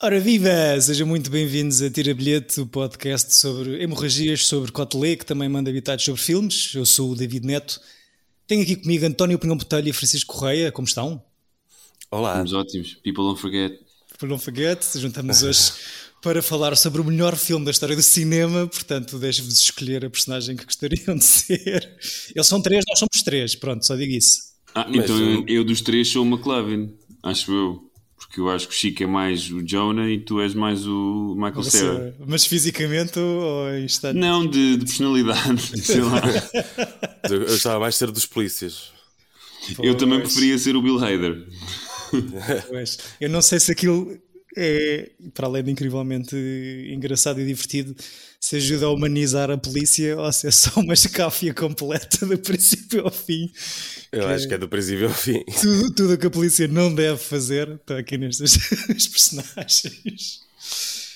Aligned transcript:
Ora 0.00 0.20
viva! 0.20 0.80
Sejam 0.80 1.08
muito 1.08 1.28
bem-vindos 1.28 1.82
a 1.82 1.90
Tira 1.90 2.14
Bilhete, 2.14 2.60
o 2.60 2.66
podcast 2.66 3.34
sobre 3.34 3.82
hemorragias, 3.82 4.46
sobre 4.46 4.70
Cotelê, 4.70 5.16
que 5.16 5.26
também 5.26 5.48
manda 5.48 5.70
habitados 5.70 6.04
sobre 6.04 6.22
filmes. 6.22 6.72
Eu 6.72 6.86
sou 6.86 7.10
o 7.10 7.16
David 7.16 7.44
Neto. 7.44 7.80
Tenho 8.46 8.62
aqui 8.62 8.76
comigo 8.76 9.04
António 9.04 9.36
Pinhão 9.40 9.56
Botelho 9.56 9.88
e 9.88 9.92
Francisco 9.92 10.36
Correia. 10.36 10.70
Como 10.70 10.86
estão? 10.86 11.20
Olá. 12.12 12.30
Estamos 12.30 12.52
ótimos. 12.52 12.94
People 13.02 13.24
don't 13.24 13.40
forget. 13.40 13.76
People 14.10 14.28
don't 14.28 14.44
forget. 14.44 14.86
Juntamos 14.94 15.42
hoje 15.42 15.72
para 16.22 16.40
falar 16.42 16.76
sobre 16.76 17.00
o 17.00 17.04
melhor 17.04 17.34
filme 17.34 17.64
da 17.64 17.72
história 17.72 17.96
do 17.96 18.02
cinema. 18.02 18.68
Portanto, 18.68 19.18
deixo-vos 19.18 19.58
escolher 19.58 20.04
a 20.04 20.10
personagem 20.10 20.54
que 20.54 20.64
gostariam 20.64 21.16
de 21.16 21.24
ser. 21.24 21.98
Eles 22.32 22.46
são 22.46 22.62
três, 22.62 22.84
nós 22.88 23.00
somos 23.00 23.20
três. 23.24 23.56
Pronto, 23.56 23.84
só 23.84 23.96
digo 23.96 24.12
isso. 24.12 24.42
Ah, 24.72 24.86
então 24.94 25.18
eu, 25.18 25.44
eu 25.48 25.64
dos 25.64 25.80
três 25.80 26.06
sou 26.08 26.24
o 26.24 26.28
McLovin, 26.28 26.94
acho 27.24 27.50
eu. 27.50 27.87
Porque 28.28 28.40
eu 28.40 28.50
acho 28.50 28.68
que 28.68 28.74
o 28.74 28.76
Chico 28.76 29.02
é 29.02 29.06
mais 29.06 29.50
o 29.50 29.62
Jonah 29.62 30.08
e 30.08 30.20
tu 30.20 30.38
és 30.40 30.52
mais 30.52 30.86
o 30.86 31.34
Michael 31.34 31.62
Cera. 31.62 32.16
Mas 32.26 32.44
fisicamente 32.44 33.18
ou 33.18 33.70
em 33.74 33.86
estado? 33.86 34.18
Não, 34.18 34.46
de, 34.46 34.76
de 34.76 34.84
personalidade, 34.84 35.62
sei 35.82 36.02
lá. 36.02 36.20
Eu 37.30 37.44
estava 37.44 37.80
mais 37.80 37.96
ser 37.96 38.10
dos 38.10 38.26
polícias. 38.26 38.92
Eu 39.82 39.94
também 39.96 40.20
preferia 40.20 40.58
ser 40.58 40.76
o 40.76 40.82
Bill 40.82 41.02
Hader. 41.02 41.46
Pois. 42.68 42.98
Eu 43.18 43.30
não 43.30 43.40
sei 43.40 43.58
se 43.60 43.72
aquilo 43.72 44.18
é, 44.56 45.10
para 45.34 45.46
além 45.46 45.62
de 45.62 45.70
incrivelmente 45.70 46.36
engraçado 46.92 47.40
e 47.40 47.46
divertido, 47.46 47.94
se 48.40 48.56
ajuda 48.56 48.86
a 48.86 48.90
humanizar 48.90 49.50
a 49.50 49.56
polícia 49.56 50.18
ou 50.18 50.32
se 50.32 50.48
é 50.48 50.50
só 50.50 50.80
uma 50.80 50.94
escáfia 50.94 51.54
completa 51.54 52.26
do 52.26 52.38
princípio 52.38 53.04
ao 53.04 53.10
fim. 53.10 53.50
Eu 54.10 54.20
que 54.20 54.26
acho 54.26 54.44
é, 54.44 54.48
que 54.48 54.54
é 54.54 54.58
do 54.58 54.68
princípio 54.68 55.06
ao 55.06 55.12
fim. 55.12 55.44
Tudo, 55.60 55.94
tudo 55.94 56.14
o 56.14 56.18
que 56.18 56.26
a 56.26 56.30
polícia 56.30 56.66
não 56.66 56.94
deve 56.94 57.18
fazer 57.18 57.68
está 57.68 57.98
aqui 57.98 58.16
nestes 58.18 59.06
personagens. 59.06 60.40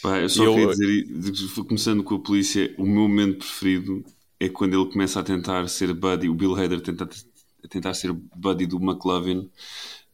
Pá, 0.03 0.19
eu 0.19 0.29
só 0.29 0.45
eu, 0.45 0.55
queria 0.55 1.05
dizer, 1.05 1.65
começando 1.67 2.03
com 2.03 2.17
a 2.17 2.19
polícia, 2.19 2.75
o 2.77 2.85
meu 2.85 3.03
momento 3.03 3.39
preferido 3.39 4.05
é 4.41 4.49
quando 4.49 4.75
ele 4.75 4.91
começa 4.91 5.21
a 5.21 5.23
tentar 5.23 5.69
ser 5.69 5.93
buddy, 5.95 6.29
o 6.29 6.35
Bill 6.35 6.57
Hader 6.57 6.81
tenta, 6.81 7.09
a 7.65 7.69
tentar 7.69 7.95
ser 7.95 8.13
buddy 8.13 8.67
do 8.67 8.77
McLovin 8.77 9.49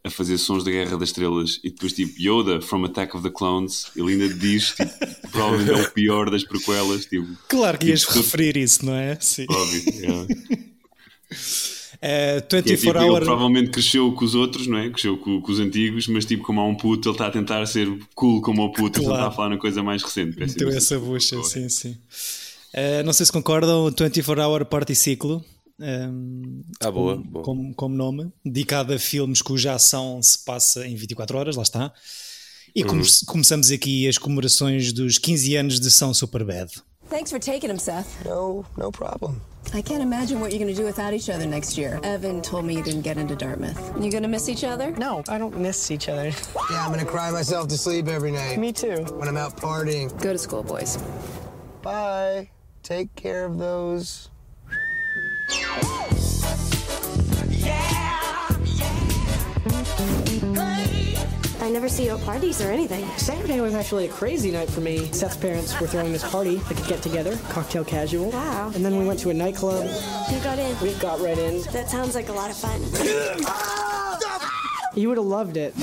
a 0.03 0.09
fazer 0.09 0.37
sons 0.37 0.63
da 0.63 0.71
Guerra 0.71 0.97
das 0.97 1.09
Estrelas 1.09 1.59
e 1.63 1.69
depois 1.69 1.91
tipo 1.91 2.13
Yoda 2.17 2.61
from 2.61 2.85
Attack 2.85 3.17
of 3.17 3.23
the 3.23 3.29
Clones 3.35 3.87
ele 3.95 4.13
ainda 4.13 4.33
diz 4.33 4.73
tipo, 4.73 5.29
provavelmente 5.29 5.71
é 5.71 5.83
o 5.83 5.91
pior 5.91 6.29
das 6.29 6.43
prequelas 6.43 7.05
tipo, 7.05 7.27
claro 7.49 7.77
que 7.77 7.87
ias 7.87 8.01
tipo, 8.01 8.13
referir 8.13 8.55
isso 8.55 8.85
não 8.85 8.95
é? 8.95 9.17
Sim. 9.19 9.45
óbvio 9.49 9.93
yeah. 9.93 10.27
Uh, 12.01 12.39
24 12.49 12.57
é, 12.57 12.61
tipo, 12.77 12.97
hour... 12.97 13.17
Ele 13.17 13.25
provavelmente 13.25 13.71
cresceu 13.71 14.11
com 14.13 14.23
os 14.23 14.33
outros, 14.33 14.67
não 14.67 14.77
é? 14.77 14.89
Cresceu 14.89 15.17
com, 15.17 15.41
com, 15.41 15.51
os 15.51 15.59
antigos, 15.59 16.07
mas 16.07 16.25
tipo, 16.25 16.43
como 16.43 16.61
há 16.61 16.65
um 16.65 16.75
puto, 16.75 17.09
ele 17.09 17.15
está 17.15 17.27
a 17.27 17.31
tentar 17.31 17.65
ser 17.65 17.89
cool 18.15 18.41
como 18.41 18.63
o 18.63 18.71
puto, 18.71 19.01
claro. 19.01 19.13
ele 19.13 19.19
está 19.19 19.27
a 19.27 19.31
falar 19.31 19.49
na 19.49 19.57
coisa 19.57 19.83
mais 19.83 20.01
recente. 20.01 20.37
Então 20.41 20.69
essa 20.69 20.97
bucha, 20.97 21.41
sim, 21.43 21.67
sim. 21.67 21.97
Uh, 22.73 23.03
não 23.03 23.11
sei 23.11 23.25
se 23.25 23.31
concordam, 23.31 23.85
24 23.89 24.41
Hour 24.41 24.65
Party 24.65 24.95
Ciclo. 24.95 25.43
Um, 25.79 26.61
ah, 26.81 26.91
boa, 26.91 27.15
como, 27.15 27.29
boa. 27.29 27.45
Como, 27.45 27.73
como, 27.75 27.95
nome, 27.95 28.31
dedicado 28.45 28.93
a 28.93 28.99
filmes 28.99 29.41
cuja 29.41 29.73
ação 29.73 30.21
se 30.21 30.43
passa 30.43 30.85
em 30.85 30.95
24 30.95 31.37
horas, 31.37 31.55
lá 31.55 31.63
está. 31.63 31.93
E 32.75 32.83
come, 32.83 33.01
uhum. 33.01 33.07
começamos 33.25 33.71
aqui 33.71 34.07
as 34.07 34.17
comemorações 34.17 34.93
dos 34.93 35.17
15 35.17 35.55
anos 35.55 35.79
de 35.79 35.89
São 35.89 36.13
Superbad. 36.13 36.69
Thanks 37.09 37.31
for 37.31 37.39
taking 37.39 37.71
him, 37.71 37.79
Seth. 37.79 38.23
No, 38.23 38.65
no 38.77 38.91
problem. 38.91 39.41
I 39.73 39.81
can't 39.81 40.01
imagine 40.01 40.39
what 40.39 40.51
you're 40.51 40.59
going 40.59 40.73
to 40.73 40.79
do 40.79 40.85
without 40.85 41.13
each 41.13 41.29
other 41.29 41.45
next 41.45 41.77
year. 41.77 41.99
Evan 42.03 42.41
told 42.41 42.65
me 42.65 42.75
you 42.75 42.83
didn't 42.83 43.01
get 43.01 43.17
into 43.17 43.35
Dartmouth. 43.35 43.93
You 44.01 44.11
going 44.11 44.23
to 44.23 44.29
miss 44.29 44.47
each 44.47 44.63
other? 44.63 44.91
No, 44.91 45.23
I 45.27 45.37
don't 45.39 45.57
miss 45.57 45.89
each 45.89 46.07
other. 46.07 46.31
Yeah, 46.71 46.85
I'm 46.85 46.91
going 46.93 47.03
to 47.03 47.11
cry 47.11 47.31
myself 47.31 47.67
to 47.69 47.77
sleep 47.77 48.07
every 48.07 48.31
night. 48.31 48.59
Me 48.59 48.71
too. 48.71 49.05
When 49.17 49.27
I'm 49.27 49.37
out 49.37 49.57
partying. 49.57 50.09
Go 50.21 50.33
to 50.33 50.39
school, 50.39 50.63
boys. 50.63 50.97
Bye. 51.81 52.49
Take 52.83 53.13
care 53.15 53.45
of 53.45 53.57
those. 53.57 54.29
I 61.69 61.71
never 61.71 61.87
see 61.87 62.05
you 62.05 62.17
at 62.17 62.21
parties 62.21 62.59
or 62.63 62.71
anything. 62.71 63.05
Saturday 63.17 63.61
was 63.61 63.75
actually 63.75 64.05
a 64.05 64.09
crazy 64.09 64.49
night 64.49 64.71
for 64.71 64.81
me. 64.81 65.05
Seth's 65.11 65.37
parents 65.37 65.79
were 65.79 65.85
throwing 65.85 66.11
this 66.11 66.27
party, 66.27 66.55
like 66.55 66.79
a 66.83 66.89
get 66.89 67.03
together, 67.03 67.37
cocktail 67.49 67.85
casual. 67.85 68.31
Wow. 68.31 68.71
And 68.73 68.83
then 68.83 68.97
we 68.97 69.05
went 69.05 69.19
to 69.19 69.29
a 69.29 69.35
nightclub. 69.35 69.85
You 70.31 70.39
got 70.39 70.57
in. 70.57 70.75
We 70.79 70.93
got 70.95 71.19
right 71.19 71.37
in. 71.37 71.61
That 71.71 71.87
sounds 71.87 72.15
like 72.15 72.29
a 72.29 72.33
lot 72.33 72.49
of 72.49 72.57
fun. 72.57 72.81
you 74.95 75.09
would 75.09 75.19
have 75.19 75.27
loved 75.27 75.57
it. 75.57 75.75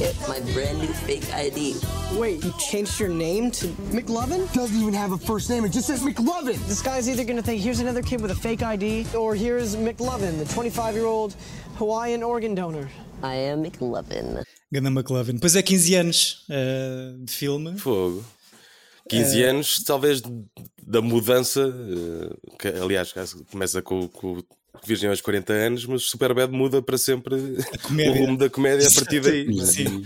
Get 0.00 0.18
my 0.26 0.40
brand 0.52 0.80
new 0.80 0.88
fake 0.88 1.32
ID. 1.32 1.76
Wait, 2.14 2.42
you 2.42 2.52
changed 2.58 2.98
your 2.98 3.08
name 3.08 3.52
to 3.52 3.68
McLovin? 3.92 4.52
Doesn't 4.52 4.80
even 4.80 4.94
have 4.94 5.12
a 5.12 5.18
first 5.18 5.48
name, 5.48 5.64
it 5.64 5.70
just 5.70 5.86
says 5.86 6.02
McLovin. 6.02 6.58
This 6.66 6.82
guy's 6.82 7.08
either 7.08 7.22
gonna 7.22 7.40
think 7.40 7.62
here's 7.62 7.78
another 7.78 8.02
kid 8.02 8.20
with 8.20 8.32
a 8.32 8.34
fake 8.34 8.64
ID, 8.64 9.06
or 9.14 9.36
here's 9.36 9.76
McLovin, 9.76 10.38
the 10.38 10.52
25 10.52 10.96
year 10.96 11.06
old 11.06 11.36
Hawaiian 11.76 12.24
organ 12.24 12.56
donor. 12.56 12.88
I 13.22 13.52
am 13.52 13.64
McLovin. 13.64 14.42
Ganda 14.72 14.88
McLovin. 14.90 15.34
Depois 15.34 15.56
é 15.56 15.62
15 15.62 15.94
anes 15.96 16.44
uh, 16.48 17.24
de 17.24 17.32
filme. 17.32 17.78
Fogo. 17.78 18.24
15 19.08 19.42
uh... 19.42 19.48
anos, 19.48 19.82
talvez, 19.84 20.22
da 20.82 21.02
mudança, 21.02 21.68
uh, 21.68 22.56
que 22.56 22.68
aliás 22.68 23.12
começa 23.50 23.82
com, 23.82 24.08
com 24.08 24.42
Virgem 24.84 25.10
aos 25.10 25.20
40 25.20 25.52
anos, 25.52 25.86
mas 25.86 26.04
Superbad 26.04 26.52
muda 26.52 26.80
para 26.80 26.96
sempre 26.96 27.34
o 27.36 28.12
rumo 28.18 28.36
da 28.36 28.48
comédia 28.48 28.88
a 28.88 28.92
partir 28.92 29.20
daí. 29.20 29.66
Sim. 29.66 30.04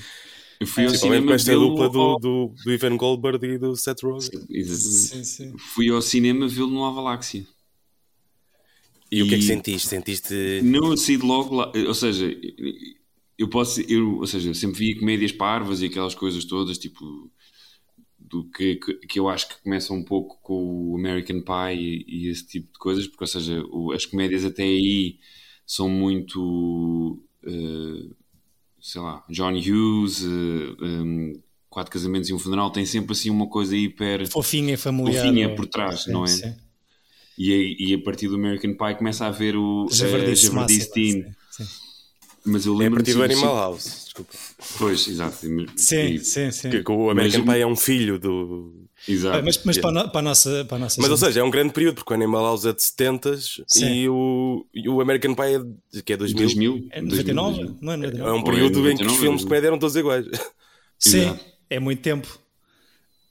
Eu 0.60 0.66
fui 0.66 0.84
ao 0.84 0.94
cinema 0.94 1.26
com 1.26 1.34
esta 1.34 1.52
dupla 1.52 1.88
do, 1.88 2.16
do, 2.16 2.54
do 2.64 2.72
Ivan 2.72 2.96
Goldberg 2.96 3.44
e 3.46 3.58
do 3.58 3.76
Seth 3.76 4.02
Rogen. 4.02 4.46
Sim, 4.64 5.24
sim. 5.24 5.52
Fui 5.58 5.90
ao 5.90 6.00
cinema 6.00 6.48
vê-lo 6.48 6.68
no 6.68 6.84
Avaláxia. 6.84 7.44
E, 9.10 9.18
e, 9.18 9.22
o 9.22 9.28
que 9.28 9.34
é 9.34 9.38
que 9.38 9.44
sentiste? 9.44 9.88
Sentiste. 9.88 10.60
Não, 10.62 10.90
eu 10.90 10.96
saí 10.96 11.16
de 11.16 11.24
logo 11.24 11.54
lá. 11.54 11.72
Ou 11.86 11.94
seja, 11.94 12.26
eu 13.38 13.48
posso. 13.48 13.80
Eu, 13.82 14.18
ou 14.18 14.26
seja, 14.26 14.52
sempre 14.54 14.78
vi 14.78 14.98
comédias 14.98 15.32
parvas 15.32 15.82
e 15.82 15.86
aquelas 15.86 16.14
coisas 16.14 16.44
todas, 16.44 16.78
tipo. 16.78 17.30
Do 18.18 18.48
que, 18.50 18.76
que 18.76 19.20
eu 19.20 19.28
acho 19.28 19.48
que 19.48 19.62
começa 19.62 19.92
um 19.92 20.02
pouco 20.02 20.40
com 20.42 20.90
o 20.90 20.96
American 20.96 21.42
Pie 21.42 21.76
e, 21.78 22.04
e 22.08 22.28
esse 22.28 22.46
tipo 22.46 22.72
de 22.72 22.78
coisas, 22.78 23.06
porque, 23.06 23.22
ou 23.22 23.28
seja, 23.28 23.62
o, 23.70 23.92
as 23.92 24.06
comédias 24.06 24.44
até 24.44 24.62
aí 24.62 25.18
são 25.66 25.88
muito. 25.88 27.22
Uh, 27.44 28.14
sei 28.80 29.00
lá, 29.00 29.22
John 29.28 29.52
Hughes, 29.52 30.22
uh, 30.22 30.76
eh, 30.80 31.02
um, 31.02 31.32
Quatro 31.70 31.92
Casamentos 31.92 32.28
e 32.28 32.34
um 32.34 32.38
Funeral, 32.38 32.70
tem 32.70 32.86
sempre 32.86 33.12
assim 33.12 33.30
uma 33.30 33.48
coisa 33.48 33.76
hiper. 33.76 34.28
Fofinha, 34.28 34.76
familiar. 34.78 35.24
Fofinha 35.24 35.46
é? 35.46 35.48
por 35.48 35.66
trás, 35.66 36.04
sim, 36.04 36.12
não 36.12 36.24
é? 36.24 36.28
Sim. 36.28 36.54
E, 37.36 37.76
e 37.90 37.94
a 37.94 37.98
partir 38.02 38.28
do 38.28 38.36
American 38.36 38.74
Pie 38.74 38.96
começa 38.96 39.26
a 39.26 39.30
ver 39.30 39.56
o 39.56 39.88
Javardice, 39.90 40.48
uh. 40.50 41.34
Mas 42.46 42.66
eu 42.66 42.74
lembro 42.74 42.98
é 42.98 43.00
a 43.00 43.04
partir 43.04 43.14
do 43.14 43.22
Animal 43.22 43.56
House, 43.56 44.04
desculpa. 44.04 44.32
Pois, 44.78 45.08
exato. 45.08 45.36
Sim, 45.76 46.04
e, 46.04 46.18
sim, 46.18 46.50
sim. 46.50 46.70
Que, 46.70 46.84
que 46.84 46.92
o 46.92 47.08
American 47.08 47.42
mas, 47.44 47.56
Pie 47.56 47.62
é 47.62 47.66
um 47.66 47.76
filho 47.76 48.18
do. 48.18 48.86
Exato. 49.08 49.42
Mas, 49.42 49.60
mas 49.64 49.76
yeah. 49.76 49.80
para, 49.92 50.06
a, 50.06 50.10
para, 50.10 50.20
a 50.20 50.22
nossa, 50.22 50.64
para 50.66 50.76
a 50.76 50.80
nossa. 50.80 51.00
Mas, 51.00 51.10
ou 51.10 51.16
seja, 51.16 51.40
é 51.40 51.42
um 51.42 51.50
grande 51.50 51.72
período, 51.72 51.96
porque 51.96 52.12
o 52.12 52.16
Animal 52.16 52.42
House 52.42 52.66
é 52.66 52.72
de 52.74 52.82
70 52.82 53.38
e 53.76 54.08
o, 54.08 54.66
e 54.74 54.88
o 54.88 55.00
American 55.00 55.34
Pie 55.34 55.54
é 55.54 55.58
de, 55.92 56.02
que 56.02 56.12
é 56.12 56.16
2000. 56.18 56.46
2000? 56.46 56.88
É 56.90 57.00
99? 57.00 57.56
2000. 57.56 57.78
Não 57.80 57.92
é 57.92 57.96
99. 57.96 58.30
É 58.30 58.32
um 58.32 58.44
período 58.44 58.78
é 58.78 58.82
99, 58.82 58.92
em 58.92 58.96
que 58.96 59.06
os 59.06 59.18
filmes 59.18 59.40
de 59.40 59.46
comédia 59.46 59.66
eram 59.68 59.78
todos 59.78 59.96
iguais. 59.96 60.26
Sim, 60.98 61.20
Exato. 61.20 61.44
é 61.70 61.80
muito 61.80 62.02
tempo. 62.02 62.38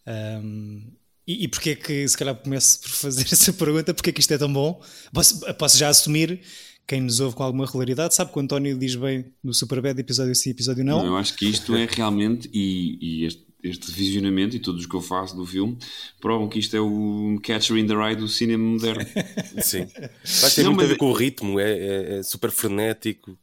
Um, 0.08 0.92
e, 1.26 1.44
e 1.44 1.48
porquê 1.48 1.72
é 1.72 1.76
que, 1.76 2.08
se 2.08 2.18
calhar, 2.18 2.36
começo 2.36 2.82
por 2.82 2.90
fazer 2.90 3.26
essa 3.32 3.54
pergunta? 3.54 3.94
Porquê 3.94 4.10
é 4.10 4.14
que 4.14 4.20
isto 4.20 4.34
é 4.34 4.38
tão 4.38 4.52
bom? 4.52 4.82
Posso, 5.14 5.40
posso 5.56 5.78
já 5.78 5.90
assumir 5.90 6.42
quem 6.88 7.02
nos 7.02 7.20
ouve 7.20 7.36
com 7.36 7.44
alguma 7.44 7.66
regularidade 7.66 8.14
sabe 8.14 8.32
que 8.32 8.38
o 8.38 8.42
António 8.42 8.78
diz 8.78 8.96
bem 8.96 9.26
no 9.44 9.54
Superbad 9.54 10.00
episódio 10.00 10.36
sim, 10.36 10.50
episódio 10.50 10.84
não. 10.84 11.00
não 11.00 11.06
eu 11.08 11.18
acho 11.18 11.36
que 11.36 11.46
isto 11.46 11.76
é 11.76 11.88
realmente, 11.90 12.50
e, 12.54 12.98
e 13.02 13.26
este, 13.26 13.46
este 13.64 13.92
visionamento 13.92 14.56
e 14.56 14.60
todos 14.60 14.82
os 14.82 14.88
que 14.88 14.96
eu 14.96 15.02
faço 15.02 15.36
do 15.36 15.46
filme 15.46 15.78
provam 16.20 16.50
que 16.50 16.60
isto 16.60 16.76
é 16.76 16.82
o 16.82 17.40
Catcher 17.42 17.78
in 17.78 17.88
the 17.88 17.96
Rye 17.96 18.16
do 18.16 18.28
cinema 18.28 18.64
moderno. 18.64 19.06
Sim. 19.64 19.88
Acho 20.24 20.50
que 20.50 20.56
tem 20.56 20.66
muito 20.66 20.84
a 20.84 20.88
ver 20.88 20.98
com 20.98 21.10
o 21.10 21.14
ritmo, 21.14 21.60
é, 21.60 21.72
é, 21.72 22.20
é, 22.20 22.24
super 22.24 22.52
frenético. 22.52 23.38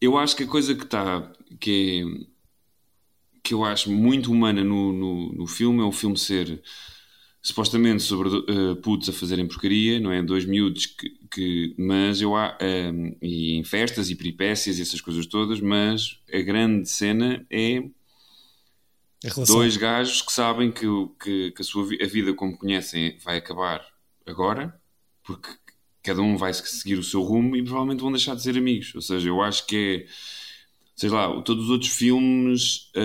Eu 0.00 0.16
acho 0.16 0.36
que 0.36 0.44
a 0.44 0.46
coisa 0.46 0.74
que 0.74 0.84
está, 0.84 1.32
que 1.58 2.02
é 2.30 2.34
que 3.44 3.52
eu 3.52 3.62
acho 3.62 3.90
muito 3.92 4.32
humana 4.32 4.64
no, 4.64 4.90
no, 4.90 5.32
no 5.32 5.46
filme 5.46 5.80
é 5.82 5.84
o 5.84 5.92
filme 5.92 6.16
ser 6.16 6.62
supostamente 7.44 8.02
sobre 8.02 8.30
uh, 8.30 8.76
putos 8.76 9.06
a 9.10 9.12
fazerem 9.12 9.46
porcaria, 9.46 10.00
não 10.00 10.10
é? 10.10 10.22
Dois 10.22 10.46
miúdos 10.46 10.86
que, 10.86 11.10
que 11.30 11.74
mas 11.76 12.22
eu 12.22 12.34
há, 12.34 12.56
um, 12.58 12.64
ehm, 12.64 13.16
e 13.20 13.58
em 13.58 13.62
festas 13.62 14.08
e 14.08 14.16
peripécias 14.16 14.78
e 14.78 14.82
essas 14.82 14.98
coisas 15.02 15.26
todas, 15.26 15.60
mas 15.60 16.18
a 16.32 16.38
grande 16.40 16.88
cena 16.88 17.46
é 17.50 17.84
dois 19.46 19.76
gajos 19.76 20.22
que 20.22 20.32
sabem 20.32 20.72
que, 20.72 20.86
que, 21.22 21.50
que 21.50 21.60
a 21.60 21.64
sua 21.64 21.84
a 21.84 22.06
vida 22.06 22.32
como 22.32 22.56
conhecem 22.56 23.18
vai 23.22 23.36
acabar 23.36 23.84
agora, 24.24 24.74
porque 25.22 25.50
cada 26.02 26.22
um 26.22 26.38
vai 26.38 26.54
seguir 26.54 26.98
o 26.98 27.02
seu 27.02 27.20
rumo 27.20 27.56
e 27.56 27.62
provavelmente 27.62 28.00
vão 28.00 28.10
deixar 28.10 28.34
de 28.34 28.42
ser 28.42 28.56
amigos. 28.56 28.94
Ou 28.94 29.02
seja, 29.02 29.28
eu 29.28 29.42
acho 29.42 29.66
que 29.66 30.06
é, 30.06 30.12
sei 30.96 31.10
lá, 31.10 31.28
todos 31.42 31.64
os 31.64 31.70
outros 31.70 31.90
filmes. 31.90 32.90
Um, 32.96 33.00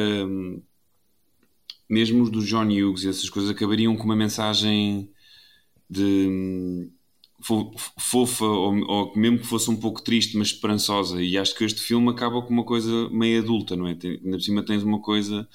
ehm, 0.55 0.68
mesmo 1.89 2.21
os 2.21 2.29
do 2.29 2.45
John 2.45 2.67
Hughes 2.67 3.03
e 3.03 3.09
essas 3.09 3.29
coisas 3.29 3.49
acabariam 3.49 3.95
com 3.97 4.03
uma 4.03 4.15
mensagem 4.15 5.09
de 5.89 6.89
fofa 7.97 8.45
ou, 8.45 8.75
ou, 8.85 9.15
mesmo 9.15 9.39
que 9.39 9.47
fosse 9.47 9.69
um 9.71 9.75
pouco 9.75 10.01
triste 10.01 10.37
mas 10.37 10.49
esperançosa 10.49 11.21
e 11.23 11.37
acho 11.37 11.55
que 11.55 11.63
este 11.63 11.79
filme 11.79 12.09
acaba 12.09 12.41
com 12.41 12.53
uma 12.53 12.65
coisa 12.65 13.09
meio 13.09 13.41
adulta 13.41 13.75
não 13.75 13.87
é? 13.87 13.95
Tem, 13.95 14.19
ainda 14.23 14.37
por 14.37 14.41
cima 14.41 14.63
tens 14.63 14.83
uma 14.83 14.99
coisa 15.01 15.47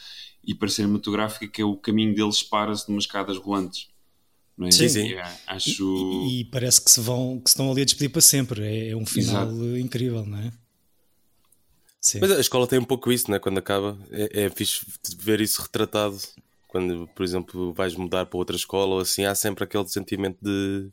hiper 0.43 0.71
cinematográfica 0.71 1.47
que 1.47 1.61
é 1.61 1.65
o 1.65 1.77
caminho 1.77 2.15
deles 2.15 2.43
para-se 2.43 2.89
numas 2.89 3.05
escadas 3.05 3.37
rolantes 3.37 3.89
não 4.57 4.67
é? 4.67 4.71
Sim, 4.71 4.89
sim. 4.89 5.13
É, 5.13 5.37
acho... 5.47 6.27
E, 6.27 6.41
e, 6.41 6.45
parece 6.47 6.83
que 6.83 6.91
se 6.91 7.01
vão 7.01 7.39
que 7.39 7.51
estão 7.51 7.71
ali 7.71 7.83
a 7.83 7.85
despedir 7.85 8.09
para 8.09 8.23
sempre 8.23 8.63
é, 8.63 8.89
é 8.91 8.97
um 8.97 9.05
final 9.05 9.47
Exato. 9.47 9.79
incrível 9.79 10.25
não 10.25 10.39
é? 10.39 10.53
Sim. 12.05 12.19
Mas 12.21 12.33
a 12.33 12.41
escola 12.41 12.67
tem 12.67 12.79
um 12.79 12.85
pouco 12.85 13.11
isso, 13.11 13.31
né? 13.31 13.39
quando 13.39 13.57
acaba 13.57 13.99
é, 14.11 14.45
é 14.45 14.51
fixe 14.51 14.85
ver 15.17 15.41
isso 15.41 15.63
retratado 15.63 16.19
quando 16.69 17.09
por 17.15 17.25
exemplo 17.25 17.73
vais 17.73 17.95
mudar 17.95 18.27
para 18.27 18.37
outra 18.37 18.55
escola 18.55 18.97
ou 18.97 19.01
assim 19.01 19.25
há 19.25 19.35
sempre 19.35 19.65
aquele 19.65 19.89
sentimento 19.89 20.37
de 20.43 20.91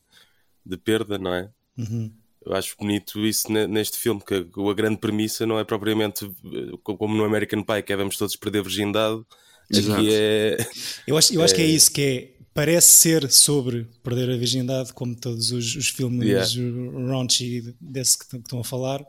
de 0.65 0.77
perda, 0.77 1.17
não 1.17 1.33
é? 1.33 1.49
Uhum. 1.77 2.09
Eu 2.45 2.53
acho 2.53 2.77
bonito 2.79 3.19
isso 3.25 3.51
neste 3.51 3.97
filme, 3.97 4.21
que 4.25 4.35
a 4.35 4.73
grande 4.73 4.97
premissa 4.97 5.45
não 5.45 5.59
é 5.59 5.65
propriamente 5.65 6.25
eh, 6.25 6.77
como 6.81 7.13
no 7.13 7.25
American 7.25 7.61
Pie, 7.63 7.83
que 7.83 7.91
é 7.91 7.95
vamos 7.97 8.15
todos 8.15 8.35
perder 8.37 8.63
virgindade. 8.63 9.21
Exato. 9.69 10.01
É... 10.07 10.57
Eu 11.05 11.17
acho, 11.17 11.33
eu 11.33 11.43
acho 11.43 11.53
é... 11.53 11.57
que 11.57 11.61
é 11.63 11.65
isso 11.65 11.91
que 11.91 12.01
é. 12.01 12.41
Parece 12.53 12.87
ser 12.87 13.31
sobre 13.31 13.87
perder 14.03 14.29
a 14.29 14.37
virgindade, 14.37 14.93
como 14.93 15.15
todos 15.15 15.51
os, 15.51 15.75
os 15.75 15.87
filmes 15.87 16.53
yeah. 16.53 17.07
raunchy 17.07 17.75
desse 17.79 18.19
que, 18.19 18.27
que 18.27 18.35
estão 18.37 18.59
a 18.59 18.63
falar, 18.63 19.05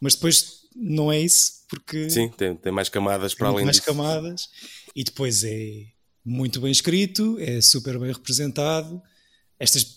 mas 0.00 0.14
depois 0.14 0.65
não 0.76 1.10
é 1.10 1.20
isso, 1.20 1.64
porque. 1.68 2.08
Sim, 2.10 2.28
tem, 2.28 2.54
tem 2.54 2.72
mais 2.72 2.88
camadas 2.88 3.34
para 3.34 3.48
além 3.48 3.64
mais 3.64 3.76
disso. 3.76 3.94
Mais 3.94 3.98
camadas, 3.98 4.48
e 4.94 5.02
depois 5.02 5.42
é 5.44 5.86
muito 6.24 6.60
bem 6.60 6.70
escrito, 6.70 7.36
é 7.40 7.60
super 7.60 7.98
bem 7.98 8.12
representado. 8.12 9.00
Estas 9.58 9.96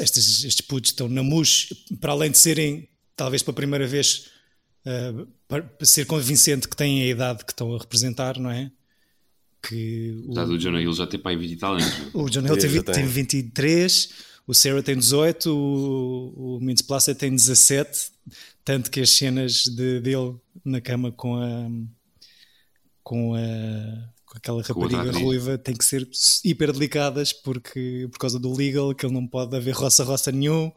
estes, 0.00 0.44
estes 0.44 0.60
putos 0.66 0.90
estão 0.90 1.08
na 1.08 1.22
MUS, 1.22 1.68
para 2.00 2.12
além 2.12 2.30
de 2.30 2.38
serem, 2.38 2.88
talvez 3.16 3.42
pela 3.42 3.54
primeira 3.54 3.86
vez, 3.86 4.30
uh, 4.86 5.26
para, 5.48 5.62
para, 5.62 5.86
ser 5.86 6.06
convincente 6.06 6.68
que 6.68 6.76
têm 6.76 7.02
a 7.02 7.06
idade 7.06 7.44
que 7.44 7.52
estão 7.52 7.74
a 7.74 7.78
representar, 7.78 8.38
não 8.38 8.50
é? 8.50 8.70
Que 9.62 10.24
o, 10.26 10.32
o 10.32 10.58
Jonah 10.58 10.80
Hill 10.80 10.92
já 10.92 11.06
tem 11.06 11.20
pai 11.20 11.36
20 11.36 11.50
e 11.50 11.56
tal 11.56 11.74
anos. 11.74 11.86
O 12.12 12.28
Jonah 12.28 12.48
Hill 12.48 12.82
tem, 12.82 12.94
tem 12.94 13.06
23, 13.06 14.10
o 14.46 14.54
Sarah 14.54 14.82
tem 14.82 14.96
18, 14.96 15.46
o, 15.46 16.56
o 16.56 16.60
Mintz 16.60 16.82
Placer 16.82 17.14
tem 17.14 17.30
17, 17.30 18.12
tanto 18.64 18.90
que 18.90 19.00
as 19.00 19.10
cenas 19.10 19.64
de, 19.64 20.00
dele 20.00 20.36
na 20.64 20.80
cama 20.80 21.12
com 21.12 21.36
a 21.36 21.68
com 23.02 23.34
a 23.34 24.12
com 24.32 24.38
aquela 24.38 24.62
rapariga 24.62 25.12
ruiva 25.12 25.58
tem 25.58 25.76
que 25.76 25.84
ser 25.84 26.08
hiper 26.42 26.72
delicadas 26.72 27.34
porque, 27.34 28.08
por 28.10 28.18
causa 28.18 28.38
do 28.38 28.50
legal, 28.56 28.94
que 28.94 29.04
ele 29.04 29.12
não 29.12 29.26
pode 29.26 29.54
haver 29.54 29.72
roça-roça 29.72 30.32
nenhum. 30.32 30.68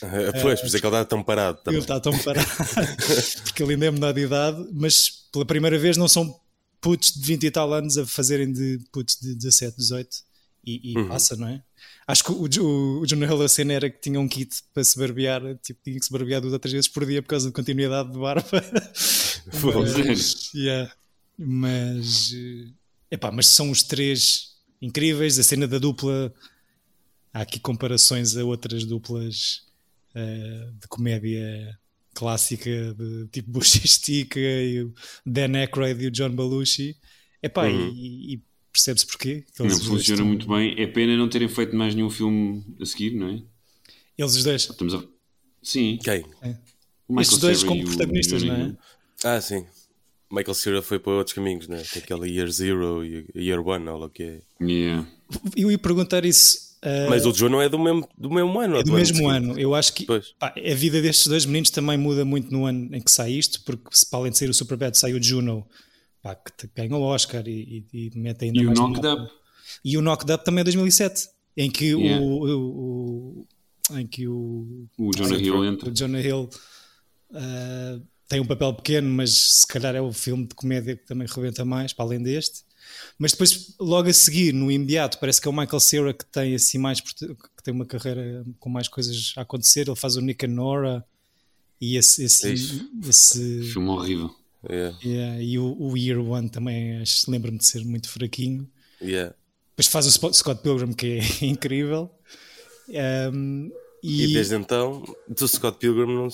Uh, 0.00 0.40
pois, 0.40 0.60
por 0.60 0.66
isso 0.68 0.76
é 0.76 0.80
que 0.80 0.86
ele 0.86 0.94
está 0.94 1.04
tão 1.04 1.20
parado. 1.20 1.58
Também. 1.58 1.78
Ele 1.78 1.84
está 1.84 1.98
tão 1.98 2.16
parado 2.16 2.46
porque 3.42 3.64
ele 3.64 3.72
ainda 3.72 3.86
é 3.86 3.90
menor 3.90 4.12
de 4.12 4.20
idade, 4.20 4.64
mas 4.72 5.10
pela 5.32 5.44
primeira 5.44 5.76
vez 5.76 5.96
não 5.96 6.06
são 6.06 6.38
putos 6.80 7.12
de 7.12 7.20
20 7.20 7.44
e 7.44 7.50
tal 7.50 7.72
anos 7.74 7.98
a 7.98 8.06
fazerem 8.06 8.52
de 8.52 8.78
putos 8.92 9.18
de 9.20 9.34
17, 9.34 9.76
18 9.76 10.29
e, 10.76 10.92
e 10.92 10.98
uhum. 10.98 11.08
passa, 11.08 11.36
não 11.36 11.48
é? 11.48 11.62
Acho 12.06 12.24
que 12.24 12.32
o, 12.32 12.64
o, 12.64 13.00
o 13.00 13.06
John 13.06 13.22
era 13.70 13.88
que 13.88 14.00
tinha 14.00 14.20
um 14.20 14.28
kit 14.28 14.62
para 14.74 14.84
se 14.84 14.98
barbear, 14.98 15.42
tipo, 15.62 15.80
tinha 15.82 15.98
que 15.98 16.04
se 16.04 16.12
barbear 16.12 16.40
duas 16.40 16.52
ou 16.52 16.58
três 16.58 16.72
vezes 16.72 16.88
por 16.88 17.06
dia 17.06 17.22
por 17.22 17.28
causa 17.28 17.48
da 17.48 17.54
continuidade 17.54 18.12
de 18.12 18.18
barba. 18.18 18.42
mas, 20.06 20.52
yeah, 20.54 20.92
mas 21.38 22.34
Epá, 23.10 23.32
mas 23.32 23.48
são 23.48 23.70
os 23.70 23.82
três 23.82 24.54
incríveis. 24.80 25.38
A 25.38 25.42
cena 25.42 25.66
da 25.66 25.78
dupla. 25.78 26.32
Há 27.32 27.42
aqui 27.42 27.58
comparações 27.58 28.36
a 28.36 28.44
outras 28.44 28.84
duplas 28.84 29.62
uh, 30.14 30.72
de 30.80 30.88
comédia 30.88 31.78
clássica, 32.14 32.94
de 32.94 33.28
tipo 33.28 33.50
Bush 33.52 33.76
e 33.76 33.88
Stica, 33.88 34.38
e 34.38 34.82
o 34.82 34.94
Dan 35.24 35.56
Aykroyd 35.56 36.02
e 36.02 36.06
o 36.06 36.10
John 36.10 36.30
Belushi. 36.30 36.96
Epá, 37.42 37.66
uhum. 37.66 37.92
e, 37.94 38.34
e 38.34 38.42
percebe-se 38.72 39.06
porquê. 39.06 39.44
Não 39.58 39.70
funciona 39.70 39.98
estão... 39.98 40.26
muito 40.26 40.48
bem. 40.48 40.74
É 40.78 40.86
pena 40.86 41.16
não 41.16 41.28
terem 41.28 41.48
feito 41.48 41.74
mais 41.76 41.94
nenhum 41.94 42.10
filme 42.10 42.64
a 42.80 42.86
seguir, 42.86 43.14
não 43.14 43.28
é? 43.28 43.42
Eles 44.16 44.36
os 44.36 44.44
dois. 44.44 44.62
Estamos 44.62 44.94
a... 44.94 45.02
Sim. 45.62 45.98
Quem? 46.02 46.24
É. 46.42 46.56
Estes 47.20 47.38
dois 47.38 47.62
como 47.64 47.84
protagonistas, 47.84 48.42
não 48.42 48.54
é? 48.54 48.76
Ah, 49.24 49.40
sim. 49.40 49.66
Michael 50.30 50.54
Cera 50.54 50.82
foi 50.82 50.98
para 50.98 51.12
outros 51.12 51.34
caminhos, 51.34 51.66
né? 51.66 51.82
Tem 51.92 52.02
aquele 52.02 52.30
Year 52.30 52.48
Zero 52.48 53.04
e 53.04 53.26
Year 53.34 53.66
One, 53.66 53.88
ou 53.88 54.04
o 54.04 54.08
que 54.08 54.22
é. 54.22 54.40
Yeah. 54.62 55.06
Eu 55.56 55.70
ia 55.70 55.78
perguntar 55.78 56.24
isso. 56.24 56.70
Uh... 56.82 57.10
Mas 57.10 57.26
o 57.26 57.34
Joe 57.34 57.50
não 57.50 57.60
é 57.60 57.68
do 57.68 57.78
mesmo, 57.78 58.08
do 58.16 58.30
mesmo 58.30 58.58
ano. 58.60 58.76
É 58.76 58.82
do, 58.82 58.90
do 58.90 58.92
mesmo 58.92 59.28
ano. 59.28 59.52
ano. 59.52 59.60
Eu 59.60 59.74
acho 59.74 59.92
que 59.92 60.06
pá, 60.38 60.54
a 60.56 60.74
vida 60.74 61.02
destes 61.02 61.26
dois 61.26 61.44
meninos 61.44 61.70
também 61.70 61.98
muda 61.98 62.24
muito 62.24 62.52
no 62.52 62.64
ano 62.64 62.88
em 62.94 63.00
que 63.00 63.10
sai 63.10 63.32
isto, 63.32 63.60
porque 63.64 63.88
se 63.90 64.08
para 64.08 64.20
além 64.20 64.32
de 64.32 64.38
sair 64.38 64.48
o 64.48 64.54
Superbad, 64.54 64.96
sai 64.96 65.12
o 65.12 65.22
Juno, 65.22 65.66
pá, 66.22 66.34
que 66.34 66.68
ganhou 66.74 67.00
o 67.00 67.04
Oscar 67.04 67.46
e, 67.46 67.84
e, 67.92 68.10
e 68.14 68.18
mete 68.18 68.44
ainda 68.44 68.60
e 68.60 68.64
mais. 68.64 68.78
O 68.78 68.82
Knocked 68.82 69.06
Up. 69.06 69.32
E 69.84 69.96
o 69.96 70.02
Knocked 70.02 70.32
Up 70.32 70.44
também 70.44 70.62
é 70.62 70.64
2007, 70.64 71.28
em 71.56 71.70
que 71.70 71.86
yeah. 71.86 72.24
o, 72.24 72.44
o, 72.44 73.46
o, 73.90 73.98
em 73.98 74.06
que 74.06 74.26
o, 74.28 74.86
o 74.98 75.10
Jonah 75.16 75.38
Hill 75.38 75.64
entra. 75.64 75.90
O 75.90 75.94
Jonah 75.94 76.20
Hill. 76.20 76.50
Uh, 77.30 78.04
tem 78.28 78.40
um 78.40 78.46
papel 78.46 78.72
pequeno, 78.74 79.08
mas 79.08 79.32
se 79.32 79.66
calhar 79.66 79.94
é 79.94 80.00
o 80.00 80.12
filme 80.12 80.46
de 80.46 80.54
comédia 80.54 80.96
que 80.96 81.04
também 81.04 81.26
rebenta 81.28 81.64
mais, 81.64 81.92
para 81.92 82.04
além 82.04 82.22
deste. 82.22 82.62
Mas 83.18 83.32
depois, 83.32 83.74
logo 83.78 84.08
a 84.08 84.12
seguir, 84.12 84.54
no 84.54 84.70
imediato, 84.70 85.18
parece 85.18 85.40
que 85.40 85.48
é 85.48 85.50
o 85.50 85.52
Michael 85.52 85.80
Cera 85.80 86.14
que 86.14 86.24
tem 86.24 86.54
assim 86.54 86.78
mais 86.78 87.00
que 87.00 87.12
tem 87.62 87.74
uma 87.74 87.84
carreira 87.84 88.44
com 88.58 88.70
mais 88.70 88.86
coisas 88.86 89.32
a 89.36 89.42
acontecer. 89.42 89.88
Ele 89.88 89.96
faz 89.96 90.16
o 90.16 90.20
Nick 90.20 90.46
and 90.46 90.50
Nora 90.50 91.04
e 91.80 91.96
esse, 91.96 92.22
esse, 92.24 92.86
esse 93.08 93.62
filme 93.64 93.88
horrível. 93.88 94.34
Yeah. 94.68 94.96
Yeah, 95.02 95.42
e 95.42 95.58
o, 95.58 95.76
o, 95.78 95.96
Year 95.96 96.18
One 96.18 96.48
também 96.50 97.02
lembro-me 97.28 97.58
de 97.58 97.64
ser 97.64 97.84
muito 97.84 98.08
fraquinho. 98.08 98.68
Yeah. 99.00 99.34
Depois 99.70 99.86
faz 99.86 100.06
o 100.06 100.32
Scott 100.32 100.62
Pilgrim 100.62 100.92
que 100.92 101.18
é 101.18 101.20
incrível. 101.46 102.10
Um, 103.32 103.70
e, 104.02 104.24
e, 104.24 104.32
desde 104.34 104.54
então, 104.54 105.02
do 105.28 105.48
Scott 105.48 105.78
Pilgrim 105.78 106.14
não, 106.14 106.28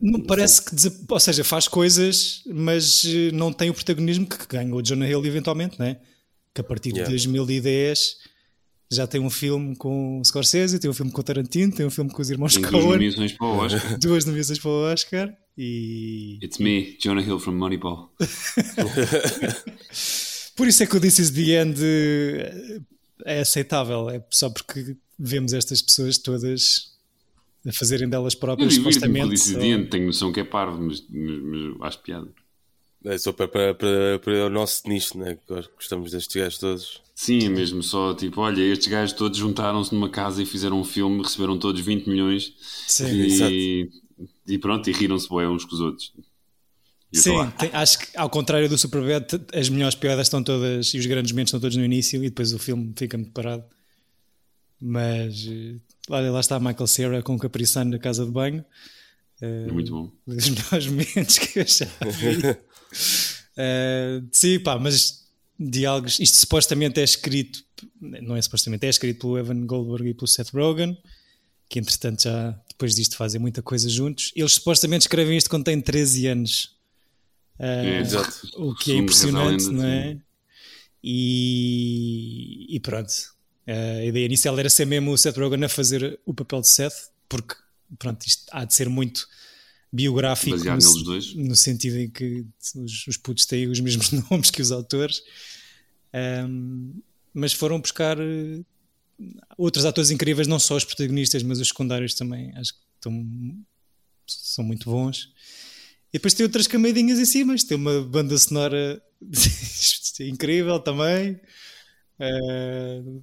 não 0.00 0.20
parece 0.20 0.62
que, 0.62 0.74
ou 1.08 1.20
seja, 1.20 1.42
faz 1.42 1.66
coisas, 1.66 2.42
mas 2.46 3.04
eh, 3.04 3.32
não 3.32 3.52
tem 3.52 3.70
o 3.70 3.74
protagonismo 3.74 4.24
que 4.24 4.46
ganha 4.46 4.72
o 4.72 4.80
Jonah 4.80 5.08
Hill 5.08 5.26
eventualmente, 5.26 5.78
né? 5.80 5.98
Que 6.54 6.60
a 6.60 6.64
partir 6.64 6.90
yeah. 6.90 7.04
de 7.04 7.10
2010 7.10 8.16
já 8.90 9.06
tem 9.06 9.20
um 9.20 9.30
filme 9.30 9.74
com 9.76 10.22
Scorsese, 10.24 10.78
tem 10.78 10.88
um 10.88 10.94
filme 10.94 11.10
com 11.10 11.20
Tarantino, 11.20 11.72
tem 11.72 11.84
um 11.84 11.90
filme 11.90 12.10
com 12.10 12.22
os 12.22 12.30
irmãos 12.30 12.56
Coen. 12.56 12.70
Duas 12.70 13.16
nomeações 13.16 13.32
para 13.32 13.46
o 13.46 13.56
Oscar. 13.58 13.98
duas 13.98 14.24
nomeações 14.24 14.58
para 14.58 14.70
o 14.70 14.92
Oscar 14.92 15.38
e. 15.58 16.38
It's 16.40 16.58
me, 16.58 16.96
Jonah 17.00 17.20
Hill 17.20 17.40
from 17.40 17.54
Moneyball. 17.54 18.12
Por 20.56 20.68
isso 20.68 20.82
é 20.82 20.86
que 20.86 20.96
o 20.96 21.00
This 21.00 21.18
is 21.18 21.30
the 21.30 21.60
End 21.60 21.78
eh, 21.82 22.80
é 23.24 23.40
aceitável, 23.40 24.08
é 24.08 24.24
só 24.30 24.48
porque 24.50 24.96
vemos 25.18 25.52
estas 25.52 25.82
pessoas 25.82 26.18
todas 26.18 26.96
a 27.66 27.72
fazerem 27.72 28.08
delas 28.08 28.34
próprias, 28.34 28.76
eu 28.76 28.82
supostamente. 28.82 29.52
Eu 29.52 29.80
ou... 29.80 29.86
tenho 29.86 30.06
noção 30.06 30.32
que 30.32 30.40
é 30.40 30.44
parvo, 30.44 30.80
mas, 30.80 31.04
mas, 31.08 31.42
mas 31.42 31.82
acho 31.82 32.02
piada. 32.02 32.28
É 33.04 33.16
só 33.16 33.32
para, 33.32 33.48
para, 33.48 33.74
para, 33.74 34.18
para 34.18 34.46
o 34.46 34.50
nosso 34.50 34.88
nicho, 34.88 35.16
né? 35.18 35.38
Gostamos 35.76 36.10
destes 36.10 36.34
gajos 36.34 36.58
todos. 36.58 37.02
Sim, 37.14 37.46
é 37.46 37.48
mesmo 37.48 37.82
só 37.82 38.14
tipo, 38.14 38.40
olha, 38.40 38.62
estes 38.62 38.88
gajos 38.88 39.12
todos 39.12 39.38
juntaram-se 39.38 39.94
numa 39.94 40.08
casa 40.08 40.42
e 40.42 40.46
fizeram 40.46 40.80
um 40.80 40.84
filme, 40.84 41.22
receberam 41.22 41.58
todos 41.58 41.80
20 41.80 42.08
milhões 42.08 42.54
Sim, 42.86 43.10
e, 43.10 43.90
e 44.48 44.58
pronto, 44.58 44.88
e 44.88 44.92
riram-se 44.92 45.28
bem 45.28 45.46
uns 45.46 45.64
com 45.64 45.74
os 45.74 45.80
outros. 45.80 46.12
Sim, 47.12 47.36
tem, 47.58 47.70
acho 47.72 47.98
que 48.00 48.18
ao 48.18 48.28
contrário 48.28 48.68
do 48.68 48.76
Superbad, 48.76 49.24
as 49.54 49.68
melhores 49.68 49.94
piadas 49.94 50.26
estão 50.26 50.42
todas 50.42 50.92
e 50.92 50.98
os 50.98 51.06
grandes 51.06 51.32
momentos 51.32 51.50
estão 51.50 51.60
todos 51.60 51.76
no 51.76 51.84
início 51.84 52.22
e 52.22 52.28
depois 52.28 52.52
o 52.52 52.58
filme 52.58 52.92
fica 52.96 53.16
muito 53.16 53.32
parado. 53.32 53.64
Mas 54.80 55.46
eh, 55.48 55.76
Olha, 56.10 56.30
lá 56.30 56.40
está 56.40 56.58
Michael 56.58 56.86
Cera 56.86 57.22
com 57.22 57.34
o 57.34 57.38
Capriçano 57.38 57.90
na 57.90 57.98
casa 57.98 58.24
de 58.24 58.30
banho. 58.30 58.64
É 59.40 59.70
muito 59.70 59.92
bom. 59.92 60.10
Um 60.26 60.34
dos 60.34 60.48
melhores 60.48 60.86
momentos 60.88 61.38
que 61.38 61.60
eu 61.60 61.66
já 61.66 61.86
vi. 61.86 62.38
uh, 62.48 64.26
sim, 64.32 64.58
pá, 64.60 64.78
mas 64.78 65.28
diálogos. 65.58 66.18
Isto 66.18 66.38
supostamente 66.38 66.98
é 67.00 67.04
escrito, 67.04 67.62
não 68.00 68.34
é 68.36 68.42
supostamente, 68.42 68.86
é 68.86 68.88
escrito 68.88 69.20
pelo 69.20 69.38
Evan 69.38 69.66
Goldberg 69.66 70.08
e 70.08 70.14
pelo 70.14 70.26
Seth 70.26 70.50
Rogen, 70.50 70.96
que 71.68 71.78
entretanto 71.78 72.22
já 72.22 72.58
depois 72.68 72.94
disto 72.94 73.16
fazem 73.16 73.40
muita 73.40 73.62
coisa 73.62 73.88
juntos. 73.88 74.32
Eles 74.34 74.52
supostamente 74.52 75.02
escrevem 75.02 75.36
isto 75.36 75.50
quando 75.50 75.64
têm 75.64 75.80
13 75.80 76.26
anos. 76.28 76.76
Uh, 77.58 77.64
é, 77.64 78.00
exato. 78.00 78.48
O 78.56 78.74
que 78.74 78.92
é 78.92 78.96
impressionante, 78.96 79.68
não 79.68 79.84
é? 79.84 80.16
E, 81.02 82.66
e 82.68 82.80
pronto 82.80 83.12
Uh, 83.68 84.00
a 84.00 84.04
ideia 84.06 84.24
inicial 84.24 84.58
era 84.58 84.70
ser 84.70 84.86
mesmo 84.86 85.12
o 85.12 85.18
Seth 85.18 85.36
Rogen 85.36 85.62
a 85.62 85.68
fazer 85.68 86.18
o 86.24 86.32
papel 86.32 86.62
de 86.62 86.68
Seth, 86.68 87.10
porque 87.28 87.54
pronto, 87.98 88.26
isto 88.26 88.44
há 88.50 88.64
de 88.64 88.72
ser 88.72 88.88
muito 88.88 89.28
biográfico 89.92 90.56
no, 90.56 91.44
no, 91.48 91.54
sentido 91.54 91.98
em 91.98 92.08
que 92.08 92.46
os, 92.74 93.06
os 93.06 93.16
putos 93.18 93.44
têm 93.44 93.68
os 93.68 93.78
mesmos 93.78 94.10
nomes 94.30 94.50
que 94.50 94.62
os 94.62 94.72
autores. 94.72 95.20
Um, 96.14 96.94
mas 97.34 97.52
foram 97.52 97.78
buscar 97.78 98.16
outros 99.56 99.84
atores 99.84 100.10
incríveis, 100.10 100.46
não 100.46 100.58
só 100.58 100.76
os 100.76 100.84
protagonistas, 100.84 101.42
mas 101.42 101.60
os 101.60 101.68
secundários 101.68 102.14
também. 102.14 102.52
Acho 102.56 102.72
que 102.72 102.80
estão, 102.94 103.26
são 104.26 104.64
muito 104.64 104.90
bons. 104.90 105.32
E 106.12 106.18
depois 106.18 106.34
tem 106.34 106.44
outras 106.44 106.66
camadinhas 106.66 107.18
em 107.18 107.24
cima. 107.24 107.54
Tem 107.56 107.76
uma 107.76 108.02
banda 108.02 108.36
sonora 108.38 109.02
incrível 110.20 110.78
também. 110.80 111.40
Uh, 112.20 113.22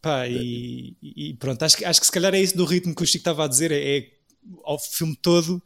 pá, 0.00 0.28
e, 0.28 0.96
e, 1.02 1.34
pronto, 1.34 1.62
acho, 1.62 1.84
acho 1.84 2.00
que 2.00 2.06
se 2.06 2.12
calhar 2.12 2.34
é 2.34 2.40
isso 2.40 2.56
do 2.56 2.64
ritmo 2.64 2.94
que 2.94 3.02
o 3.02 3.06
Chico 3.06 3.18
estava 3.18 3.44
a 3.44 3.48
dizer. 3.48 3.72
É, 3.72 3.98
é 3.98 4.18
ao 4.64 4.78
filme 4.78 5.16
todo 5.16 5.62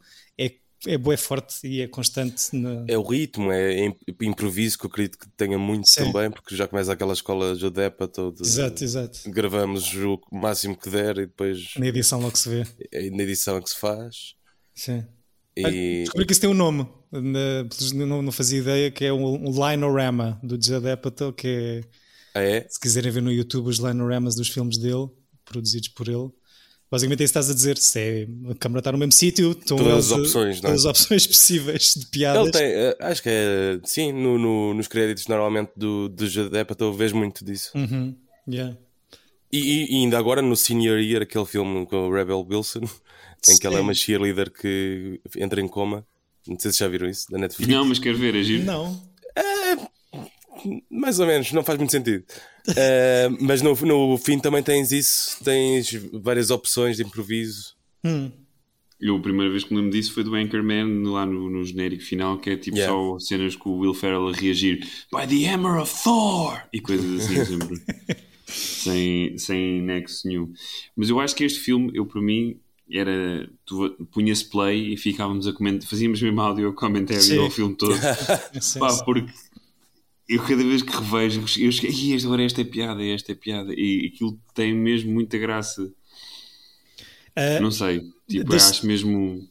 é, 0.85 0.93
é 0.93 0.97
boa, 0.97 1.13
é 1.13 1.17
forte 1.17 1.67
e 1.67 1.81
é 1.81 1.87
constante. 1.87 2.55
Na... 2.55 2.85
É 2.87 2.97
o 2.97 3.03
ritmo, 3.03 3.51
é 3.51 3.93
improviso 4.21 4.77
que 4.77 4.85
eu 4.85 4.89
acredito 4.89 5.17
que 5.17 5.29
tenha 5.29 5.57
muito 5.57 5.89
Sim. 5.89 6.05
também, 6.05 6.31
porque 6.31 6.55
já 6.55 6.67
começa 6.67 6.93
aquela 6.93 7.13
escola 7.13 7.55
Jodepa 7.55 8.07
todo. 8.07 8.41
Exato, 8.41 8.83
exato. 8.83 9.19
Gravamos 9.27 9.93
o 9.95 10.19
máximo 10.31 10.77
que 10.77 10.89
der 10.89 11.17
e 11.17 11.25
depois. 11.25 11.73
Na 11.77 11.87
edição 11.87 12.19
logo 12.19 12.37
se 12.37 12.49
vê. 12.49 12.67
É 12.91 13.09
na 13.09 13.23
edição 13.23 13.57
é 13.57 13.61
que 13.61 13.69
se 13.69 13.77
faz. 13.77 14.35
Sim. 14.75 15.05
E... 15.55 16.01
Descobri 16.03 16.25
que 16.25 16.31
isso 16.31 16.41
tem 16.41 16.49
um 16.49 16.55
nome, 16.55 16.87
não, 17.11 18.31
fazia 18.31 18.59
ideia, 18.59 18.91
que 18.91 19.05
é 19.05 19.13
um, 19.13 19.47
um 19.47 19.51
Linorama 19.51 20.39
do 20.41 20.55
Judd 20.61 20.89
Apatow, 20.89 21.31
que 21.31 21.47
é, 21.47 21.81
ah, 22.33 22.41
é, 22.41 22.67
se 22.67 22.79
quiserem 22.79 23.11
ver 23.11 23.21
no 23.21 23.31
YouTube 23.31 23.69
os 23.69 23.77
Linoramas 23.77 24.35
dos 24.35 24.49
filmes 24.49 24.77
dele, 24.79 25.07
produzidos 25.45 25.89
por 25.89 26.07
ele. 26.07 26.31
Basicamente 26.93 27.21
é 27.21 27.23
isso 27.23 27.33
que 27.33 27.39
estás 27.39 27.49
a 27.49 27.55
dizer, 27.55 27.77
se 27.79 27.99
é, 27.99 28.27
a 28.51 28.53
câmera 28.53 28.79
está 28.79 28.91
no 28.91 28.99
mesmo 28.99 29.13
sítio, 29.13 29.53
estão 29.53 29.77
todas 29.77 30.11
as 30.11 30.11
opções, 30.11 30.61
não 30.61 30.69
é? 30.69 30.73
todas 30.73 30.85
as 30.85 30.91
opções 30.91 31.25
possíveis 31.25 31.95
de 31.95 32.05
piadas. 32.05 32.43
Ele 32.43 32.51
tem, 32.51 32.65
eh, 32.67 32.97
acho 32.99 33.23
que 33.23 33.29
é, 33.29 33.79
sim, 33.83 34.11
no, 34.11 34.37
no, 34.37 34.75
nos 34.75 34.87
créditos 34.87 35.25
normalmente 35.25 35.71
do, 35.75 36.07
do 36.07 36.27
Judd 36.27 36.55
Apatow 36.55 36.93
vejo 36.93 37.15
muito 37.15 37.43
disso. 37.43 37.71
Uhum. 37.73 38.15
Yeah. 38.47 38.77
E, 39.51 39.87
e, 39.91 40.03
ainda 40.03 40.19
agora 40.19 40.39
no 40.39 40.55
Senior 40.55 40.99
Year, 40.99 41.23
aquele 41.23 41.47
filme 41.47 41.83
com 41.87 42.09
o 42.09 42.13
Rebel 42.13 42.45
Wilson, 42.47 42.81
em 43.49 43.57
que 43.57 43.65
ela 43.65 43.79
é 43.79 43.81
uma 43.81 43.95
cheerleader 43.95 44.51
que 44.51 45.19
entra 45.37 45.59
em 45.59 45.67
coma. 45.67 46.05
Não 46.47 46.59
sei 46.59 46.71
se 46.71 46.77
já 46.77 46.87
viram 46.87 47.09
isso 47.09 47.25
da 47.31 47.39
Netflix. 47.39 47.73
Não, 47.73 47.85
mas 47.85 47.97
quero 47.97 48.19
ver, 48.19 48.35
é 48.35 48.43
giro. 48.43 48.65
Não. 48.65 49.01
Mais 50.89 51.19
ou 51.19 51.27
menos, 51.27 51.51
não 51.51 51.63
faz 51.63 51.77
muito 51.77 51.91
sentido. 51.91 52.23
é, 52.75 53.29
mas 53.39 53.61
no, 53.61 53.75
no 53.75 54.17
fim 54.17 54.39
também 54.39 54.63
tens 54.63 54.91
isso, 54.91 55.43
tens 55.43 55.93
várias 56.13 56.49
opções 56.49 56.97
de 56.97 57.03
improviso. 57.03 57.75
Hum. 58.03 58.31
Eu, 58.99 59.17
a 59.17 59.19
primeira 59.19 59.51
vez 59.51 59.65
que 59.65 59.73
me 59.73 59.81
lembro 59.81 59.91
disso 59.91 60.13
foi 60.13 60.23
do 60.23 60.33
Anchorman, 60.33 61.03
lá 61.03 61.25
no, 61.25 61.49
no 61.49 61.63
genérico 61.65 62.03
final, 62.03 62.37
que 62.37 62.51
é 62.51 62.55
tipo 62.55 62.77
yeah. 62.77 62.93
só 62.93 63.19
cenas 63.19 63.53
com 63.53 63.71
o 63.71 63.79
Will 63.79 63.93
Ferrell 63.93 64.29
a 64.29 64.31
reagir 64.31 64.79
By 65.11 65.27
the 65.27 65.49
Hammer 65.49 65.81
of 65.81 65.93
Thor! 66.03 66.61
E 66.71 66.79
coisas 66.79 67.21
assim, 67.21 67.43
sempre. 67.43 67.81
sem, 68.47 69.37
sem 69.37 69.81
nexo 69.81 70.25
nenhum. 70.25 70.53
Mas 70.95 71.09
eu 71.09 71.19
acho 71.19 71.35
que 71.35 71.43
este 71.43 71.59
filme, 71.59 71.91
eu 71.93 72.05
para 72.05 72.21
mim, 72.21 72.57
era 72.89 73.49
tu 73.65 73.89
punhas 74.11 74.41
play 74.41 74.93
e 74.93 74.97
ficávamos 74.97 75.47
a 75.47 75.53
comentar, 75.53 75.89
fazíamos 75.89 76.21
mesmo 76.21 76.39
áudio 76.39 76.73
comentário 76.73 77.41
ao 77.41 77.51
filme 77.51 77.75
todo. 77.75 77.95
sim, 78.61 78.79
Pá, 78.79 78.89
sim. 78.89 79.03
porque 79.03 79.33
eu 80.27 80.41
cada 80.41 80.63
vez 80.63 80.81
que 80.81 80.95
revejo, 80.95 81.41
eu 81.59 81.71
cheguei, 81.71 82.17
agora 82.23 82.43
esta 82.43 82.61
é 82.61 82.63
piada, 82.63 83.03
esta 83.03 83.31
é 83.31 83.35
piada, 83.35 83.73
e 83.73 84.11
aquilo 84.13 84.39
tem 84.53 84.73
mesmo 84.73 85.11
muita 85.11 85.37
graça. 85.37 85.83
Uh, 87.35 87.61
Não 87.61 87.71
sei, 87.71 88.01
tipo, 88.27 88.49
deste... 88.49 88.71
acho 88.71 88.87
mesmo. 88.87 89.47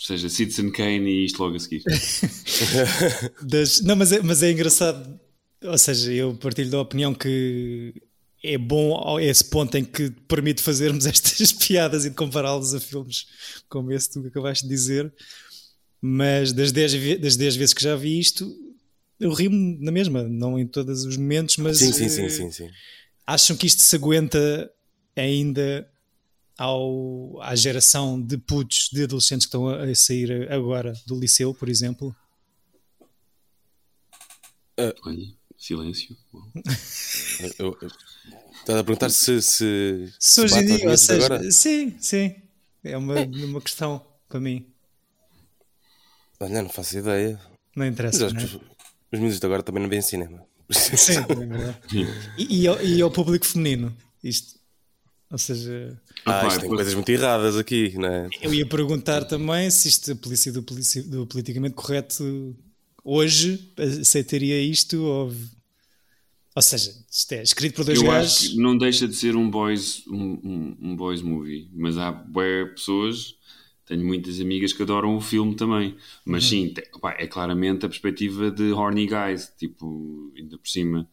Ou 0.00 0.06
seja, 0.06 0.30
Citizen 0.30 0.70
Kane 0.70 1.10
e 1.10 1.26
isto 1.26 1.42
logo 1.42 1.56
a 1.56 1.58
seguir. 1.58 1.82
das... 3.42 3.82
Não, 3.82 3.94
mas 3.96 4.12
é, 4.12 4.22
mas 4.22 4.42
é 4.42 4.50
engraçado. 4.50 5.20
Ou 5.62 5.76
seja, 5.76 6.10
eu 6.10 6.34
partilho 6.36 6.70
da 6.70 6.80
opinião 6.80 7.12
que 7.12 7.92
é 8.42 8.56
bom 8.56 9.16
a 9.18 9.22
esse 9.22 9.44
ponto 9.44 9.76
em 9.76 9.84
que 9.84 10.10
permite 10.26 10.62
fazermos 10.62 11.04
estas 11.06 11.52
piadas 11.52 12.06
e 12.06 12.10
de 12.10 12.16
compará-los 12.16 12.74
a 12.74 12.80
filmes 12.80 13.26
como 13.68 13.92
esse 13.92 14.08
que 14.08 14.20
tu 14.20 14.26
acabaste 14.26 14.64
de 14.64 14.70
dizer. 14.70 15.12
Mas 16.00 16.50
das 16.54 16.72
10, 16.72 17.20
das 17.20 17.36
10 17.36 17.56
vezes 17.56 17.74
que 17.74 17.82
já 17.82 17.94
vi 17.94 18.18
isto, 18.18 18.50
eu 19.20 19.32
rio-me 19.32 19.78
na 19.78 19.92
mesma, 19.92 20.24
não 20.24 20.58
em 20.58 20.66
todos 20.66 21.04
os 21.04 21.16
momentos, 21.16 21.58
mas 21.58 21.78
sim, 21.78 21.92
sim, 21.92 22.08
sim, 22.08 22.28
sim, 22.30 22.50
sim. 22.50 22.70
acham 23.26 23.54
que 23.56 23.66
isto 23.66 23.82
se 23.82 23.94
aguenta 23.94 24.72
ainda 25.14 25.88
ao, 26.56 27.40
à 27.42 27.54
geração 27.54 28.20
de 28.20 28.38
putos, 28.38 28.88
de 28.90 29.04
adolescentes 29.04 29.46
que 29.46 29.48
estão 29.48 29.68
a, 29.68 29.94
sair 29.94 30.50
agora 30.50 30.94
do 31.06 31.18
liceu, 31.18 31.54
por 31.54 31.68
exemplo? 31.68 32.16
Uh, 34.78 34.94
Olha, 35.04 35.26
silêncio. 35.58 36.16
eu, 37.58 37.76
eu, 37.80 37.90
Estás 38.60 38.78
a 38.78 38.84
perguntar 38.84 39.10
se. 39.10 39.42
Se, 39.42 40.12
se 40.18 40.40
hoje 40.40 40.58
em 40.58 40.66
dia, 40.66 40.90
ou 40.90 40.96
seja, 40.96 41.26
agora? 41.26 41.50
sim, 41.50 41.96
sim. 41.98 42.34
É 42.84 42.96
uma, 42.96 43.14
uma 43.20 43.60
questão 43.60 44.06
para 44.28 44.40
mim. 44.40 44.66
Olha, 46.38 46.62
não 46.62 46.70
faço 46.70 46.96
ideia. 46.98 47.38
Não 47.76 47.86
interessa. 47.86 48.30
Mas, 48.32 48.52
não 48.52 48.60
é? 48.60 48.79
Os, 49.12 49.16
os 49.16 49.20
miúdos 49.20 49.40
de 49.40 49.46
agora 49.46 49.62
também 49.62 49.82
não 49.82 49.90
veem 49.90 50.02
cinema. 50.02 50.44
Sim, 50.70 51.16
é 51.16 51.20
verdade. 51.34 51.78
E, 52.38 52.62
e, 52.62 52.66
ao, 52.68 52.82
e 52.82 53.02
ao 53.02 53.10
público 53.10 53.46
feminino, 53.46 53.94
isto. 54.22 54.58
Ou 55.30 55.38
seja. 55.38 56.00
Ah, 56.26 56.46
isto 56.46 56.60
tem 56.60 56.68
coisas 56.68 56.94
muito 56.94 57.08
erradas 57.08 57.56
aqui, 57.56 57.94
não 57.96 58.08
é? 58.08 58.28
Eu 58.42 58.52
ia 58.52 58.66
perguntar 58.66 59.24
também 59.24 59.70
se 59.70 59.88
isto, 59.88 60.12
a 60.12 60.16
polícia 60.16 60.52
do, 60.52 60.60
do 60.60 61.26
politicamente 61.26 61.74
correto 61.74 62.56
hoje 63.04 63.72
aceitaria 63.78 64.60
isto 64.60 65.02
ou 65.02 65.32
ou 66.54 66.62
seja, 66.62 66.92
isto 67.10 67.32
é 67.32 67.42
escrito 67.42 67.76
por 67.76 67.84
dois 67.84 67.98
Eu 67.98 68.08
gajos. 68.08 68.32
acho 68.36 68.50
que 68.50 68.56
não 68.56 68.76
deixa 68.76 69.06
de 69.06 69.14
ser 69.14 69.36
um 69.36 69.48
boys, 69.48 70.02
um, 70.08 70.32
um, 70.44 70.76
um 70.80 70.96
boys 70.96 71.22
movie, 71.22 71.70
mas 71.72 71.96
há 71.96 72.10
boas 72.10 72.70
pessoas. 72.72 73.34
Tenho 73.90 74.06
muitas 74.06 74.40
amigas 74.40 74.72
que 74.72 74.84
adoram 74.84 75.16
o 75.16 75.20
filme 75.20 75.56
também, 75.56 75.96
mas 76.24 76.44
uhum. 76.44 76.48
sim, 76.48 76.74
opa, 76.94 77.10
é 77.18 77.26
claramente 77.26 77.84
a 77.84 77.88
perspectiva 77.88 78.48
de 78.48 78.70
horny 78.70 79.04
guys, 79.04 79.52
tipo, 79.58 80.32
ainda 80.36 80.56
por 80.56 80.68
cima. 80.68 81.10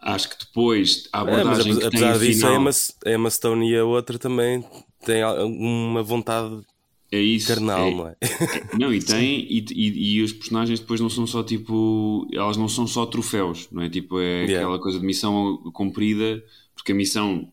Acho 0.00 0.30
que 0.30 0.46
depois 0.46 1.06
a 1.12 1.20
abordagem 1.20 1.72
é, 1.72 1.74
mas, 1.74 1.84
apesar 1.84 2.12
que 2.14 2.18
tem 2.20 2.28
disso, 2.28 2.46
final... 2.46 2.70
a 3.04 3.10
Emma 3.10 3.30
Stone 3.30 3.70
e 3.70 3.76
a 3.76 3.84
outra 3.84 4.18
também 4.18 4.64
têm 5.04 5.22
uma 5.26 6.02
vontade 6.02 6.64
é 7.12 7.20
isso. 7.20 7.48
Carnal, 7.48 7.86
é, 7.86 7.94
não 7.94 8.08
é? 8.08 8.16
é 8.22 8.76
não, 8.78 8.94
e 8.94 9.00
tem, 9.04 9.46
e, 9.50 9.62
e, 9.70 10.16
e, 10.16 10.22
os 10.22 10.32
personagens 10.32 10.80
depois 10.80 11.02
não 11.02 11.10
são 11.10 11.26
só 11.26 11.42
tipo. 11.42 12.26
Elas 12.32 12.56
não 12.56 12.66
são 12.66 12.86
só 12.86 13.04
troféus, 13.04 13.68
não 13.70 13.82
é? 13.82 13.90
Tipo, 13.90 14.20
é 14.20 14.44
yeah. 14.44 14.56
aquela 14.56 14.78
coisa 14.78 14.98
de 14.98 15.04
missão 15.04 15.58
cumprida, 15.74 16.42
porque 16.74 16.92
a 16.92 16.94
missão 16.94 17.52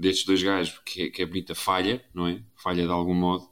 destes 0.00 0.24
dois 0.24 0.42
gajos, 0.42 0.80
que 0.84 1.02
é, 1.02 1.10
que 1.10 1.22
é 1.22 1.26
bonita, 1.26 1.54
falha, 1.54 2.04
não 2.14 2.26
é? 2.26 2.42
Falha 2.56 2.84
de 2.84 2.90
algum 2.90 3.14
modo. 3.14 3.48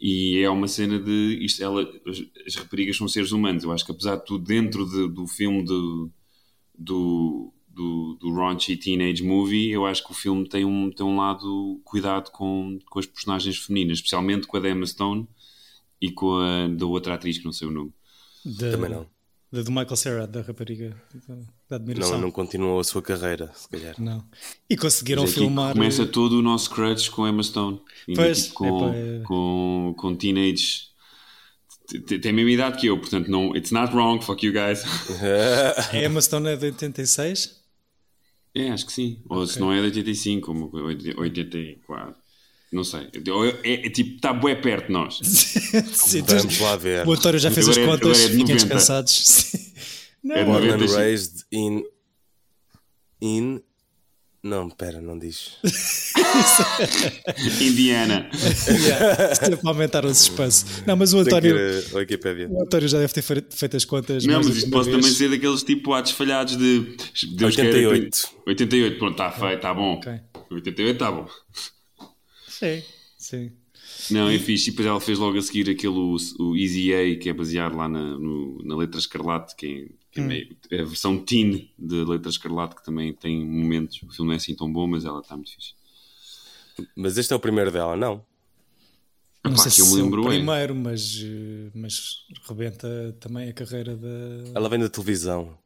E 0.00 0.38
é 0.38 0.48
uma 0.48 0.68
cena 0.68 0.98
de. 0.98 1.38
Isto, 1.44 1.62
ela, 1.62 1.82
as, 2.06 2.22
as 2.46 2.54
raparigas 2.54 2.96
são 2.96 3.08
seres 3.08 3.32
humanos. 3.32 3.64
Eu 3.64 3.72
acho 3.72 3.84
que 3.84 3.92
apesar 3.92 4.16
de 4.16 4.24
tudo, 4.24 4.44
dentro 4.44 4.88
de, 4.88 5.08
do 5.08 5.26
filme 5.26 5.64
de, 5.64 6.10
do, 6.78 7.52
do, 7.68 8.16
do 8.20 8.32
raunchy 8.32 8.76
teenage 8.76 9.24
movie, 9.24 9.70
eu 9.70 9.84
acho 9.84 10.04
que 10.04 10.12
o 10.12 10.14
filme 10.14 10.48
tem 10.48 10.64
um, 10.64 10.90
tem 10.90 11.04
um 11.04 11.16
lado 11.16 11.80
cuidado 11.84 12.30
com, 12.30 12.78
com 12.88 12.98
as 13.00 13.06
personagens 13.06 13.58
femininas, 13.58 13.98
especialmente 13.98 14.46
com 14.46 14.56
a 14.56 14.60
da 14.60 14.70
Emma 14.70 14.86
Stone 14.86 15.28
e 16.00 16.12
com 16.12 16.38
a 16.38 16.68
da 16.68 16.86
outra 16.86 17.14
atriz 17.14 17.38
que 17.38 17.44
não 17.44 17.52
sei 17.52 17.66
o 17.66 17.72
nome. 17.72 17.92
De, 18.44 18.70
Também 18.70 18.90
não. 18.90 19.17
Da 19.50 19.62
do 19.62 19.70
Michael 19.70 19.96
Cera, 19.96 20.26
da 20.26 20.42
rapariga 20.42 20.94
da 21.68 21.76
admiração. 21.76 22.12
Não, 22.12 22.22
não 22.22 22.30
continuou 22.30 22.80
a 22.80 22.84
sua 22.84 23.00
carreira, 23.00 23.50
se 23.54 23.66
calhar. 23.68 23.94
Não. 23.98 24.22
E 24.68 24.76
conseguiram 24.76 25.24
é 25.24 25.26
filmar. 25.26 25.72
Começa 25.72 26.04
todo 26.04 26.38
o 26.38 26.42
nosso 26.42 26.68
crush 26.70 27.08
com 27.08 27.26
Emma 27.26 27.42
Stone. 27.42 27.80
Pois, 28.14 28.48
tipo, 28.48 28.54
com, 28.56 28.88
é... 28.92 29.22
com, 29.24 29.94
com 29.96 30.14
teenage 30.14 30.88
tem 32.20 32.30
a 32.30 32.34
mesma 32.34 32.50
idade 32.50 32.78
que 32.78 32.86
eu, 32.86 32.98
portanto, 32.98 33.30
não, 33.30 33.56
it's 33.56 33.70
not 33.70 33.94
wrong, 33.94 34.22
fuck 34.22 34.44
you 34.44 34.52
guys. 34.52 34.84
a 35.90 35.96
Emma 36.04 36.20
Stone 36.20 36.48
é 36.48 36.56
de 36.56 36.66
86? 36.66 37.58
É, 38.54 38.70
acho 38.70 38.86
que 38.86 38.92
sim. 38.92 39.22
Ou 39.28 39.38
okay. 39.38 39.54
se 39.54 39.60
não 39.60 39.72
é 39.72 39.76
de 39.76 39.84
85, 39.84 40.46
como 40.46 40.70
84. 40.74 42.27
Não 42.70 42.84
sei. 42.84 43.00
É, 43.00 43.70
é, 43.70 43.86
é 43.86 43.90
tipo, 43.90 44.16
está 44.16 44.32
bem 44.32 44.60
perto 44.60 44.86
de 44.86 44.92
nós. 44.92 45.18
sim, 45.24 46.22
Vamos 46.22 46.60
lá 46.60 46.76
ver. 46.76 47.06
O 47.06 47.12
António 47.12 47.38
já 47.38 47.50
fez 47.50 47.68
as 47.68 47.78
é- 47.78 47.86
contas, 47.86 48.20
é, 48.24 48.28
fiquem 48.28 48.56
descansados. 48.56 49.52
Não. 50.22 50.36
É 50.36 50.44
Born 50.44 50.68
and 50.68 50.86
raised 50.94 51.44
in. 51.50 51.82
In. 53.20 53.60
Não, 54.42 54.68
pera, 54.70 55.00
não 55.00 55.18
diz. 55.18 55.56
Indiana. 57.60 58.30
yeah, 58.68 59.56
para 59.56 59.70
aumentar 59.70 60.04
o 60.04 60.14
suspense. 60.14 60.64
Não, 60.86 60.96
mas 60.96 61.12
o 61.12 61.18
António. 61.18 61.56
O 61.56 62.62
António 62.62 62.88
já 62.88 62.98
deve 62.98 63.12
ter 63.12 63.22
feito 63.22 63.76
as 63.76 63.84
contas. 63.84 64.24
Não, 64.24 64.36
mas 64.36 64.56
isto 64.56 64.70
pode 64.70 64.90
vez. 64.90 64.96
também 64.96 65.12
ser 65.12 65.30
daqueles 65.30 65.62
tipo 65.64 65.92
atos 65.92 66.12
falhados 66.12 66.56
de. 66.56 66.96
Deus 67.32 67.56
88. 67.56 68.16
Quer, 68.16 68.50
88, 68.50 68.98
pronto, 68.98 69.12
está 69.12 69.32
feito, 69.32 69.56
está 69.56 69.74
bom. 69.74 69.94
Okay. 69.94 70.20
88 70.50 70.92
está 70.92 71.10
bom. 71.10 71.28
Sim, 72.58 72.82
sim. 73.16 73.52
Não, 74.10 74.28
é 74.28 74.38
fixe. 74.38 74.68
E 74.68 74.70
depois 74.72 74.86
ela 74.88 75.00
fez 75.00 75.18
logo 75.18 75.38
a 75.38 75.42
seguir 75.42 75.68
aquele 75.70 75.94
o, 75.94 76.16
o 76.40 76.56
Easy 76.56 76.92
A, 76.94 77.18
que 77.18 77.28
é 77.28 77.32
baseado 77.32 77.76
lá 77.76 77.88
na, 77.88 78.18
no, 78.18 78.62
na 78.64 78.76
letra 78.76 78.98
escarlate, 78.98 79.54
que 79.56 79.66
é 79.66 79.88
Que 80.12 80.20
é, 80.20 80.22
meio, 80.24 80.56
é 80.70 80.80
a 80.80 80.84
versão 80.84 81.18
teen 81.18 81.70
de 81.78 82.04
Letra 82.04 82.30
Escarlate, 82.30 82.74
que 82.76 82.84
também 82.84 83.12
tem 83.14 83.44
momentos. 83.46 84.02
O 84.02 84.10
filme 84.10 84.28
não 84.28 84.32
é 84.34 84.36
assim 84.36 84.54
tão 84.54 84.70
bom, 84.72 84.86
mas 84.86 85.04
ela 85.04 85.20
está 85.20 85.36
muito 85.36 85.52
fixe. 85.54 85.74
Mas 86.96 87.16
este 87.18 87.32
é 87.32 87.36
o 87.36 87.40
primeiro 87.40 87.70
dela, 87.70 87.96
não? 87.96 88.24
Não 89.44 89.52
Epá, 89.52 89.62
sei 89.62 89.72
que 89.72 89.80
eu 89.80 89.84
se 89.86 89.94
me 89.94 90.00
é 90.00 90.02
o 90.02 90.04
lembro 90.04 90.24
primeiro, 90.24 90.74
mas, 90.74 91.22
eh, 91.24 91.70
mas 91.74 92.26
rebenta 92.48 93.16
também 93.20 93.48
a 93.48 93.52
carreira 93.52 93.96
da. 93.96 94.08
Ela 94.54 94.68
vem 94.68 94.78
da 94.80 94.88
televisão. 94.88 95.56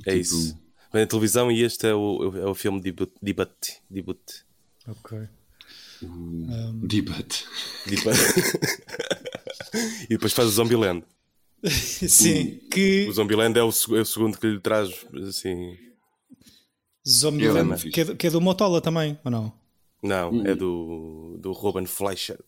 É 0.00 0.10
Tipo- 0.10 0.16
isso. 0.20 0.58
Vem 0.92 1.02
da 1.02 1.06
televisão 1.08 1.50
e 1.50 1.62
este 1.62 1.86
é 1.86 1.94
o, 1.94 2.36
é 2.36 2.46
o 2.46 2.54
filme 2.54 2.80
debut. 2.80 3.10
debut, 3.20 3.50
debut. 3.90 4.20
Ok. 4.86 5.26
Debut. 6.82 7.34
debut. 7.86 8.16
e 10.04 10.08
depois 10.08 10.32
faz 10.32 10.48
o 10.48 10.52
Zombieland. 10.52 11.04
Sim, 11.66 12.58
que 12.70 13.06
O 13.08 13.12
Zombieland 13.12 13.58
é 13.58 13.62
o, 13.62 13.68
é 13.68 14.00
o 14.00 14.04
segundo 14.04 14.38
que 14.38 14.46
lhe 14.46 14.60
traz 14.60 14.90
assim. 15.28 15.76
Zombieland, 17.06 17.72
É, 17.86 17.90
que, 17.90 18.00
é 18.00 18.04
do, 18.04 18.16
que 18.16 18.26
é 18.26 18.30
do 18.30 18.40
Motola 18.40 18.80
também, 18.80 19.18
ou 19.24 19.30
não? 19.30 19.52
Não, 20.02 20.30
Hum. 20.32 20.46
é 20.46 20.54
do, 20.54 21.36
do 21.40 21.52
Ruben 21.52 21.86
Fleischer. 21.86 22.38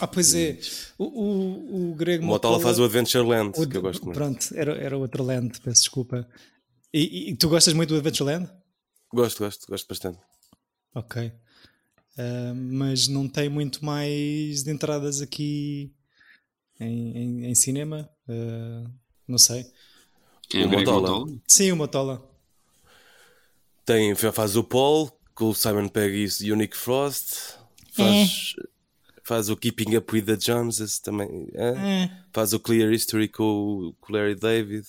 Ah, 0.00 0.06
pois 0.08 0.34
é. 0.34 0.58
O, 0.98 1.04
o, 1.04 1.90
o 1.92 1.94
Greg 1.94 2.22
O 2.22 2.26
Motola 2.26 2.58
faz 2.60 2.78
o 2.78 2.84
Adventureland, 2.84 3.52
o- 3.56 3.68
que 3.68 3.76
eu 3.76 3.82
gosto 3.82 4.04
muito. 4.04 4.16
Pronto, 4.16 4.46
era, 4.54 4.72
era 4.76 4.96
outra 4.98 5.22
land, 5.22 5.60
peço 5.60 5.82
desculpa. 5.82 6.28
E, 6.92 7.30
e 7.30 7.36
tu 7.36 7.48
gostas 7.48 7.74
muito 7.74 7.90
do 7.90 7.96
Adventureland? 7.96 8.50
Gosto, 9.12 9.44
gosto, 9.44 9.66
gosto 9.68 9.88
bastante. 9.88 10.18
Ok. 10.94 11.32
Ah, 12.16 12.52
mas 12.54 13.08
não 13.08 13.28
tem 13.28 13.48
muito 13.48 13.84
mais 13.84 14.62
de 14.62 14.70
entradas 14.70 15.20
aqui 15.20 15.92
em, 16.80 17.16
em, 17.16 17.44
em 17.46 17.54
cinema? 17.54 18.08
Ah, 18.28 18.84
não 19.26 19.38
sei. 19.38 19.66
É 20.52 20.64
O 20.64 20.68
Motola. 20.68 21.00
Motola? 21.10 21.38
Sim, 21.48 21.72
o 21.72 21.76
Motola. 21.76 22.30
Tem, 23.84 24.14
faz 24.14 24.56
o 24.56 24.64
Paul 24.64 25.10
com 25.34 25.50
o 25.50 25.54
Simon 25.54 25.88
Pegg 25.88 26.26
e 26.42 26.52
o 26.52 26.56
Nick 26.56 26.76
Frost. 26.76 27.56
Faz, 27.92 28.54
faz 29.22 29.48
o 29.50 29.56
Keeping 29.56 29.96
Up 29.96 30.12
with 30.14 30.22
the 30.24 30.36
Joneses 30.38 30.98
também. 30.98 31.48
é? 31.54 32.10
Faz 32.32 32.52
o 32.52 32.60
Clear 32.60 32.92
History 32.92 33.28
com, 33.28 33.42
o- 33.44 33.92
com 34.00 34.12
o 34.12 34.16
Larry 34.16 34.34
David. 34.34 34.86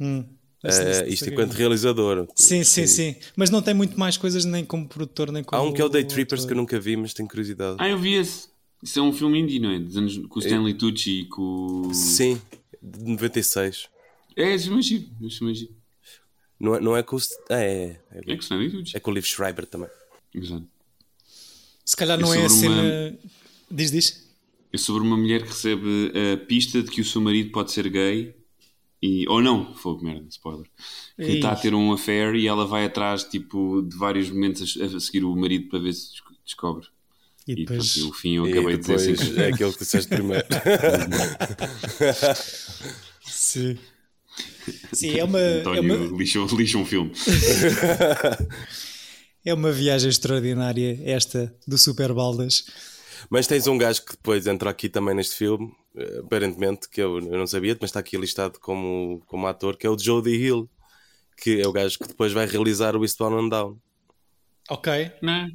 Hum. 0.00 0.26
Eh, 0.64 0.90
esse- 0.90 1.04
isto 1.12 1.24
esse- 1.24 1.30
enquanto 1.30 1.52
realizador. 1.52 2.26
Sim, 2.34 2.64
sim, 2.64 2.86
sim. 2.86 3.16
Mas 3.36 3.50
não 3.50 3.60
tem 3.62 3.74
muito 3.74 3.98
mais 3.98 4.16
coisas 4.16 4.44
nem 4.44 4.64
como 4.64 4.88
produtor, 4.88 5.30
nem 5.30 5.42
como. 5.44 5.60
Há 5.60 5.64
um 5.64 5.72
que 5.72 5.80
é 5.80 5.84
o 5.84 5.88
Day 5.88 6.04
Trippers 6.04 6.44
que 6.44 6.52
eu 6.52 6.56
nunca 6.56 6.78
vi, 6.80 6.96
mas 6.96 7.12
tenho 7.14 7.28
curiosidade. 7.28 7.76
Ah, 7.78 7.88
eu 7.88 7.98
vi 7.98 8.14
esse. 8.14 8.48
Isso 8.82 8.98
é 8.98 9.02
um 9.02 9.12
filme 9.12 9.38
indie, 9.40 9.58
não 9.58 9.70
é? 9.70 9.78
Dos 9.78 9.96
anos, 9.96 10.16
com 10.28 10.38
o 10.38 10.42
Stanley 10.42 10.74
Tucci 10.74 11.20
e 11.20 11.24
com. 11.26 11.88
o- 11.88 11.94
Sim, 11.94 12.40
de 12.82 13.02
96. 13.04 13.88
É, 14.36 14.54
esse 14.54 14.64
filme 14.64 14.80
é. 14.80 15.26
Esse 15.26 15.38
filme 15.38 15.52
é. 15.62 15.68
Não 16.60 16.74
é, 16.76 16.80
não 16.80 16.96
é 16.96 17.02
com 17.02 17.16
o. 17.16 17.20
Ah, 17.50 17.60
é, 17.60 18.00
é, 18.12 18.18
É 18.18 18.22
com 18.22 18.32
o 18.32 18.38
Stanley 18.40 18.70
Tucci. 18.70 18.96
é 18.96 19.00
com 19.00 19.10
o 19.10 19.14
Liv 19.14 19.24
Schreiber 19.24 19.66
também. 19.66 19.88
Exato. 20.34 20.66
Se 21.84 21.96
calhar 21.96 22.18
É 22.18 22.22
não 22.22 22.32
é 22.32 22.44
a 22.44 22.48
sobre 22.48 22.68
uma- 22.68 22.82
cena. 22.82 23.18
Diz, 23.70 23.90
diz. 23.90 24.24
É 24.72 24.76
sobre 24.76 25.02
uma 25.02 25.16
mulher 25.16 25.42
que 25.42 25.48
recebe 25.48 26.12
a 26.32 26.36
pista 26.46 26.82
de 26.82 26.90
que 26.90 27.00
o 27.00 27.04
seu 27.04 27.20
marido 27.20 27.50
pode 27.52 27.70
ser 27.72 27.88
gay 27.88 28.34
e. 29.06 29.28
Ou 29.28 29.42
não, 29.42 29.74
fogo, 29.74 30.04
merda, 30.04 30.26
spoiler. 30.30 30.66
Que 31.16 31.32
está 31.36 31.52
a 31.52 31.56
ter 31.56 31.74
um 31.74 31.92
affair 31.92 32.34
e 32.34 32.46
ela 32.46 32.66
vai 32.66 32.84
atrás 32.86 33.24
tipo, 33.24 33.82
de 33.82 33.96
vários 33.96 34.30
momentos 34.30 34.78
a, 34.80 34.96
a 34.96 35.00
seguir 35.00 35.24
o 35.24 35.34
marido 35.36 35.68
para 35.68 35.78
ver 35.78 35.92
se 35.92 36.10
des- 36.12 36.22
descobre. 36.44 36.86
E 37.46 37.52
E, 37.52 37.56
depois. 37.56 37.92
pronto, 37.94 38.10
o 38.10 38.12
fim 38.14 38.36
eu 38.36 38.46
E 38.46 38.52
acabei 38.52 38.76
de 38.78 38.94
dizer 38.94 39.16
querer. 39.18 39.40
é 39.40 39.48
aquele 39.52 39.72
que 39.72 39.78
disseste 39.80 40.08
primeiro. 40.08 40.46
Sim. 43.26 43.76
Sim, 44.92 45.18
é 45.18 45.24
uma, 45.24 45.38
é, 45.40 45.60
António 45.60 45.82
uma, 46.08 46.16
lixa, 46.18 46.38
lixa 46.56 46.78
um 46.78 46.84
filme. 46.86 47.12
é 49.44 49.54
uma 49.54 49.72
viagem 49.72 50.08
extraordinária 50.08 51.00
esta 51.04 51.54
do 51.66 51.76
Super 51.78 52.12
Baldas. 52.12 52.64
Mas 53.30 53.46
tens 53.46 53.66
um 53.66 53.78
gajo 53.78 54.04
que 54.04 54.12
depois 54.12 54.46
entra 54.46 54.70
aqui 54.70 54.88
também 54.88 55.14
neste 55.14 55.34
filme, 55.36 55.72
eh, 55.96 56.20
aparentemente, 56.24 56.88
que 56.88 57.00
eu, 57.00 57.18
eu 57.18 57.38
não 57.38 57.46
sabia, 57.46 57.76
mas 57.80 57.90
está 57.90 58.00
aqui 58.00 58.16
listado 58.16 58.58
como, 58.60 59.22
como 59.26 59.46
ator, 59.46 59.76
que 59.76 59.86
é 59.86 59.90
o 59.90 59.98
Jodie 59.98 60.34
Hill, 60.36 60.68
que 61.36 61.60
é 61.60 61.66
o 61.66 61.72
gajo 61.72 61.98
que 61.98 62.08
depois 62.08 62.32
vai 62.32 62.46
realizar 62.46 62.94
o 62.96 63.04
Eastbound 63.04 63.46
and 63.46 63.48
Down. 63.48 63.78
Ok, 64.70 65.10
Não. 65.22 65.48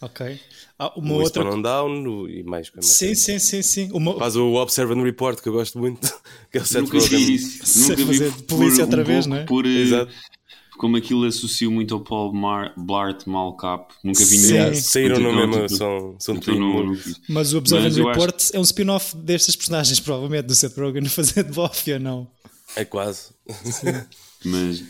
ok. 0.00 0.40
Ah, 0.78 0.92
uma 0.96 1.14
o 1.14 1.18
outra. 1.20 1.42
Eastbound 1.42 1.58
and 1.58 1.62
Down 1.62 2.06
o- 2.08 2.28
e 2.28 2.42
mais. 2.42 2.70
mais 2.70 2.86
Sim, 2.86 3.14
sim, 3.14 3.38
sim, 3.38 3.62
sim. 3.62 3.90
Uma... 3.92 4.18
Faz 4.18 4.34
o 4.36 4.54
Observe 4.54 4.92
and 4.94 5.02
Report, 5.02 5.40
que 5.40 5.48
eu 5.48 5.52
gosto 5.52 5.78
muito, 5.78 6.00
que 6.50 6.58
é 6.58 6.60
o 6.60 6.64
Seth 6.64 6.82
Nunca 6.82 6.98
Rogen. 6.98 7.18
vi 7.18 7.34
isso. 7.34 7.80
Nunca 7.80 8.04
vi 8.04 8.42
polícia 8.44 8.84
outra 8.84 9.04
vez, 9.04 9.26
não 9.26 9.36
é? 9.36 9.44
Por, 9.44 9.66
eh, 9.66 9.68
Exato. 9.70 10.12
Como 10.78 10.96
aquilo 10.96 11.24
associo 11.26 11.70
muito 11.70 11.92
ao 11.94 12.00
Paul 12.00 12.32
Mar 12.32 12.72
Blart 12.76 13.26
Malcap. 13.26 13.92
Nunca 14.02 14.24
vi 14.24 14.38
nenhum. 14.38 14.74
Saíram 14.76 15.20
no 15.20 15.34
mesmo, 15.34 15.52
tipo, 15.54 15.68
são, 15.76 16.16
são 16.18 16.36
twin 16.36 16.58
não- 16.58 16.86
movies. 16.86 17.20
Mas 17.28 17.52
o 17.52 17.60
Mas 17.60 17.72
and 17.72 17.76
eu 17.76 18.08
acho- 18.08 18.20
Report 18.20 18.50
é 18.54 18.58
um 18.58 18.62
spin-off 18.62 19.16
destas 19.16 19.54
personagens, 19.56 20.00
provavelmente, 20.00 20.46
do 20.46 20.54
Seth 20.54 20.76
Rogen 20.78 21.04
fazer 21.08 21.44
de 21.44 21.52
Buffy 21.52 21.92
ou 21.94 22.00
não? 22.00 22.30
É 22.76 22.84
quase. 22.84 23.30
Mas 24.44 24.84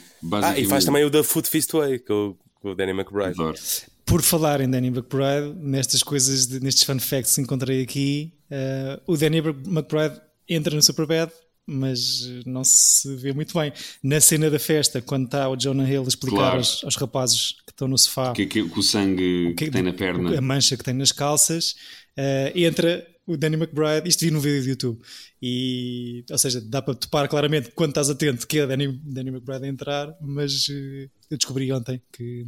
Ah, 0.45 0.59
e 0.59 0.65
faz 0.67 0.85
também 0.85 1.05
o 1.05 1.11
da 1.11 1.23
Foot 1.23 1.49
Fist 1.49 1.73
Way, 1.73 2.01
com, 2.01 2.13
o- 2.31 2.37
com 2.61 2.71
o 2.71 2.75
Danny 2.75 2.93
McBride. 2.93 3.31
Adoro. 3.41 3.57
Por 4.05 4.23
falar 4.23 4.61
em 4.61 4.69
Danny 4.69 4.89
McBride, 4.89 5.55
nestas 5.59 6.03
coisas, 6.03 6.47
de- 6.47 6.61
nestes 6.61 6.83
fun 6.85 6.99
facts 6.99 7.35
que 7.35 7.41
encontrei 7.41 7.83
aqui, 7.83 8.33
eh, 8.51 8.99
o 9.07 9.17
Danny 9.17 9.39
McBride 9.39 10.21
entra 10.49 10.75
no 10.75 10.83
Superbad, 10.83 11.31
mas 11.69 12.23
não 12.47 12.65
se 12.65 13.15
vê 13.17 13.33
muito 13.33 13.53
bem. 13.59 13.73
Na 14.03 14.21
cena 14.21 14.51
da 14.51 14.59
festa, 14.59 15.03
quando 15.03 15.27
está 15.27 15.49
o 15.49 15.57
Jonah 15.57 15.89
Hill 15.89 16.03
a 16.05 16.09
explicar 16.09 16.37
Claro. 16.37 16.57
aos, 16.57 16.83
aos 16.85 16.97
rapazes 16.97 17.53
que 17.67 17.71
estão 17.73 17.87
no 17.87 17.99
sofá 17.99 18.33
Que, 18.33 18.47
que, 18.47 18.67
que 18.67 18.79
o 18.79 18.83
sangue 18.83 19.55
que, 19.57 19.71
tem 19.71 19.83
na 19.83 19.93
perna. 19.93 20.37
a 20.39 20.41
mancha 20.41 20.77
que 20.77 20.83
tem 20.85 20.95
nas 20.95 21.13
calças, 21.13 21.75
eh, 22.17 22.53
entra 22.57 23.07
o 23.27 23.37
Danny 23.37 23.57
McBride, 23.57 24.09
isto 24.09 24.25
vi 24.25 24.31
num 24.31 24.41
vídeo 24.41 24.63
do 24.63 24.69
YouTube, 24.71 24.99
e, 25.43 26.25
ou 26.31 26.39
seja, 26.39 26.63
dá 26.63 26.81
para 26.81 26.95
topar 26.95 27.29
claramente 27.29 27.71
quando 27.75 27.91
estás 27.91 28.09
atento 28.09 28.47
que 28.47 28.59
é 28.61 28.67
Danny, 28.67 28.99
Danny 29.05 29.29
McBride 29.31 29.67
a 29.67 29.69
entrar, 29.69 30.17
mas 30.23 30.67
eh, 30.71 31.09
eu 31.31 31.37
descobri 31.37 31.71
ontem 31.71 32.01
que 32.13 32.47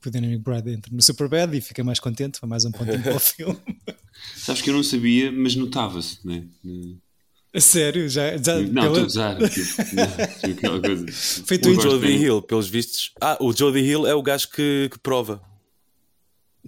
que 0.00 0.08
o 0.08 0.12
Danny 0.12 0.28
McBride 0.34 0.70
entra 0.70 0.94
no 0.94 1.02
Superbad 1.02 1.56
e 1.56 1.60
fiquei 1.60 1.82
mais 1.82 1.98
contente, 1.98 2.38
foi 2.38 2.48
mais 2.48 2.64
um 2.64 2.70
pontinho 2.70 3.02
para 3.02 3.16
o 3.16 3.18
filme. 3.20 3.58
Sabes 4.36 4.62
que 4.62 4.70
eu 4.70 4.74
não 4.74 4.82
sabia, 4.84 5.32
mas 5.32 5.56
notava-se, 5.56 6.24
né? 6.24 6.44
A 7.54 7.60
sério, 7.60 8.08
já, 8.08 8.36
já 8.36 8.58
Não, 8.60 8.82
pela- 8.92 9.06
estou 9.06 9.22
a. 9.22 9.34
Tipo, 9.48 10.50
aquela 10.58 10.80
coisa. 10.80 11.06
Feito 11.46 11.68
Eu 11.68 11.74
O 11.96 11.98
bem. 11.98 12.16
Hill, 12.22 12.42
pelos 12.42 12.68
vistos. 12.68 13.12
Ah, 13.20 13.38
o 13.40 13.52
Jodie 13.52 13.82
Hill 13.82 14.06
é 14.06 14.14
o 14.14 14.22
gajo 14.22 14.50
que, 14.50 14.88
que 14.92 14.98
prova. 14.98 15.42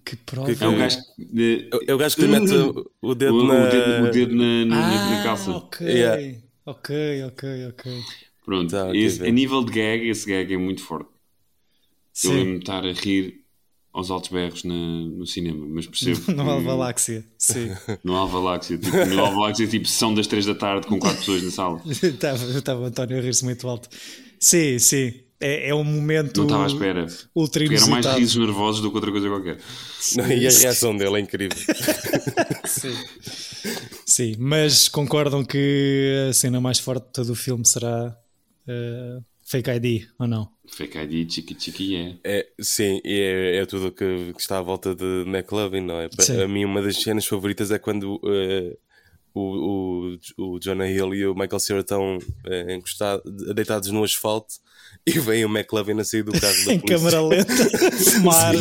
que 0.04 0.16
prova. 0.16 0.50
É 0.50 0.66
o 0.68 0.76
gajo 0.78 0.98
que. 1.16 1.24
de- 1.26 1.70
É 1.86 1.94
o 1.94 1.98
gajo 1.98 2.16
que 2.16 2.22
lhe 2.22 2.28
mete 2.28 2.52
o, 2.54 2.90
o 3.02 3.14
dedo 3.14 3.34
o, 3.36 3.46
na. 3.46 3.54
o 3.66 3.70
dedo, 3.70 4.04
o 4.06 4.10
dedo 4.10 4.34
na, 4.34 4.64
na- 4.64 5.10
na 5.10 5.20
Ah, 5.20 5.22
calça. 5.22 5.50
ok, 5.50 5.86
Yeah. 5.86 6.38
ok, 6.64 7.24
ok, 7.24 7.66
ok. 7.68 8.02
Pronto, 8.44 8.70
Tá, 8.70 8.96
esse- 8.96 9.22
a 9.26 9.30
nível 9.30 9.62
de 9.62 9.72
gag, 9.72 10.08
esse 10.08 10.26
gag 10.28 10.52
é 10.52 10.56
muito 10.56 10.82
forte. 10.82 11.10
Eu 11.10 11.18
Sim, 12.12 12.28
lembro-me 12.30 12.52
de 12.58 12.62
estar 12.62 12.86
a 12.86 12.92
rir 12.92 13.44
aos 13.92 14.10
altos 14.10 14.30
berros 14.30 14.62
na- 14.64 14.74
no 14.74 15.26
cinema, 15.26 15.66
mas 15.68 15.86
percebo. 15.86 16.20
no 16.32 16.44
que- 16.44 16.50
Alva 16.50 16.62
Galáxia, 16.70 17.24
sim. 17.38 17.70
No 18.04 18.14
Alva 18.16 18.38
Galáxia. 18.40 18.78
Tipo, 18.78 18.96
no 19.06 19.20
Alva 19.20 19.34
Galáxia, 19.40 19.66
tipo, 19.66 19.86
sessão 19.88 20.14
das 20.14 20.26
3 20.26 20.46
da 20.46 20.54
tarde 20.54 20.86
com 20.86 20.98
4 20.98 21.18
pessoas 21.18 21.42
na 21.42 21.50
sala. 21.50 21.82
Estava 22.02 22.44
estava 22.44 22.80
o 22.80 22.84
António 22.84 23.18
a 23.18 23.20
rir-se 23.20 23.44
muito 23.44 23.68
alto. 23.68 23.88
Sim, 24.38 24.78
sim. 24.78 25.12
É, 25.42 25.70
é 25.70 25.74
um 25.74 25.82
momento 25.82 26.36
Não 26.38 26.44
estava 26.44 26.64
à 26.64 26.66
espera. 26.66 27.06
ultra 27.34 27.62
Porque 27.64 27.76
eram 27.76 27.88
mais 27.88 28.04
risos 28.06 28.36
nervosos 28.36 28.82
do 28.82 28.90
que 28.90 28.96
outra 28.96 29.10
coisa 29.10 29.26
qualquer. 29.28 29.58
E 30.38 30.46
a 30.46 30.50
reação 30.50 30.94
dele 30.94 31.16
é 31.16 31.20
incrível. 31.20 31.56
Sim, 34.06 34.34
mas 34.38 34.88
concordam 34.88 35.44
que 35.44 36.26
a 36.28 36.32
cena 36.32 36.60
mais 36.60 36.78
forte 36.78 37.06
de 37.06 37.12
todo 37.12 37.30
o 37.30 37.34
filme 37.34 37.64
será 37.66 38.16
eh, 38.68 39.18
Fake 39.44 39.70
ID, 39.70 40.08
ou 40.18 40.26
não? 40.26 40.48
ID, 40.78 41.30
chiqui 41.30 41.56
chiqui 41.58 41.96
é. 41.96 42.14
É, 42.24 42.46
sim, 42.60 43.00
é, 43.04 43.56
é 43.56 43.66
tudo 43.66 43.88
o 43.88 43.92
que, 43.92 44.32
que 44.34 44.40
está 44.40 44.58
à 44.58 44.62
volta 44.62 44.94
de 44.94 45.24
McLovin, 45.26 45.80
não 45.80 46.00
é? 46.00 46.08
Pa- 46.08 46.22
Sim. 46.22 46.40
A 46.42 46.48
mim, 46.48 46.64
uma 46.64 46.80
das 46.82 46.96
cenas 46.96 47.26
favoritas 47.26 47.70
é 47.70 47.78
quando 47.78 48.20
eh, 48.24 48.76
o, 49.34 50.16
o, 50.38 50.54
o 50.54 50.58
Jonah 50.60 50.88
Hill 50.90 51.14
e 51.14 51.26
o 51.26 51.34
Michael 51.34 51.60
Cera 51.60 51.80
estão 51.80 52.18
eh, 52.46 52.74
encostados, 52.74 53.22
deitados 53.54 53.90
no 53.90 54.02
asfalto 54.04 54.54
e 55.06 55.18
vem 55.18 55.44
o 55.44 55.48
McLovin 55.48 55.98
a 56.00 56.04
sair 56.04 56.22
do 56.22 56.32
carro 56.32 56.64
da 56.66 56.72
Em 56.74 56.80
câmara 56.80 57.20
lenta, 57.22 57.52
fumar. 58.12 58.54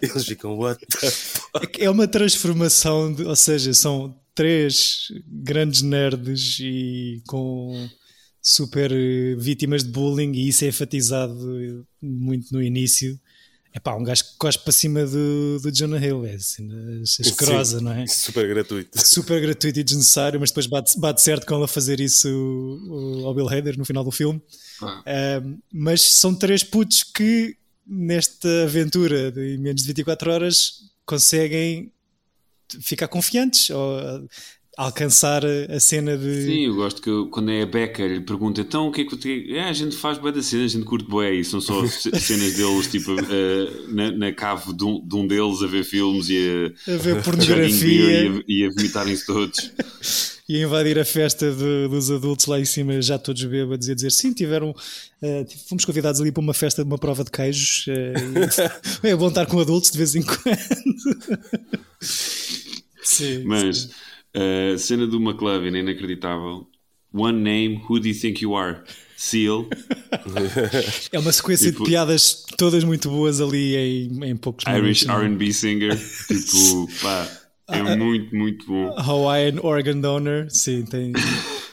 Eles 0.00 0.24
ficam, 0.24 0.56
what 0.58 0.84
the 0.86 1.10
fuck? 1.10 1.82
É 1.82 1.90
uma 1.90 2.06
transformação, 2.08 3.12
de- 3.12 3.24
ou 3.24 3.36
seja, 3.36 3.72
são 3.74 4.14
três 4.34 5.08
grandes 5.26 5.82
nerds 5.82 6.58
e 6.60 7.22
com 7.26 7.88
super 8.40 8.90
eh, 8.92 9.34
vítimas 9.36 9.84
de 9.84 9.90
bullying, 9.90 10.32
e 10.32 10.48
isso 10.48 10.64
é 10.64 10.68
enfatizado 10.68 11.86
muito 12.00 12.52
no 12.52 12.62
início. 12.62 13.18
É 13.72 13.78
pá, 13.78 13.94
um 13.94 14.02
gajo 14.02 14.24
que 14.24 14.36
cospe 14.38 14.64
para 14.64 14.72
cima 14.72 15.04
do, 15.04 15.60
do 15.60 15.70
Jonah 15.70 16.04
Hill, 16.04 16.24
é 16.24 16.34
assim, 16.34 16.68
asquerosa, 17.20 17.80
não 17.80 17.92
é? 17.92 18.06
Super 18.06 18.48
gratuito. 18.48 19.06
Super 19.06 19.40
gratuito 19.40 19.78
e 19.78 19.84
desnecessário, 19.84 20.40
mas 20.40 20.50
depois 20.50 20.66
bate, 20.66 20.98
bate 20.98 21.20
certo 21.20 21.46
com 21.46 21.54
ela 21.54 21.68
fazer 21.68 22.00
isso 22.00 22.28
ao 23.24 23.34
Bill 23.34 23.48
Hader 23.48 23.78
no 23.78 23.84
final 23.84 24.02
do 24.02 24.10
filme. 24.10 24.40
Ah. 24.80 25.02
Uh, 25.42 25.58
mas 25.72 26.02
são 26.02 26.34
três 26.34 26.64
putos 26.64 27.02
que 27.02 27.56
nesta 27.86 28.64
aventura 28.64 29.30
de 29.30 29.58
menos 29.58 29.82
de 29.82 29.88
24 29.88 30.30
horas 30.30 30.72
conseguem 31.04 31.92
ficar 32.80 33.08
confiantes 33.08 33.70
ou 33.70 34.28
alcançar 34.78 35.42
a 35.44 35.80
cena 35.80 36.16
de. 36.16 36.44
Sim, 36.44 36.66
eu 36.66 36.76
gosto 36.76 37.02
que 37.02 37.10
eu, 37.10 37.26
quando 37.26 37.50
é 37.50 37.62
a 37.62 37.66
Becker 37.66 38.12
ele 38.12 38.20
pergunta 38.20 38.60
então 38.60 38.86
o 38.86 38.92
que 38.92 39.00
é 39.00 39.04
que 39.04 39.56
é, 39.56 39.64
a 39.64 39.72
gente 39.72 39.96
faz 39.96 40.18
bem 40.18 40.32
da 40.32 40.40
cena, 40.40 40.64
a 40.64 40.68
gente 40.68 40.84
curte 40.84 41.10
bem 41.10 41.40
e 41.40 41.44
são 41.44 41.60
só 41.60 41.84
cenas 41.90 42.54
deles 42.54 42.86
tipo 42.86 43.10
uh, 43.12 43.88
na, 43.88 44.12
na, 44.12 44.32
cave 44.32 44.72
de 44.72 44.84
um, 44.84 45.04
de 45.04 45.16
um, 45.16 45.26
deles 45.26 45.64
a 45.64 45.66
ver 45.66 45.82
filmes 45.82 46.28
e 46.28 46.72
a, 46.86 46.94
a 46.94 46.96
ver 46.96 47.20
pornografia 47.24 48.22
e 48.22 48.28
a, 48.28 48.42
e 48.46 48.64
a 48.64 48.70
vomitarem-se 48.70 49.26
todos. 49.26 49.72
e 50.48 50.62
a 50.62 50.64
invadir 50.64 50.96
a 50.96 51.04
festa 51.04 51.50
de, 51.50 51.88
dos 51.88 52.08
adultos 52.12 52.46
lá 52.46 52.60
em 52.60 52.64
cima, 52.64 53.02
já 53.02 53.18
todos 53.18 53.42
bêbados, 53.42 53.88
e 53.88 53.92
a 53.92 53.94
dizer 53.96 54.12
sim, 54.12 54.32
tiveram. 54.32 54.70
Uh, 54.70 55.44
fomos 55.68 55.84
convidados 55.84 56.20
ali 56.20 56.30
para 56.30 56.40
uma 56.40 56.54
festa 56.54 56.84
de 56.84 56.88
uma 56.88 56.98
prova 56.98 57.24
de 57.24 57.32
queijos. 57.32 57.84
Uh, 57.88 59.02
é 59.04 59.16
bom 59.16 59.26
estar 59.26 59.44
com 59.46 59.58
adultos 59.58 59.90
de 59.90 59.98
vez 59.98 60.14
em 60.14 60.22
quando. 60.22 60.38
sim, 63.02 63.42
Mas. 63.42 63.76
Sim 63.76 64.07
a 64.34 64.74
uh, 64.74 64.78
cena 64.78 65.06
do 65.06 65.20
McLovin 65.20 65.76
é 65.76 65.80
inacreditável. 65.80 66.66
One 67.12 67.40
name, 67.40 67.82
who 67.88 67.98
do 67.98 68.08
you 68.08 68.14
think 68.14 68.42
you 68.42 68.54
are? 68.54 68.82
Seal. 69.16 69.66
é 71.10 71.18
uma 71.18 71.32
sequência 71.32 71.72
tipo, 71.72 71.84
de 71.84 71.90
piadas 71.90 72.44
todas 72.56 72.84
muito 72.84 73.08
boas 73.08 73.40
ali 73.40 73.74
em, 73.74 74.30
em 74.30 74.36
poucos 74.36 74.64
Irish 74.66 75.06
RB 75.08 75.52
singer. 75.52 75.96
tipo, 75.96 76.88
pá, 77.02 77.28
é 77.68 77.82
uh, 77.82 77.96
muito, 77.98 78.36
muito 78.36 78.66
bom. 78.66 78.94
Hawaiian 78.96 79.60
Organ 79.62 80.00
Donor, 80.00 80.46
sim, 80.50 80.84
tem. 80.84 81.12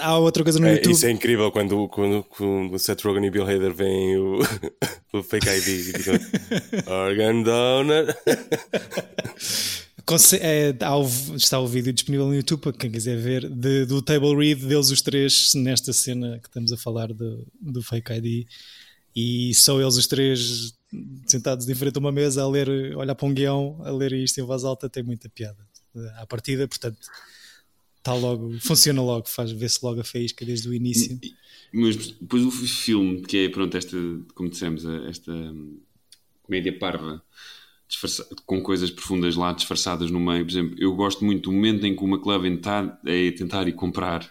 Há 0.00 0.18
outra 0.18 0.42
coisa 0.42 0.58
no 0.58 0.66
é, 0.66 0.74
YouTube. 0.74 0.92
Isso 0.92 1.06
é 1.06 1.10
incrível 1.10 1.50
quando, 1.50 1.88
quando, 1.88 2.22
quando 2.24 2.78
Seth 2.78 3.02
Rogen 3.02 3.26
e 3.26 3.30
Bill 3.30 3.44
Hader 3.44 3.72
veem 3.72 4.16
o, 4.18 4.38
o 5.12 5.22
fake 5.22 5.48
ID 5.48 5.68
e 5.68 5.92
ficam 5.92 6.14
Organ 6.86 7.42
Donor. 7.42 8.14
É, 10.40 10.74
está 11.34 11.58
o 11.58 11.66
vídeo 11.66 11.92
disponível 11.92 12.26
no 12.26 12.34
YouTube 12.34 12.60
para 12.60 12.72
quem 12.72 12.90
quiser 12.90 13.16
ver 13.16 13.48
de, 13.48 13.86
do 13.86 14.02
table 14.02 14.36
read 14.36 14.66
deles 14.66 14.90
os 14.90 15.00
três 15.00 15.54
nesta 15.54 15.94
cena 15.94 16.38
que 16.38 16.46
estamos 16.46 16.72
a 16.72 16.76
falar 16.76 17.08
do, 17.08 17.46
do 17.58 17.82
Fake 17.82 18.12
ID 18.12 18.46
e 19.16 19.54
só 19.54 19.80
eles 19.80 19.96
os 19.96 20.06
três 20.06 20.74
sentados 21.26 21.66
em 21.68 21.74
frente 21.74 21.96
a 21.96 22.00
uma 22.00 22.12
mesa 22.12 22.42
a 22.42 22.48
ler, 22.48 22.94
olhar 22.94 23.14
para 23.14 23.26
um 23.26 23.32
guião, 23.32 23.80
a 23.82 23.90
ler 23.90 24.12
isto 24.12 24.38
em 24.38 24.44
voz 24.44 24.62
alta 24.62 24.90
tem 24.90 25.02
muita 25.02 25.28
piada 25.30 25.56
à 26.18 26.26
partida, 26.26 26.68
portanto 26.68 26.98
está 28.04 28.12
logo, 28.12 28.58
funciona 28.60 29.00
logo, 29.00 29.26
faz 29.26 29.50
ver-se 29.50 29.78
logo 29.82 30.02
a 30.02 30.04
faísca 30.04 30.44
desde 30.44 30.68
o 30.68 30.74
início. 30.74 31.18
Mas 31.72 31.96
depois 31.96 32.44
o 32.44 32.50
filme, 32.50 33.22
que 33.22 33.38
é 33.38 33.48
pronto, 33.48 33.74
esta, 33.76 33.96
como 34.34 34.50
dissemos, 34.50 34.84
esta 34.84 35.32
comédia 36.42 36.78
parva 36.78 37.24
com 38.44 38.60
coisas 38.60 38.90
profundas 38.90 39.36
lá 39.36 39.52
disfarçadas 39.52 40.10
no 40.10 40.20
meio. 40.20 40.44
Por 40.44 40.50
exemplo, 40.50 40.76
eu 40.78 40.94
gosto 40.94 41.24
muito 41.24 41.44
do 41.44 41.52
momento 41.52 41.86
em 41.86 41.96
que 41.96 42.04
o 42.04 42.08
McLovin 42.08 42.54
está 42.54 42.80
a 42.80 43.36
tentar 43.36 43.66
ir 43.68 43.72
comprar 43.72 44.30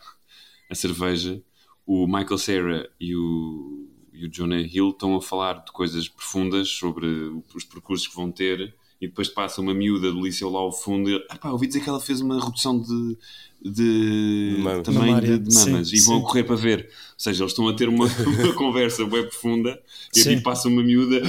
a 0.70 0.76
cerveja, 0.76 1.42
o 1.86 2.06
Michael 2.06 2.38
Cera 2.38 2.92
e 3.00 3.16
o, 3.16 3.90
e 4.14 4.26
o 4.26 4.30
Jonah 4.30 4.62
Hill 4.62 4.90
estão 4.90 5.16
a 5.16 5.22
falar 5.22 5.64
de 5.66 5.72
coisas 5.72 6.08
profundas 6.08 6.70
sobre 6.70 7.08
os 7.54 7.64
percursos 7.64 8.08
que 8.08 8.16
vão 8.16 8.32
ter 8.32 8.76
e 9.04 9.08
depois 9.08 9.28
passa 9.28 9.60
uma 9.60 9.74
miúda 9.74 10.10
do 10.10 10.22
liceu 10.22 10.50
lá 10.50 10.60
ao 10.60 10.72
fundo 10.72 11.10
e 11.10 11.26
ah, 11.30 11.38
pá, 11.38 11.50
ouvi 11.50 11.68
dizer 11.68 11.82
que 11.82 11.90
ela 11.90 12.00
fez 12.00 12.22
uma 12.22 12.42
redução 12.42 12.80
de, 12.80 13.18
de 13.62 14.56
também 14.82 15.20
de, 15.20 15.40
de, 15.40 15.54
mamas 15.54 15.90
sim, 15.90 15.98
e 15.98 16.00
vão 16.00 16.20
sim. 16.20 16.24
correr 16.24 16.44
para 16.44 16.56
ver. 16.56 16.80
Ou 16.86 16.90
seja, 17.18 17.44
eles 17.44 17.52
estão 17.52 17.68
a 17.68 17.76
ter 17.76 17.90
uma, 17.90 18.06
uma 18.40 18.54
conversa 18.54 19.06
bem 19.06 19.24
profunda 19.24 19.78
e 20.16 20.22
aqui 20.22 20.40
passa 20.40 20.70
uma 20.70 20.82
miúda 20.82 21.22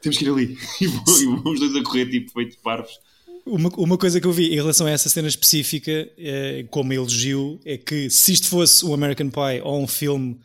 temos 0.00 0.18
que 0.18 0.24
ir 0.24 0.30
ali. 0.30 0.58
E 0.80 0.86
vamos 1.26 1.60
dois 1.60 1.76
a 1.76 1.82
correr, 1.84 2.06
tipo, 2.06 2.32
feito 2.32 2.58
parvos. 2.58 2.98
Uma, 3.46 3.70
uma 3.76 3.96
coisa 3.96 4.20
que 4.20 4.26
eu 4.26 4.32
vi 4.32 4.52
em 4.52 4.56
relação 4.56 4.86
a 4.86 4.90
essa 4.90 5.08
cena 5.08 5.28
específica, 5.28 6.10
é, 6.18 6.64
como 6.70 6.92
elogio, 6.92 7.60
é 7.64 7.76
que 7.76 8.10
se 8.10 8.32
isto 8.32 8.48
fosse 8.48 8.84
um 8.84 8.92
American 8.92 9.30
Pie 9.30 9.60
ou 9.62 9.80
um 9.80 9.86
filme 9.86 10.38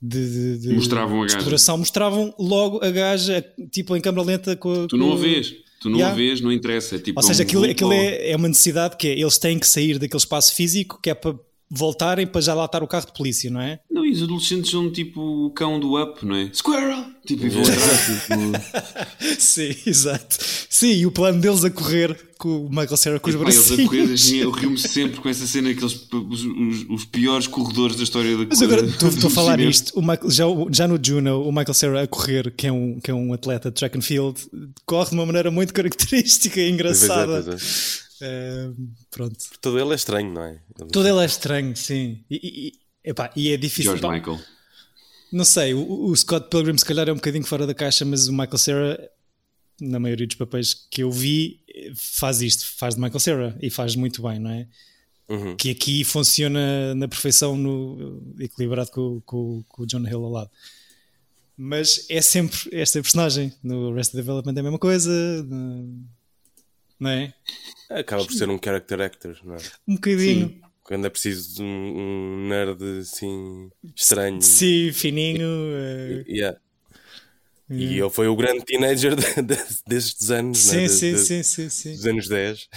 de, 0.00 0.58
de, 0.58 0.68
de 0.68 0.74
mostravam 0.74 1.22
a 1.22 1.26
exploração, 1.26 1.78
mostravam 1.78 2.34
logo 2.38 2.84
a 2.84 2.90
gaja, 2.90 3.44
tipo, 3.70 3.94
em 3.96 4.00
câmera 4.00 4.26
lenta 4.26 4.56
com 4.56 4.86
Tu 4.86 4.96
não 4.96 5.12
a 5.12 5.16
vês. 5.16 5.54
Tu 5.80 5.90
não 5.90 5.98
yeah. 5.98 6.16
vês, 6.16 6.40
não 6.40 6.50
interessa. 6.50 6.96
É 6.96 6.98
tipo 6.98 7.18
Ou 7.18 7.22
seja, 7.22 7.42
um 7.42 7.46
aquilo, 7.46 7.64
aquilo 7.64 7.92
é, 7.92 8.30
é, 8.30 8.36
uma 8.36 8.48
necessidade 8.48 8.96
que 8.96 9.08
é, 9.08 9.18
eles 9.18 9.38
têm 9.38 9.58
que 9.58 9.66
sair 9.66 9.98
daquele 9.98 10.18
espaço 10.18 10.54
físico 10.54 10.98
que 11.02 11.10
é 11.10 11.14
para 11.14 11.34
voltarem 11.76 12.26
para 12.26 12.40
já 12.40 12.54
lá 12.54 12.64
estar 12.64 12.82
o 12.82 12.86
carro 12.86 13.06
de 13.06 13.12
polícia, 13.12 13.50
não 13.50 13.60
é? 13.60 13.80
Não, 13.90 14.04
e 14.04 14.12
os 14.12 14.22
adolescentes 14.22 14.70
são 14.70 14.90
tipo 14.90 15.20
o 15.46 15.50
cão 15.50 15.80
do 15.80 16.00
up, 16.00 16.24
não 16.24 16.36
é? 16.36 16.50
Squirrel! 16.52 17.04
Tipo, 17.26 17.46
e 17.46 17.48
vão 17.48 17.62
atrás. 17.62 18.06
tipo... 18.26 19.40
Sim, 19.40 19.74
exato. 19.86 20.36
Sim, 20.68 20.92
e 20.92 21.06
o 21.06 21.10
plano 21.10 21.40
deles 21.40 21.64
a 21.64 21.70
correr 21.70 22.18
com 22.36 22.66
o 22.66 22.68
Michael 22.68 22.96
Cera 22.96 23.20
com 23.20 23.30
os 23.30 23.36
braços. 23.36 23.70
Eles 23.70 23.86
a 23.86 23.88
correr, 23.88 24.12
assim, 24.12 24.36
eu 24.36 24.50
rio-me 24.50 24.78
sempre 24.78 25.20
com 25.20 25.28
essa 25.28 25.46
cena, 25.46 25.70
aqueles 25.70 26.06
os, 26.12 26.44
os, 26.44 26.86
os, 26.90 27.04
piores 27.06 27.46
corredores 27.46 27.96
da 27.96 28.02
história 28.02 28.36
da 28.36 28.44
Mas 28.46 28.60
agora 28.60 28.84
estou 28.84 29.28
a 29.28 29.30
falar 29.30 29.58
isto, 29.60 29.98
o 29.98 30.02
Michael, 30.02 30.30
já, 30.30 30.44
já 30.70 30.88
no 30.88 30.98
Juno, 31.02 31.42
o 31.42 31.50
Michael 31.50 31.74
Cera 31.74 32.02
a 32.02 32.06
correr, 32.06 32.52
que 32.54 32.66
é, 32.66 32.72
um, 32.72 33.00
que 33.00 33.10
é 33.10 33.14
um 33.14 33.32
atleta 33.32 33.70
de 33.70 33.76
track 33.76 33.96
and 33.96 34.02
field, 34.02 34.38
corre 34.84 35.08
de 35.08 35.14
uma 35.14 35.24
maneira 35.24 35.50
muito 35.50 35.72
característica 35.72 36.60
e 36.60 36.70
engraçada. 36.70 37.44
É, 37.50 37.54
é. 37.54 38.03
Uh, 38.24 38.88
pronto. 39.10 39.36
Todo 39.60 39.78
ele 39.78 39.92
é 39.92 39.94
estranho, 39.94 40.32
não 40.32 40.42
é? 40.42 40.60
Todo 40.90 41.06
ele 41.06 41.20
é 41.20 41.26
estranho, 41.26 41.76
sim. 41.76 42.24
E, 42.30 42.72
e, 43.04 43.10
epá, 43.10 43.30
e 43.36 43.50
é 43.50 43.56
difícil. 43.56 43.96
George 43.96 44.18
Michael. 44.18 44.40
Não 45.30 45.44
sei, 45.44 45.74
o, 45.74 46.06
o, 46.06 46.16
Scott 46.16 46.48
Pilgrim 46.48 46.78
se 46.78 46.84
calhar 46.84 47.08
é 47.08 47.12
um 47.12 47.16
bocadinho 47.16 47.44
fora 47.44 47.66
da 47.66 47.74
caixa, 47.74 48.04
mas 48.04 48.28
o 48.28 48.32
Michael 48.32 48.58
Cera, 48.58 49.10
na 49.80 49.98
maioria 49.98 50.26
dos 50.26 50.36
papéis 50.36 50.74
que 50.74 51.02
eu 51.02 51.10
vi, 51.10 51.60
faz 51.96 52.40
isto, 52.40 52.64
faz 52.76 52.94
de 52.94 53.00
Michael 53.00 53.20
Cera 53.20 53.58
e 53.60 53.68
faz 53.68 53.96
muito 53.96 54.22
bem, 54.22 54.38
não 54.38 54.50
é? 54.50 54.68
Uhum. 55.28 55.56
Que 55.56 55.70
aqui 55.70 56.04
funciona 56.04 56.94
na 56.94 57.08
perfeição, 57.08 57.56
no, 57.56 58.22
equilibrado 58.38 58.90
com, 58.90 59.20
com, 59.22 59.64
com 59.68 59.82
o 59.82 59.86
John 59.86 60.06
Hill 60.06 60.24
ao 60.24 60.30
lado. 60.30 60.50
Mas 61.56 62.06
é 62.10 62.20
sempre 62.20 62.58
esta 62.72 63.00
personagem. 63.00 63.52
No 63.62 63.92
Arrested 63.92 64.16
Development 64.16 64.54
é 64.56 64.60
a 64.60 64.62
mesma 64.62 64.78
coisa, 64.78 65.10
não 66.98 67.10
é? 67.10 67.34
Acaba 68.00 68.24
por 68.24 68.32
ser 68.32 68.48
um 68.48 68.58
character 68.62 69.00
actor, 69.00 69.36
não 69.44 69.54
é? 69.54 69.58
Um 69.86 69.94
bocadinho. 69.94 70.48
Sim. 70.48 70.60
Quando 70.82 71.06
é 71.06 71.10
preciso 71.10 71.56
de 71.56 71.62
um, 71.62 71.66
um 71.66 72.48
nerd 72.48 72.82
assim 73.00 73.70
estranho. 73.96 74.42
Sim, 74.42 74.92
fininho. 74.92 75.46
Uh... 75.46 76.28
Yeah. 76.28 76.58
E 77.70 77.98
ele 77.98 78.10
foi 78.10 78.28
o 78.28 78.36
grande 78.36 78.64
teenager 78.64 79.16
de, 79.16 79.42
de, 79.42 79.56
destes 79.86 80.30
anos, 80.30 80.58
sim, 80.58 80.82
né? 80.82 80.88
sim, 80.88 81.12
de, 81.12 81.18
sim, 81.18 81.42
sim, 81.42 81.68
sim, 81.70 81.92
dos 81.92 82.06
anos 82.06 82.28
10. 82.28 82.68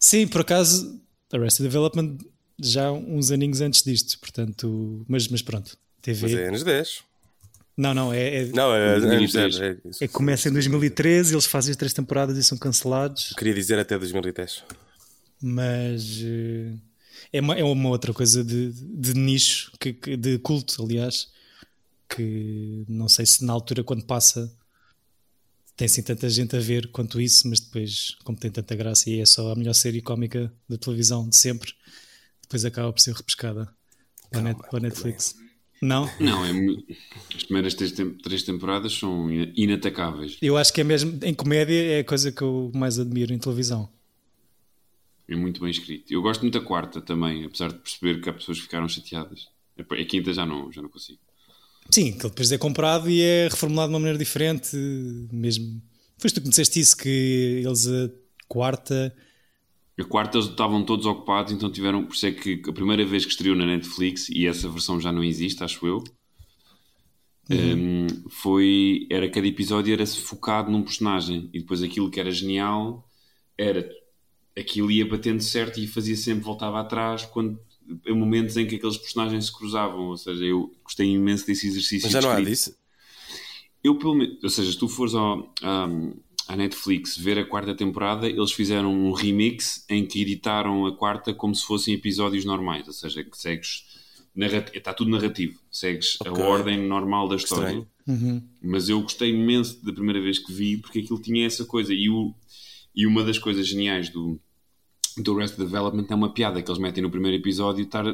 Sim, 0.00 0.26
por 0.26 0.40
acaso, 0.40 1.00
Arrested 1.32 1.66
Development 1.66 2.18
já 2.60 2.90
uns 2.90 3.30
aninhos 3.30 3.60
antes 3.60 3.82
disto, 3.82 4.18
portanto, 4.18 5.04
mas, 5.08 5.28
mas 5.28 5.42
pronto, 5.42 5.78
TV. 6.02 6.22
Mas 6.22 6.34
é 6.34 6.48
anos 6.48 6.64
10. 6.64 7.04
Não, 7.76 7.92
não, 7.92 8.12
é. 8.12 8.42
é 8.42 8.46
não, 8.46 8.74
é, 8.74 9.00
10. 9.00 9.34
É, 9.60 9.76
é, 10.02 10.08
começa 10.08 10.48
em 10.48 10.52
2013, 10.52 11.34
eles 11.34 11.46
fazem 11.46 11.72
as 11.72 11.76
três 11.76 11.92
temporadas 11.92 12.36
e 12.38 12.42
são 12.42 12.56
cancelados. 12.56 13.34
queria 13.36 13.54
dizer 13.54 13.78
até 13.78 13.98
2010. 13.98 14.62
Mas. 15.42 16.20
Uh 16.22 16.78
é 17.32 17.40
uma, 17.40 17.54
é 17.54 17.64
uma 17.64 17.88
outra 17.88 18.12
coisa 18.12 18.44
de, 18.44 18.70
de 18.72 19.14
nicho, 19.14 19.72
que, 19.80 19.92
que, 19.92 20.16
de 20.16 20.38
culto, 20.38 20.80
aliás, 20.82 21.28
que 22.08 22.84
não 22.88 23.08
sei 23.08 23.26
se 23.26 23.44
na 23.44 23.52
altura, 23.52 23.82
quando 23.82 24.04
passa, 24.04 24.52
tem 25.76 25.86
assim 25.86 26.00
tanta 26.00 26.28
gente 26.28 26.56
a 26.56 26.60
ver 26.60 26.92
quanto 26.92 27.20
isso, 27.20 27.48
mas 27.48 27.58
depois, 27.58 28.16
como 28.22 28.38
tem 28.38 28.52
tanta 28.52 28.76
graça 28.76 29.10
e 29.10 29.20
é 29.20 29.26
só 29.26 29.50
a 29.50 29.56
melhor 29.56 29.74
série 29.74 30.00
cómica 30.00 30.52
da 30.68 30.78
televisão 30.78 31.28
de 31.28 31.36
sempre, 31.36 31.72
depois 32.42 32.64
acaba 32.64 32.92
por 32.92 33.00
ser 33.00 33.14
repescada 33.14 33.68
para, 34.30 34.54
para 34.54 34.80
Netflix. 34.80 35.34
Não? 35.84 36.10
Não, 36.18 36.46
é, 36.46 36.50
as 37.36 37.42
primeiras 37.42 37.74
três, 37.74 37.92
três 38.22 38.42
temporadas 38.42 38.94
são 38.94 39.30
inatacáveis. 39.54 40.38
Eu 40.40 40.56
acho 40.56 40.72
que 40.72 40.80
é 40.80 40.84
mesmo, 40.84 41.18
em 41.22 41.34
comédia, 41.34 41.74
é 41.74 41.98
a 41.98 42.04
coisa 42.04 42.32
que 42.32 42.40
eu 42.40 42.72
mais 42.74 42.98
admiro 42.98 43.34
em 43.34 43.38
televisão. 43.38 43.86
É 45.28 45.36
muito 45.36 45.60
bem 45.60 45.70
escrito. 45.70 46.10
Eu 46.10 46.22
gosto 46.22 46.40
muito 46.40 46.58
da 46.58 46.64
quarta 46.64 47.02
também, 47.02 47.44
apesar 47.44 47.68
de 47.68 47.78
perceber 47.78 48.22
que 48.22 48.30
há 48.30 48.32
pessoas 48.32 48.56
que 48.56 48.64
ficaram 48.64 48.88
chateadas. 48.88 49.48
A 49.78 50.04
quinta 50.04 50.32
já 50.32 50.46
não, 50.46 50.72
já 50.72 50.80
não 50.80 50.88
consigo. 50.88 51.18
Sim, 51.90 52.12
que 52.12 52.28
depois 52.28 52.50
é 52.50 52.56
comprado 52.56 53.10
e 53.10 53.20
é 53.20 53.48
reformulado 53.50 53.90
de 53.90 53.94
uma 53.94 54.00
maneira 54.00 54.18
diferente. 54.18 54.74
Mesmo. 55.30 55.82
Foi 56.16 56.30
tu 56.30 56.40
que 56.40 56.46
me 56.46 56.50
disseste 56.50 56.80
isso, 56.80 56.96
que 56.96 57.62
eles 57.62 57.86
a 57.86 58.08
quarta. 58.48 59.14
A 59.98 60.04
quarta 60.04 60.38
eles 60.38 60.48
estavam 60.48 60.84
todos 60.84 61.06
ocupados, 61.06 61.52
então 61.52 61.70
tiveram. 61.70 62.04
Por 62.04 62.14
isso 62.14 62.26
é 62.26 62.32
que 62.32 62.60
a 62.68 62.72
primeira 62.72 63.04
vez 63.04 63.24
que 63.24 63.30
estreou 63.30 63.54
na 63.54 63.64
Netflix, 63.64 64.28
e 64.28 64.46
essa 64.46 64.68
versão 64.68 65.00
já 65.00 65.12
não 65.12 65.22
existe, 65.22 65.62
acho 65.62 65.86
eu. 65.86 66.02
Um, 67.50 68.06
foi, 68.30 69.06
era 69.10 69.28
cada 69.28 69.46
episódio 69.46 69.92
era 69.92 70.06
focado 70.06 70.70
num 70.70 70.82
personagem 70.82 71.50
e 71.52 71.60
depois 71.60 71.82
aquilo 71.82 72.10
que 72.10 72.18
era 72.18 72.30
genial 72.30 73.06
era 73.58 73.86
aquilo 74.56 74.90
ia 74.90 75.06
batendo 75.06 75.42
certo 75.42 75.78
e 75.78 75.86
fazia 75.86 76.16
sempre, 76.16 76.42
voltava 76.42 76.80
atrás 76.80 77.26
quando, 77.26 77.60
em 78.06 78.16
momentos 78.16 78.56
em 78.56 78.66
que 78.66 78.76
aqueles 78.76 78.96
personagens 78.96 79.46
se 79.46 79.52
cruzavam. 79.52 80.08
Ou 80.08 80.16
seja, 80.16 80.44
eu 80.44 80.74
gostei 80.82 81.08
imenso 81.08 81.46
desse 81.46 81.66
exercício. 81.66 82.06
Mas 82.06 82.12
já 82.12 82.20
não 82.20 82.30
há 82.30 82.40
disso? 82.40 82.74
Eu, 83.82 83.98
pelo 83.98 84.14
menos, 84.14 84.42
ou 84.42 84.48
seja, 84.48 84.72
se 84.72 84.78
tu 84.78 84.88
fores 84.88 85.14
ao, 85.14 85.52
um, 85.62 86.14
à 86.48 86.56
Netflix 86.56 87.16
ver 87.16 87.38
a 87.38 87.44
quarta 87.44 87.74
temporada, 87.74 88.28
eles 88.28 88.52
fizeram 88.52 88.92
um 88.92 89.12
remix 89.12 89.84
em 89.88 90.04
que 90.04 90.22
editaram 90.22 90.86
a 90.86 90.96
quarta 90.96 91.32
como 91.32 91.54
se 91.54 91.64
fossem 91.64 91.94
episódios 91.94 92.44
normais, 92.44 92.86
ou 92.86 92.92
seja, 92.92 93.24
que 93.24 93.36
segues. 93.36 93.84
Está 94.74 94.92
tudo 94.92 95.10
narrativo, 95.10 95.60
segues 95.70 96.20
okay. 96.20 96.42
a 96.42 96.46
ordem 96.46 96.76
normal 96.76 97.28
da 97.28 97.36
história. 97.36 97.86
Uhum. 98.04 98.42
Mas 98.60 98.88
eu 98.88 99.00
gostei 99.00 99.30
imenso 99.30 99.84
da 99.84 99.92
primeira 99.92 100.20
vez 100.20 100.40
que 100.40 100.52
vi 100.52 100.76
porque 100.76 100.98
aquilo 100.98 101.22
tinha 101.22 101.46
essa 101.46 101.64
coisa. 101.64 101.94
E, 101.94 102.10
o, 102.10 102.34
e 102.94 103.06
uma 103.06 103.22
das 103.22 103.38
coisas 103.38 103.64
geniais 103.66 104.08
do, 104.08 104.40
do 105.18 105.36
Rest 105.36 105.56
Development 105.56 106.06
é 106.10 106.14
uma 106.16 106.34
piada 106.34 106.60
que 106.60 106.68
eles 106.68 106.80
metem 106.80 107.00
no 107.00 107.10
primeiro 107.10 107.36
episódio 107.36 107.84
estar 107.84 108.04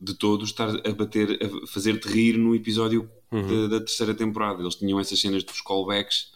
de 0.00 0.14
todos 0.14 0.48
estar 0.48 0.68
a 0.68 0.92
bater, 0.92 1.38
a 1.40 1.66
fazer-te 1.68 2.08
rir 2.08 2.36
no 2.36 2.56
episódio 2.56 3.08
uhum. 3.30 3.68
da, 3.68 3.78
da, 3.78 3.84
terceira 3.84 4.12
temporada. 4.12 4.60
Eles 4.60 4.74
tinham 4.74 4.98
essas 4.98 5.20
cenas 5.20 5.44
dos 5.44 5.60
callbacks 5.60 6.32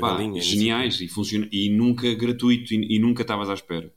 pá, 0.00 0.14
galinha, 0.14 0.40
geniais 0.40 1.00
e, 1.00 1.08
funciona, 1.08 1.48
e 1.50 1.68
nunca 1.68 2.12
gratuito 2.14 2.72
e, 2.74 2.96
e 2.96 2.98
nunca 2.98 3.22
estavas 3.22 3.48
à 3.48 3.54
espera. 3.54 3.92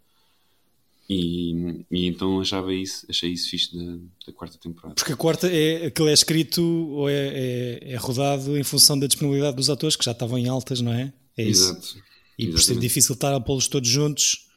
E, 1.08 1.86
e, 1.92 2.08
então 2.08 2.42
achava 2.42 2.74
isso, 2.74 3.06
achei 3.08 3.32
isso 3.32 3.50
fixe 3.50 3.78
da, 3.78 3.98
da, 4.26 4.34
quarta 4.34 4.58
temporada. 4.58 4.96
Porque 4.96 5.14
a 5.14 5.16
quarta 5.16 5.48
é 5.48 5.86
aquilo 5.86 6.08
é 6.08 6.14
escrito 6.14 6.64
ou 6.64 7.08
é, 7.08 7.14
é, 7.14 7.92
é, 7.92 7.96
rodado 7.96 8.58
em 8.58 8.64
função 8.64 8.98
da 8.98 9.06
disponibilidade 9.06 9.56
dos 9.56 9.70
atores 9.70 9.96
que 9.96 10.04
já 10.04 10.14
estavam 10.14 10.40
em 10.40 10.48
altas, 10.48 10.82
não 10.82 10.92
é? 10.92 11.14
É 11.38 11.44
isso. 11.44 11.72
Exato. 11.72 12.04
E 12.38 12.48
por 12.48 12.60
ser 12.60 12.78
difícil 12.80 13.14
estar 13.14 13.34
a 13.34 13.40
pô-los 13.40 13.68
todos 13.68 13.88
juntos, 13.88 14.48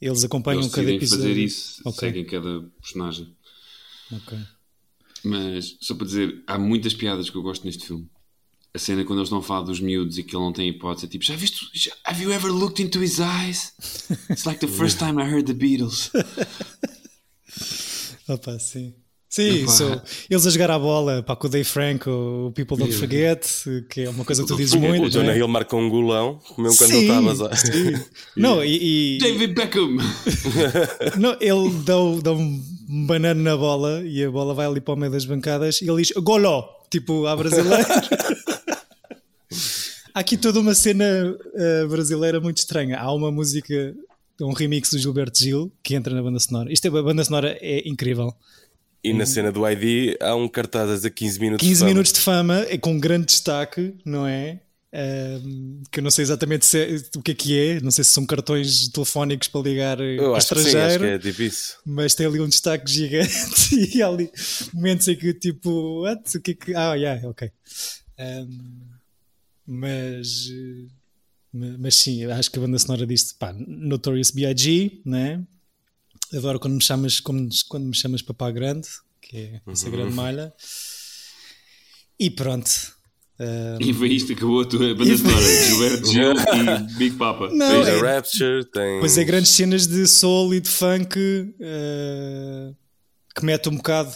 eles 0.00 0.22
acompanham 0.22 0.60
eles 0.60 0.72
cada 0.72 0.90
episódio. 0.90 1.24
fazer 1.24 1.38
isso, 1.38 1.80
okay. 1.84 2.08
seguem 2.08 2.24
cada 2.24 2.62
personagem. 2.80 3.34
Ok. 4.12 4.38
Mas 5.24 5.76
só 5.80 5.94
para 5.94 6.06
dizer, 6.06 6.42
há 6.46 6.58
muitas 6.58 6.94
piadas 6.94 7.30
que 7.30 7.36
eu 7.36 7.42
gosto 7.42 7.64
neste 7.64 7.86
filme. 7.86 8.08
A 8.72 8.78
cena 8.78 9.04
quando 9.04 9.18
eles 9.18 9.26
estão 9.26 9.38
a 9.38 9.42
falar 9.42 9.62
dos 9.62 9.80
miúdos 9.80 10.16
e 10.16 10.22
que 10.22 10.36
ele 10.36 10.44
não 10.44 10.52
tem 10.52 10.68
hipótese, 10.68 11.06
é 11.06 11.08
tipo, 11.08 11.24
já 11.24 11.34
viste? 11.34 11.68
Já, 11.72 11.92
have 12.04 12.22
you 12.22 12.32
ever 12.32 12.52
looked 12.52 12.80
into 12.80 13.02
his 13.02 13.18
eyes? 13.18 13.72
It's 14.30 14.44
like 14.44 14.60
the 14.60 14.68
first 14.68 14.98
time 14.98 15.20
I 15.20 15.26
heard 15.26 15.46
the 15.46 15.54
Beatles. 15.54 16.12
Opa, 18.28 18.60
sim. 18.60 18.94
Sim, 19.30 19.68
so, 19.68 20.02
eles 20.28 20.44
a 20.44 20.50
jogar 20.50 20.72
a 20.72 20.78
bola 20.78 21.22
pá, 21.22 21.36
com 21.36 21.46
o 21.46 21.50
Dave 21.50 21.64
Frank, 21.64 22.10
o 22.10 22.50
People 22.52 22.76
Don't 22.76 22.92
Forget, 22.92 23.46
que 23.88 24.00
é 24.00 24.10
uma 24.10 24.24
coisa 24.24 24.42
que 24.42 24.48
tu 24.48 24.56
dizes 24.56 24.74
muito. 24.74 25.06
O 25.06 25.08
Jonah 25.08 25.32
é? 25.32 25.38
Hill 25.38 25.46
marcou 25.46 25.78
um 25.78 25.88
golão, 25.88 26.40
mesmo 26.58 26.76
quando 26.76 26.90
sim, 26.90 27.08
ele 27.08 27.30
estava. 27.30 27.50
Não, 28.36 28.64
e, 28.64 29.16
e... 29.16 29.18
David 29.18 29.54
Beckham! 29.54 29.98
não, 31.16 31.36
ele 31.40 31.70
dá, 31.84 31.94
dá 32.24 32.32
um 32.32 32.60
banano 33.06 33.40
na 33.40 33.56
bola 33.56 34.02
e 34.04 34.24
a 34.24 34.30
bola 34.32 34.52
vai 34.52 34.66
ali 34.66 34.80
para 34.80 34.94
o 34.94 34.96
meio 34.96 35.12
das 35.12 35.24
bancadas 35.24 35.80
e 35.80 35.88
ele 35.88 36.02
diz 36.02 36.10
golo, 36.16 36.64
tipo 36.90 37.26
à 37.26 37.36
brasileira. 37.36 37.86
Há 40.14 40.20
aqui 40.20 40.36
toda 40.36 40.60
uma 40.60 40.74
cena 40.74 41.04
uh, 41.04 41.88
brasileira 41.88 42.40
muito 42.40 42.58
estranha. 42.58 42.98
Há 42.98 43.12
uma 43.12 43.30
música, 43.30 43.94
um 44.40 44.52
remix 44.52 44.90
do 44.90 44.98
Gilberto 44.98 45.38
Gil 45.38 45.72
que 45.82 45.94
entra 45.94 46.14
na 46.14 46.22
banda 46.22 46.38
sonora. 46.38 46.72
Isto 46.72 46.86
é, 46.86 46.98
a 46.98 47.02
banda 47.02 47.24
sonora 47.24 47.56
é 47.60 47.88
incrível. 47.88 48.34
E 49.02 49.14
na 49.14 49.24
cena 49.24 49.50
do 49.50 49.66
ID 49.66 50.16
há 50.20 50.34
um 50.34 50.46
cartaz 50.46 51.04
a 51.04 51.10
15 51.10 51.40
minutos 51.40 51.66
15 51.66 51.72
de 51.72 51.78
fama. 51.78 51.88
minutos 51.88 52.12
de 52.12 52.20
fama, 52.20 52.66
é 52.68 52.76
com 52.76 53.00
grande 53.00 53.26
destaque, 53.26 53.94
não 54.04 54.26
é? 54.26 54.60
Um, 54.92 55.82
que 55.90 56.00
eu 56.00 56.02
não 56.02 56.10
sei 56.10 56.24
exatamente 56.24 56.66
é, 56.76 56.96
o 57.16 57.22
que 57.22 57.30
é 57.30 57.34
que 57.34 57.58
é, 57.58 57.80
não 57.80 57.92
sei 57.92 58.02
se 58.02 58.10
são 58.10 58.26
cartões 58.26 58.88
telefónicos 58.88 59.46
para 59.46 59.60
ligar 59.60 60.00
eu 60.00 60.32
ao 60.32 60.36
estrangeiro, 60.36 60.78
sim, 60.80 60.84
acho 60.84 60.98
que 60.98 61.04
é 61.06 61.18
tipo 61.18 61.56
mas 61.86 62.12
tem 62.12 62.26
ali 62.26 62.40
um 62.40 62.48
destaque 62.48 62.90
gigante 62.90 63.70
e 63.96 64.02
há 64.02 64.08
ali 64.08 64.28
momentos 64.74 65.06
em 65.06 65.14
que 65.14 65.32
tipo, 65.32 66.02
what? 66.02 66.36
o 66.36 66.40
que 66.40 66.50
é 66.50 66.54
que. 66.54 66.74
Ah, 66.74 66.94
yeah, 66.94 67.28
ok. 67.28 67.52
Um, 68.18 68.89
mas, 69.70 70.48
mas 71.52 71.94
sim, 71.94 72.24
acho 72.24 72.50
que 72.50 72.58
a 72.58 72.62
banda 72.62 72.76
sonora 72.76 73.06
disto, 73.06 73.36
pá, 73.38 73.54
Notorious 73.56 74.32
B.I.G., 74.32 75.02
né? 75.06 75.46
Adoro 76.34 76.58
quando 76.58 76.74
me 76.74 76.82
chamas, 76.82 77.20
quando, 77.20 77.48
quando 77.68 77.86
me 77.86 77.94
chamas 77.94 78.20
Papá 78.20 78.50
Grande, 78.50 78.88
que 79.20 79.36
é 79.36 79.60
essa 79.68 79.86
uhum. 79.86 79.92
grande 79.92 80.14
malha. 80.14 80.52
E 82.18 82.30
pronto. 82.30 82.68
Um... 83.38 83.78
E 83.80 83.94
foi 83.94 84.08
isto, 84.10 84.32
acabou 84.32 84.60
a 84.60 84.64
tua 84.64 84.94
banda 84.94 85.16
sonora. 85.16 85.64
Gilberto 85.64 86.12
Gil 86.12 86.32
e 86.34 86.94
Big 86.98 87.16
Papa. 87.16 87.48
Não, 87.52 87.84
tem 87.84 87.94
é... 87.94 88.00
Rapture, 88.00 88.64
tem. 88.64 88.98
Pois 88.98 89.16
é, 89.16 89.24
grandes 89.24 89.50
cenas 89.50 89.86
de 89.86 90.06
soul 90.06 90.52
e 90.52 90.60
de 90.60 90.68
funk 90.68 91.16
uh, 91.16 92.76
que 93.34 93.44
mete 93.44 93.68
um 93.68 93.76
bocado 93.76 94.14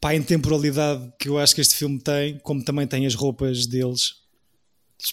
para 0.00 0.10
a 0.10 0.16
intemporalidade 0.16 1.12
que 1.18 1.28
eu 1.28 1.38
acho 1.38 1.54
que 1.54 1.60
este 1.60 1.74
filme 1.74 1.98
tem, 1.98 2.38
como 2.38 2.64
também 2.64 2.86
tem 2.86 3.06
as 3.06 3.14
roupas 3.14 3.66
deles. 3.66 4.23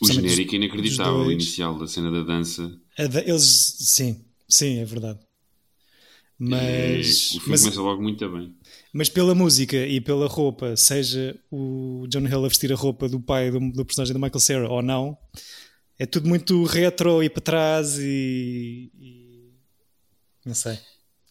O 0.02 0.08
genérico 0.08 0.54
é 0.54 0.58
inacreditável, 0.58 1.20
o 1.22 1.32
inicial 1.32 1.78
da 1.78 1.88
cena 1.88 2.12
da 2.12 2.22
dança. 2.24 2.80
Da, 2.98 3.20
eles, 3.22 3.76
sim, 3.80 4.24
sim, 4.48 4.80
é 4.80 4.86
verdade. 4.86 5.20
Mas, 6.44 7.28
o 7.28 7.39
filme 7.39 7.50
mas, 7.50 7.62
começa 7.62 7.82
logo 7.82 8.02
muito 8.02 8.28
bem. 8.30 8.56
Mas 8.91 9.10
pela 9.10 9.36
música 9.36 9.78
e 9.78 10.02
pela 10.02 10.28
roupa, 10.28 10.76
seja 10.76 11.39
o 11.52 12.08
John 12.10 12.26
Hill 12.28 12.46
a 12.46 12.48
vestir 12.48 12.74
a 12.74 12.76
roupa 12.76 13.08
do 13.08 13.20
pai 13.20 13.52
do, 13.52 13.60
do 13.72 13.86
personagem 13.86 14.13
do 14.13 14.20
Michael 14.20 14.39
Cera 14.39 14.67
ou 14.67 14.82
não, 14.82 15.15
é 16.00 16.06
tudo 16.08 16.28
muito 16.28 16.63
retro 16.63 17.22
e 17.22 17.30
para 17.30 17.44
trás 17.44 18.00
e, 18.00 18.91
e, 19.00 19.54
não 20.44 20.56
sei. 20.56 20.80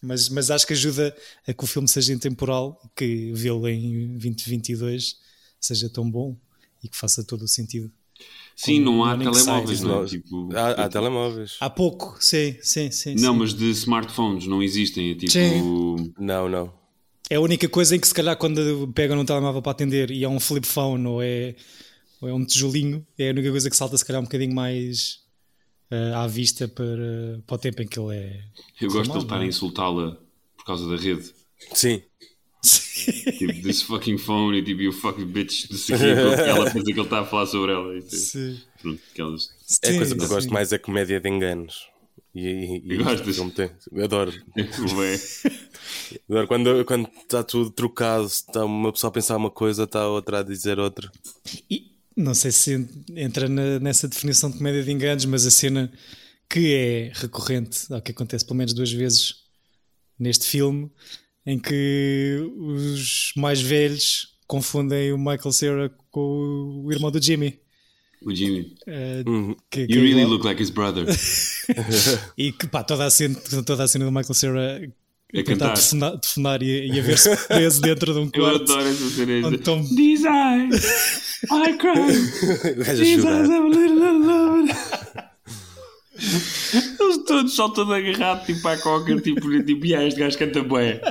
Mas, 0.01 0.29
mas 0.29 0.49
acho 0.49 0.65
que 0.65 0.71
ajuda 0.71 1.15
a 1.45 1.53
que 1.53 1.63
o 1.63 1.67
filme 1.67 1.89
seja 1.89 2.13
intemporal, 2.13 2.81
que 2.95 3.33
vê-lo 3.33 3.67
em 3.67 4.17
2022 4.17 5.17
seja 5.59 5.89
tão 5.89 6.09
bom 6.09 6.37
e 6.81 6.87
que 6.87 6.95
faça 6.95 7.21
todo 7.21 7.43
o 7.43 7.47
sentido. 7.49 7.91
Sim, 8.63 8.79
não 8.79 9.03
há 9.03 9.17
telemóveis, 9.17 9.81
não 9.81 10.03
é? 10.03 10.05
Tipo, 10.05 10.49
há, 10.55 10.83
há, 10.83 10.89
telemóveis. 10.89 11.57
Há 11.59 11.67
pouco, 11.67 12.15
sim, 12.19 12.55
sim, 12.61 12.91
sim. 12.91 13.15
Não, 13.15 13.33
sim. 13.33 13.39
mas 13.39 13.53
de 13.55 13.71
smartphones 13.71 14.45
não 14.45 14.61
existem. 14.61 15.11
É 15.11 15.15
tipo. 15.15 15.31
Sim. 15.31 16.13
Não, 16.19 16.47
não. 16.47 16.71
É 17.27 17.35
a 17.37 17.41
única 17.41 17.67
coisa 17.67 17.95
em 17.95 17.99
que, 17.99 18.07
se 18.07 18.13
calhar, 18.13 18.37
quando 18.37 18.87
pegam 18.93 19.17
um 19.17 19.25
telemóvel 19.25 19.63
para 19.63 19.71
atender 19.71 20.11
e 20.11 20.23
é 20.23 20.29
um 20.29 20.39
flip 20.39 20.67
phone 20.67 21.07
ou 21.07 21.23
é, 21.23 21.55
ou 22.21 22.29
é 22.29 22.33
um 22.33 22.45
tijolinho, 22.45 23.03
é 23.17 23.29
a 23.29 23.31
única 23.31 23.49
coisa 23.49 23.67
que 23.67 23.75
salta, 23.75 23.97
se 23.97 24.05
calhar, 24.05 24.21
um 24.21 24.25
bocadinho 24.25 24.53
mais 24.53 25.21
uh, 25.91 26.17
à 26.17 26.27
vista 26.27 26.67
para, 26.67 27.41
para 27.47 27.55
o 27.55 27.57
tempo 27.57 27.81
em 27.81 27.87
que 27.87 27.99
ele 27.99 28.15
é. 28.15 28.43
Eu 28.79 28.91
gosto 28.91 29.11
de 29.11 29.17
ele 29.17 29.25
estar 29.25 29.39
a 29.39 29.43
é? 29.43 29.47
insultá-la 29.47 30.17
por 30.55 30.65
causa 30.65 30.87
da 30.87 31.01
rede. 31.01 31.33
Sim. 31.73 32.03
tipo, 33.37 33.61
this 33.61 33.81
fucking 33.87 34.17
phone 34.17 34.57
e 34.57 34.63
tipo, 34.63 34.81
you 34.81 34.91
fucking 34.91 35.25
bitch, 35.25 35.69
não 35.69 35.77
sei 35.77 35.95
o 35.95 35.99
que, 35.99 36.05
ela 36.05 36.65
pensa 36.65 36.83
que 36.85 36.91
ele 36.91 37.01
está 37.01 37.21
a 37.21 37.25
falar 37.25 37.45
sobre 37.45 37.71
ela. 37.71 37.97
E, 37.97 38.01
tipo, 38.01 38.15
sim. 38.15 38.59
Pronto, 38.81 39.01
aquelas... 39.11 39.49
É 39.83 39.89
a 39.89 39.95
coisa 39.95 40.15
que 40.15 40.23
eu 40.23 40.27
gosto 40.27 40.53
mais 40.53 40.71
é 40.73 40.77
comédia 40.77 41.19
de 41.19 41.29
enganos. 41.29 41.91
E, 42.33 42.81
e, 42.85 42.93
e 42.93 42.97
Gostas? 42.97 43.37
Eu 43.37 44.03
adoro. 44.03 44.33
adoro 46.29 46.47
quando, 46.47 46.85
quando 46.85 47.09
está 47.21 47.43
tudo 47.43 47.69
trocado, 47.69 48.25
está 48.25 48.63
uma 48.63 48.91
pessoa 48.91 49.09
a 49.09 49.13
pensar 49.13 49.35
uma 49.35 49.51
coisa, 49.51 49.83
está 49.83 50.01
a 50.01 50.07
outra 50.07 50.39
a 50.39 50.43
dizer 50.43 50.79
outra. 50.79 51.11
E 51.69 51.91
não 52.15 52.33
sei 52.33 52.51
se 52.51 52.87
entra 53.15 53.49
na, 53.49 53.79
nessa 53.79 54.07
definição 54.07 54.49
de 54.49 54.57
comédia 54.57 54.83
de 54.83 54.91
enganos, 54.91 55.25
mas 55.25 55.45
a 55.45 55.51
cena 55.51 55.91
que 56.49 56.73
é 56.73 57.11
recorrente, 57.13 57.91
ou 57.91 58.01
que 58.01 58.11
acontece 58.11 58.45
pelo 58.45 58.57
menos 58.57 58.73
duas 58.73 58.91
vezes 58.91 59.35
neste 60.17 60.45
filme, 60.45 60.89
em 61.45 61.59
que 61.59 62.37
os 62.57 63.33
mais 63.35 63.61
velhos 63.61 64.37
confundem 64.47 65.13
o 65.13 65.17
Michael 65.17 65.51
Cera 65.51 65.91
com 66.11 66.83
o 66.85 66.91
irmão 66.91 67.11
do 67.11 67.21
Jimmy. 67.21 67.59
O 68.23 68.35
Jimmy. 68.35 68.75
Uh, 68.87 69.55
que, 69.69 69.81
you 69.81 69.87
que 69.87 69.99
really 69.99 70.21
é 70.21 70.25
look 70.25 70.45
like 70.45 70.61
his 70.61 70.69
brother. 70.69 71.05
e 72.37 72.51
que 72.51 72.67
pá, 72.67 72.83
toda 72.83 73.05
a 73.05 73.09
cena, 73.09 73.35
toda 73.65 73.83
a 73.83 73.87
cena 73.87 74.05
do 74.05 74.11
Michael 74.11 74.33
Cera 74.33 74.81
a 75.33 75.43
tentar 75.43 75.73
telefonar 75.73 76.61
e, 76.61 76.91
e 76.91 76.99
a 76.99 77.01
ver-se 77.01 77.35
preso 77.47 77.81
dentro 77.81 78.13
de 78.13 78.19
um 78.19 78.29
quarto. 78.29 78.69
Eu 78.69 78.77
adoro 78.77 78.89
essa 78.89 79.09
cena. 79.09 79.49
These 79.95 80.27
eyes, 80.27 81.41
I 81.49 81.77
cry. 81.77 82.93
These 82.95 83.25
eyes 83.25 83.49
have 83.49 83.65
a 83.65 83.69
little 83.69 84.03
alone. 84.03 84.69
Eles 86.99 87.17
todos 87.25 87.53
só 87.53 87.69
todo 87.69 87.93
agarrado 87.93 88.45
tipo 88.45 88.67
à 88.67 88.77
coca, 88.77 89.19
tipo, 89.21 89.41
tipo, 89.63 89.85
e 89.85 89.93
este 89.93 90.19
gajo 90.19 90.37
canta 90.37 90.63
bué. 90.63 91.01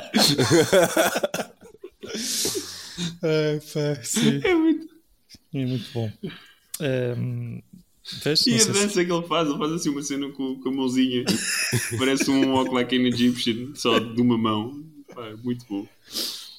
Ai, 3.23 3.61
pá, 3.73 4.03
sim. 4.03 4.40
É 4.44 4.55
muito, 4.55 4.87
é 5.55 5.66
muito 5.66 5.90
bom. 5.92 6.11
Um, 6.81 7.62
vês? 8.23 8.46
e 8.46 8.51
Não 8.51 8.57
a 8.57 8.61
sei 8.61 8.73
se- 8.75 8.81
dança 8.81 9.05
que 9.05 9.12
ele 9.12 9.27
faz, 9.27 9.49
ele 9.49 9.59
faz 9.59 9.73
assim 9.73 9.88
uma 9.90 10.03
cena 10.03 10.29
com, 10.31 10.57
com 10.61 10.68
a 10.68 10.73
mãozinha, 10.73 11.25
parece 11.99 12.31
um 12.31 12.53
walk 12.53 12.73
like 12.75 12.96
an 12.96 13.07
Egyptian, 13.07 13.75
só 13.75 13.99
de 13.99 14.20
uma 14.20 14.37
mão. 14.38 14.83
Pá, 15.14 15.33
muito 15.42 15.64
bom. 15.68 15.87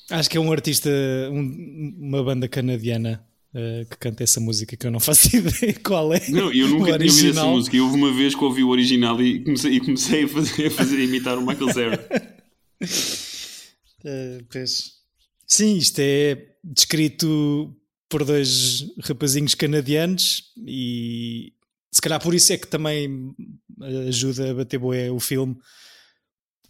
Acho 0.09 0.29
que 0.29 0.37
é 0.37 0.41
um 0.41 0.51
artista, 0.51 0.89
um- 1.31 1.95
uma 1.99 2.23
banda 2.23 2.47
canadiana 2.47 3.23
uh, 3.55 3.85
que 3.89 3.97
canta 3.97 4.23
essa 4.23 4.39
música 4.39 4.75
que 4.75 4.85
eu 4.85 4.91
não 4.91 4.99
faço 5.01 5.35
ideia 5.35 5.73
qual 5.83 6.13
é. 6.13 6.29
Não, 6.29 6.51
eu 6.53 6.67
nunca 6.67 6.97
tinha 6.97 7.11
ouvido 7.11 7.29
essa 7.31 7.45
música. 7.45 7.75
Eu 7.75 7.85
houve 7.85 7.97
uma 7.97 8.13
vez 8.13 8.35
que 8.35 8.43
ouvi 8.43 8.63
o 8.63 8.69
original 8.69 9.21
e 9.21 9.43
comecei, 9.43 9.71
e 9.73 9.79
comecei 9.79 10.23
a, 10.23 10.27
fazer, 10.27 10.67
a 10.67 10.71
fazer 10.71 10.97
a 10.97 11.03
imitar 11.03 11.37
o 11.37 11.45
Michael 11.45 11.73
Cera. 11.73 12.09
uh, 12.81 14.45
pois. 14.51 15.01
Sim, 15.47 15.77
isto 15.77 15.99
é 15.99 16.47
descrito 16.63 17.75
por 18.07 18.23
dois 18.23 18.85
rapazinhos 19.03 19.55
canadianos 19.55 20.43
e 20.57 21.53
se 21.91 22.01
calhar 22.01 22.21
por 22.21 22.33
isso 22.33 22.53
é 22.53 22.57
que 22.57 22.67
também 22.67 23.33
ajuda 24.07 24.51
a 24.51 24.53
bater 24.53 24.77
boé 24.77 25.11
o 25.11 25.19
filme. 25.19 25.57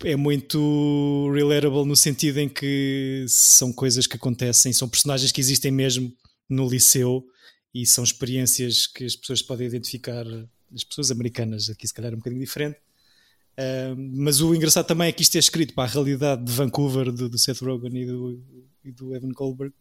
É 0.03 0.15
muito 0.15 1.31
relatable 1.33 1.85
no 1.85 1.95
sentido 1.95 2.39
em 2.39 2.49
que 2.49 3.25
são 3.27 3.71
coisas 3.71 4.07
que 4.07 4.15
acontecem, 4.15 4.73
são 4.73 4.89
personagens 4.89 5.31
que 5.31 5.39
existem 5.39 5.71
mesmo 5.71 6.11
no 6.53 6.67
liceu 6.67 7.25
e 7.73 7.85
são 7.85 8.03
experiências 8.03 8.87
que 8.87 9.05
as 9.05 9.15
pessoas 9.15 9.41
podem 9.41 9.67
identificar, 9.67 10.25
as 10.73 10.83
pessoas 10.83 11.11
americanas, 11.11 11.69
aqui 11.69 11.87
se 11.87 11.93
calhar 11.93 12.11
é 12.11 12.15
um 12.15 12.19
bocadinho 12.19 12.41
diferente. 12.41 12.77
Uh, 13.53 13.95
mas 14.15 14.41
o 14.41 14.55
engraçado 14.55 14.85
também 14.85 15.09
é 15.09 15.11
que 15.11 15.21
isto 15.21 15.35
é 15.35 15.39
escrito 15.39 15.73
para 15.73 15.83
a 15.83 15.91
realidade 15.91 16.43
de 16.43 16.51
Vancouver, 16.51 17.11
do, 17.11 17.29
do 17.29 17.37
Seth 17.37 17.61
Rogen 17.61 17.95
e 17.95 18.05
do, 18.05 18.43
e 18.83 18.91
do 18.91 19.15
Evan 19.15 19.29
Goldberg, 19.29 19.73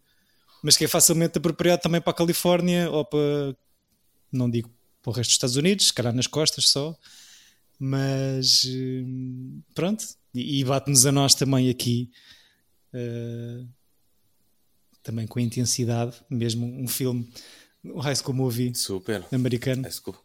mas 0.63 0.77
que 0.77 0.85
é 0.85 0.89
facilmente 0.89 1.39
apropriado 1.39 1.83
também 1.83 2.01
para 2.01 2.11
a 2.11 2.17
Califórnia 2.17 2.91
ou 2.91 3.05
para, 3.05 3.57
não 4.31 4.51
digo 4.51 4.71
para 5.03 5.11
o 5.11 5.13
resto 5.13 5.31
dos 5.31 5.35
Estados 5.35 5.57
Unidos, 5.57 5.87
se 5.87 5.95
calhar 5.95 6.13
nas 6.13 6.27
costas 6.27 6.69
só, 6.69 6.97
mas 7.79 8.65
hum, 8.67 9.63
pronto, 9.75 10.05
e, 10.35 10.61
e 10.61 10.65
bate-nos 10.65 11.07
a 11.07 11.13
nós 11.13 11.35
também 11.35 11.71
aqui, 11.71 12.11
uh, 12.93 13.67
também 15.03 15.27
com 15.27 15.41
intensidade, 15.41 16.17
mesmo 16.29 16.67
um 16.67 16.87
filme, 16.87 17.29
um 17.85 17.99
high 18.01 18.17
school 18.17 18.35
movie 18.35 18.73
Super. 18.75 19.25
americano. 19.33 19.83
High 19.83 19.93
school. 19.93 20.17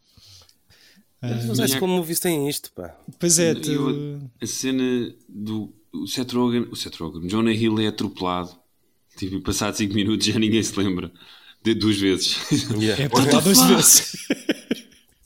Uh, 1.24 1.48
mas 1.48 1.60
high 1.60 1.68
school 1.70 1.88
movies 1.88 2.20
têm 2.20 2.48
isto, 2.50 2.72
pá. 2.74 2.96
Pois 3.20 3.40
é, 3.40 3.56
tu... 3.56 4.20
a 4.42 4.46
cena 4.46 5.14
do 5.28 5.74
o 6.02 6.08
Seth 6.08 6.34
Rogen, 6.34 6.68
o 6.72 6.76
Seth 6.76 6.96
Rogen, 6.98 7.28
Jonah 7.28 7.54
Hill 7.54 7.80
é 7.80 7.88
atropelado. 7.88 8.52
Tipo, 9.18 9.40
passado 9.42 9.76
5 9.76 9.94
minutos 9.94 10.28
já 10.28 10.38
ninguém 10.38 10.62
se 10.62 10.78
lembra. 10.78 11.12
De 11.64 11.74
duas 11.74 11.98
vezes. 11.98 12.38
Yeah. 12.78 13.04
É 13.04 13.06
atropelado 13.06 13.46
duas 13.46 13.62
vezes. 13.62 14.28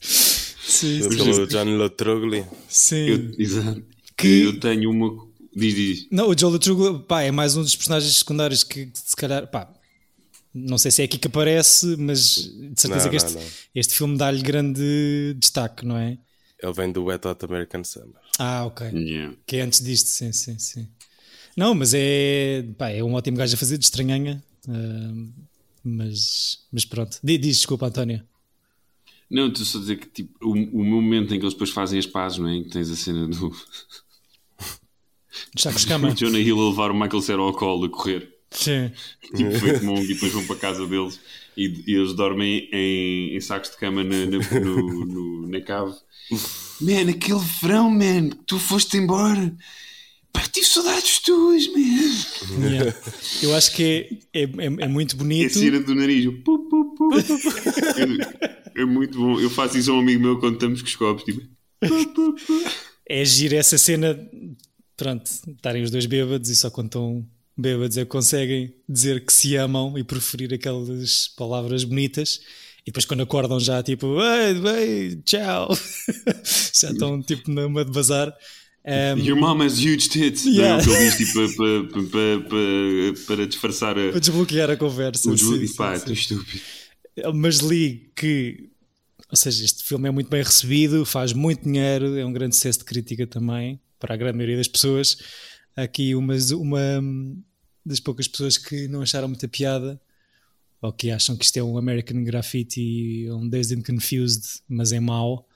Sim, 0.00 1.08
pelo 1.08 1.46
John 1.46 1.76
Lotrogli. 1.76 2.46
Sim. 2.68 2.96
Eu, 2.96 3.34
exato. 3.36 3.82
Que... 4.16 4.44
Eu 4.44 4.60
tenho 4.60 4.90
uma. 4.90 5.28
Diz, 5.54 5.74
diz. 5.74 6.06
Não, 6.10 6.28
o 6.28 6.34
John 6.34 6.50
Lotrogli 6.50 7.00
pá, 7.00 7.22
é 7.22 7.30
mais 7.30 7.56
um 7.56 7.62
dos 7.62 7.74
personagens 7.74 8.16
secundários 8.16 8.62
que 8.62 8.90
se 8.94 9.16
calhar. 9.16 9.46
Pá, 9.48 9.72
não 10.54 10.78
sei 10.78 10.90
se 10.90 11.02
é 11.02 11.04
aqui 11.04 11.18
que 11.18 11.28
aparece, 11.28 11.96
mas 11.96 12.34
de 12.36 12.80
certeza 12.80 13.04
não, 13.04 13.10
que 13.10 13.16
este, 13.16 13.34
não, 13.34 13.40
não. 13.40 13.48
este 13.74 13.94
filme 13.94 14.16
dá-lhe 14.16 14.42
grande 14.42 15.34
destaque, 15.38 15.84
não 15.84 15.96
é? 15.96 16.18
Ele 16.62 16.72
vem 16.72 16.92
do 16.92 17.04
Wet 17.04 17.26
Hot 17.26 17.44
American 17.44 17.82
Summer. 17.84 18.20
Ah, 18.38 18.64
ok. 18.64 18.88
Yeah. 18.88 19.34
Que 19.46 19.56
é 19.56 19.62
antes 19.62 19.82
disto, 19.82 20.06
sim, 20.06 20.32
sim, 20.32 20.58
sim. 20.58 20.88
Não, 21.56 21.74
mas 21.74 21.94
é, 21.94 22.64
pá, 22.76 22.90
é 22.90 23.02
um 23.02 23.14
ótimo 23.14 23.36
gajo 23.36 23.54
a 23.54 23.58
fazer 23.58 23.78
de 23.78 23.84
estranhanha. 23.84 24.42
Uh, 24.68 25.32
mas, 25.82 26.58
mas 26.72 26.84
pronto. 26.84 27.18
Diz, 27.22 27.38
desculpa, 27.40 27.86
António. 27.86 28.22
Não, 29.30 29.48
estou 29.48 29.64
só 29.64 29.78
a 29.78 29.80
dizer 29.80 29.96
que 29.96 30.08
tipo, 30.08 30.44
o, 30.44 30.52
o 30.52 30.84
momento 30.84 31.34
em 31.34 31.38
que 31.38 31.44
eles 31.44 31.54
depois 31.54 31.70
fazem 31.70 31.98
as 31.98 32.06
pazes, 32.06 32.38
não 32.38 32.48
é? 32.48 32.56
Em 32.56 32.64
que 32.64 32.70
tens 32.70 32.90
a 32.90 32.96
cena 32.96 33.26
do. 33.28 33.50
Sacos 35.56 35.84
cama. 35.84 36.14
Jonah 36.14 36.38
Hill 36.38 36.60
a 36.60 36.70
levar 36.70 36.90
o 36.90 36.94
Michael 36.94 37.22
Cera 37.22 37.40
ao 37.40 37.52
colo 37.52 37.86
a 37.86 37.88
correr. 37.88 38.28
Sim. 38.50 38.90
Tipo, 39.34 39.58
feito 39.58 39.84
mongo 39.84 40.02
e 40.02 40.08
depois 40.08 40.32
vão 40.32 40.44
para 40.44 40.56
a 40.56 40.58
casa 40.58 40.86
deles 40.86 41.20
e, 41.56 41.84
e 41.86 41.94
eles 41.94 42.14
dormem 42.14 42.68
em, 42.72 43.36
em, 43.36 43.40
sacos 43.40 43.70
de 43.70 43.76
cama 43.76 44.02
na, 44.02 44.26
na, 44.26 44.60
no, 44.60 45.06
no, 45.06 45.48
na 45.48 45.60
cave. 45.60 45.94
Man, 46.80 47.10
aquele 47.10 47.40
verão, 47.60 47.90
man, 47.90 48.30
tu 48.46 48.58
foste 48.58 48.96
embora. 48.96 49.54
Pá, 50.32 50.42
tive 50.42 50.66
saudades 50.66 51.18
tuas, 51.20 51.66
man. 51.68 52.68
Yeah. 52.68 52.96
Eu 53.42 53.54
acho 53.54 53.74
que 53.74 54.22
é, 54.32 54.42
é, 54.42 54.44
é, 54.44 54.66
é 54.80 54.88
muito 54.88 55.16
bonito. 55.16 55.58
É 55.58 55.60
cera 55.60 55.80
do 55.80 55.94
nariz. 55.94 56.24
Pu, 56.44 56.58
pu, 56.68 56.94
pu, 56.94 57.10
é, 57.16 58.80
é, 58.82 58.84
muito 58.84 59.18
bom. 59.18 59.40
Eu 59.40 59.50
faço 59.50 59.76
isso 59.76 59.90
a 59.90 59.94
um 59.94 60.00
amigo 60.00 60.22
meu 60.22 60.38
quando 60.38 60.54
estamos 60.54 60.82
com 60.82 60.88
os 60.88 60.96
copos. 60.96 61.24
Tipo, 61.24 61.40
é 63.08 63.22
agir 63.22 63.52
essa 63.54 63.76
cena. 63.76 64.18
Pronto, 65.00 65.30
estarem 65.48 65.82
os 65.82 65.90
dois 65.90 66.04
bêbados 66.04 66.50
e 66.50 66.54
só 66.54 66.68
quando 66.68 66.88
estão 66.88 67.26
bêbados 67.56 67.96
é 67.96 68.02
que 68.02 68.10
conseguem 68.10 68.74
dizer 68.86 69.24
que 69.24 69.32
se 69.32 69.56
amam 69.56 69.96
e 69.96 70.04
preferir 70.04 70.52
aquelas 70.52 71.26
palavras 71.26 71.84
bonitas. 71.84 72.38
E 72.82 72.90
depois 72.90 73.06
quando 73.06 73.22
acordam 73.22 73.58
já 73.58 73.82
tipo, 73.82 74.20
ei, 74.20 74.60
ei, 74.76 75.16
tchau, 75.24 75.74
já 76.78 76.90
estão 76.90 77.22
tipo 77.22 77.50
numa 77.50 77.82
de 77.82 77.90
bazar. 77.90 78.30
Um, 78.84 79.18
Your 79.18 79.38
mom 79.38 79.62
has 79.62 79.78
huge 79.78 80.10
tits. 80.10 80.44
Yeah. 80.44 80.84
Não 80.84 80.94
é 80.94 81.10
tipo, 81.16 81.32
para, 81.32 81.84
para, 81.88 82.40
para, 82.50 83.26
para 83.26 83.46
disfarçar 83.46 83.98
a... 83.98 84.10
Para 84.10 84.20
desbloquear 84.20 84.68
a 84.68 84.76
conversa. 84.76 85.30
O 85.30 85.38
sim, 85.38 85.66
sim, 85.66 85.76
pá, 85.76 85.98
sim. 85.98 86.12
estúpido. 86.12 86.60
Mas 87.34 87.60
li 87.60 88.12
que, 88.14 88.68
ou 89.30 89.36
seja, 89.36 89.64
este 89.64 89.82
filme 89.82 90.08
é 90.08 90.10
muito 90.10 90.28
bem 90.28 90.42
recebido, 90.42 91.06
faz 91.06 91.32
muito 91.32 91.64
dinheiro, 91.64 92.18
é 92.18 92.26
um 92.26 92.32
grande 92.34 92.54
sucesso 92.54 92.80
de 92.80 92.84
crítica 92.84 93.26
também, 93.26 93.80
para 94.00 94.14
a 94.14 94.16
grande 94.16 94.36
maioria 94.36 94.56
das 94.56 94.66
pessoas. 94.66 95.16
Aqui 95.76 96.14
uma, 96.16 96.34
das 97.86 98.00
poucas 98.00 98.26
pessoas 98.26 98.58
que 98.58 98.88
não 98.88 99.02
acharam 99.02 99.28
muita 99.28 99.46
piada 99.46 100.00
ou 100.82 100.92
que 100.92 101.10
acham 101.10 101.36
que 101.36 101.44
isto 101.44 101.58
é 101.58 101.62
um 101.62 101.76
American 101.76 102.24
Graffiti, 102.24 103.28
um 103.30 103.48
Dazed 103.48 103.78
and 103.78 103.82
Confused, 103.82 104.62
mas 104.68 104.92
é 104.92 104.98
mau. 104.98 105.46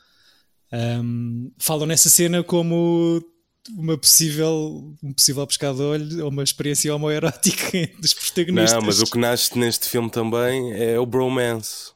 Um, 0.73 1.51
falam 1.59 1.87
nessa 1.87 2.11
cena 2.11 2.45
como 2.45 3.25
uma 3.71 3.97
possível, 3.97 4.95
um 5.03 5.13
possível 5.13 5.47
pescado 5.47 5.79
de 5.79 5.83
olho 5.83 6.25
ou 6.25 6.31
uma 6.31 6.43
experiência 6.43 6.95
homoerótica 6.95 7.89
dos 7.99 8.13
protagonistas. 8.13 8.73
Não, 8.73 8.83
mas 8.83 9.01
o 9.01 9.07
que 9.07 9.19
nasce 9.19 9.59
neste 9.59 9.89
filme 9.89 10.11
também 10.11 10.73
é 10.75 10.99
o 10.99 11.07
bromance. 11.07 11.93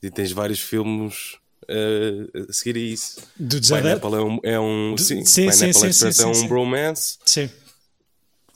E 0.00 0.10
tens 0.10 0.30
vários 0.30 0.60
filmes 0.60 1.38
uh, 1.68 2.46
a 2.48 2.52
seguir 2.52 2.76
a 2.76 2.80
isso. 2.80 3.20
Do 3.38 3.60
Pineapple 3.60 4.14
é 4.14 4.20
um, 4.20 4.40
é 4.42 4.60
um, 4.60 4.94
Do, 4.94 5.02
sim, 5.02 5.24
sim, 5.24 5.50
sim, 5.50 5.72
sim, 5.72 5.92
sim, 5.92 6.12
sim, 6.12 6.22
é 6.22 6.26
um 6.26 6.48
bromance. 6.48 7.18
Sim. 7.24 7.50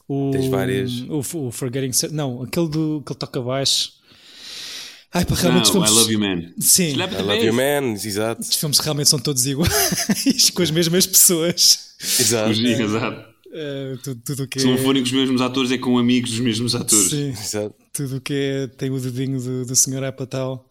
O, 0.09 0.31
Tens 0.33 0.47
várias. 0.47 0.91
O, 1.03 1.19
o 1.19 1.51
Forgetting. 1.51 2.07
Não, 2.13 2.43
aquele 2.43 2.69
do 2.69 3.03
que 3.05 3.13
ele 3.13 3.19
toca 3.19 3.41
baixo. 3.41 3.99
Ai, 5.13 5.25
para 5.25 5.37
realmente 5.37 5.67
não, 5.67 5.73
filmes... 5.73 5.91
I 5.91 5.95
Love 5.95 6.13
You 6.13 6.21
Man. 6.21 6.53
Sim. 6.59 6.93
I 6.93 7.23
Love 7.23 7.47
You 7.47 7.55
Man, 7.55 7.93
exato. 7.95 8.43
Os 8.43 8.55
filmes 8.55 8.79
realmente 8.79 9.09
são 9.09 9.19
todos 9.19 9.47
iguais, 9.47 10.51
com 10.55 10.63
as 10.63 10.71
mesmas 10.71 11.07
pessoas. 11.07 11.95
Exato. 12.21 12.51
Os, 12.51 12.59
exato. 12.59 13.29
Uh, 13.47 13.97
tudo, 14.03 14.21
tudo 14.23 14.47
que 14.47 14.61
Se 14.61 14.67
não 14.67 14.77
forem 14.77 15.03
com 15.03 15.07
os 15.07 15.13
mesmos 15.13 15.41
atores, 15.41 15.71
é 15.71 15.79
com 15.79 15.97
amigos 15.97 16.31
dos 16.31 16.41
mesmos 16.41 16.75
atores. 16.75 17.11
Sim, 17.11 17.31
exato. 17.31 17.75
Tudo 17.93 18.17
o 18.17 18.21
que 18.21 18.35
é, 18.35 18.67
tem 18.67 18.91
o 18.91 19.01
dedinho 19.01 19.41
do, 19.41 19.65
do 19.65 19.75
Sr. 19.75 20.05
Apatow. 20.05 20.68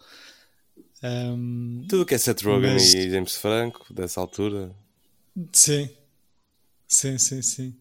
Um, 1.08 1.86
tudo 1.88 2.04
o 2.04 2.06
que 2.06 2.16
é 2.16 2.18
Seth 2.18 2.42
Rogen 2.42 2.74
mas... 2.74 2.94
e 2.94 3.10
James 3.10 3.36
Franco, 3.36 3.94
dessa 3.94 4.20
altura. 4.20 4.76
Sim, 5.54 5.90
sim, 6.88 7.18
sim, 7.18 7.42
sim. 7.42 7.76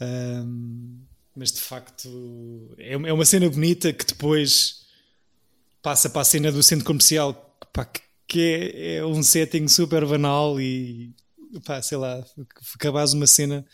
Um, 0.00 0.98
mas 1.34 1.52
de 1.52 1.60
facto 1.60 2.74
é, 2.78 2.92
é 2.92 3.12
uma 3.12 3.24
cena 3.24 3.48
bonita 3.48 3.92
que 3.92 4.04
depois 4.04 4.86
passa 5.80 6.10
para 6.10 6.22
a 6.22 6.24
cena 6.24 6.50
do 6.50 6.62
centro 6.62 6.84
comercial 6.84 7.34
pá, 7.72 7.88
que 8.26 8.40
é, 8.40 8.96
é, 8.96 9.06
um 9.06 9.22
setting 9.22 9.68
super 9.68 10.04
banal 10.04 10.60
e 10.60 11.14
pá, 11.64 11.80
sei 11.80 11.96
lá, 11.96 12.24
acabas 12.74 13.12
uma 13.12 13.26
cena 13.26 13.64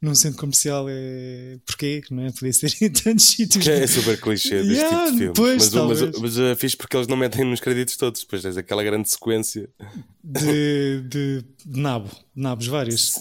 num 0.00 0.14
centro 0.14 0.38
comercial 0.38 0.86
é 0.88 1.58
porquê? 1.66 2.02
Não 2.10 2.24
é? 2.24 2.30
Podia 2.30 2.52
ser 2.52 2.72
em 2.80 2.90
tantos 2.90 3.26
sítios. 3.30 3.66
É 3.66 3.86
super 3.86 4.20
clichê 4.20 4.62
deste 4.62 4.74
yeah, 4.74 4.98
tipo 4.98 5.12
de 5.12 5.18
filme. 5.18 5.34
Pois, 5.34 5.70
mas, 5.70 6.02
mas, 6.02 6.18
mas 6.20 6.38
é 6.38 6.54
fixe 6.54 6.76
porque 6.76 6.96
eles 6.96 7.08
não 7.08 7.16
metem 7.16 7.44
nos 7.44 7.60
créditos 7.60 7.96
todos, 7.96 8.20
depois 8.22 8.42
tens 8.42 8.56
aquela 8.56 8.82
grande 8.82 9.10
sequência 9.10 9.68
de, 10.22 11.02
de, 11.02 11.44
de 11.66 11.80
nabo, 11.80 12.10
nabos 12.34 12.66
vários. 12.66 13.14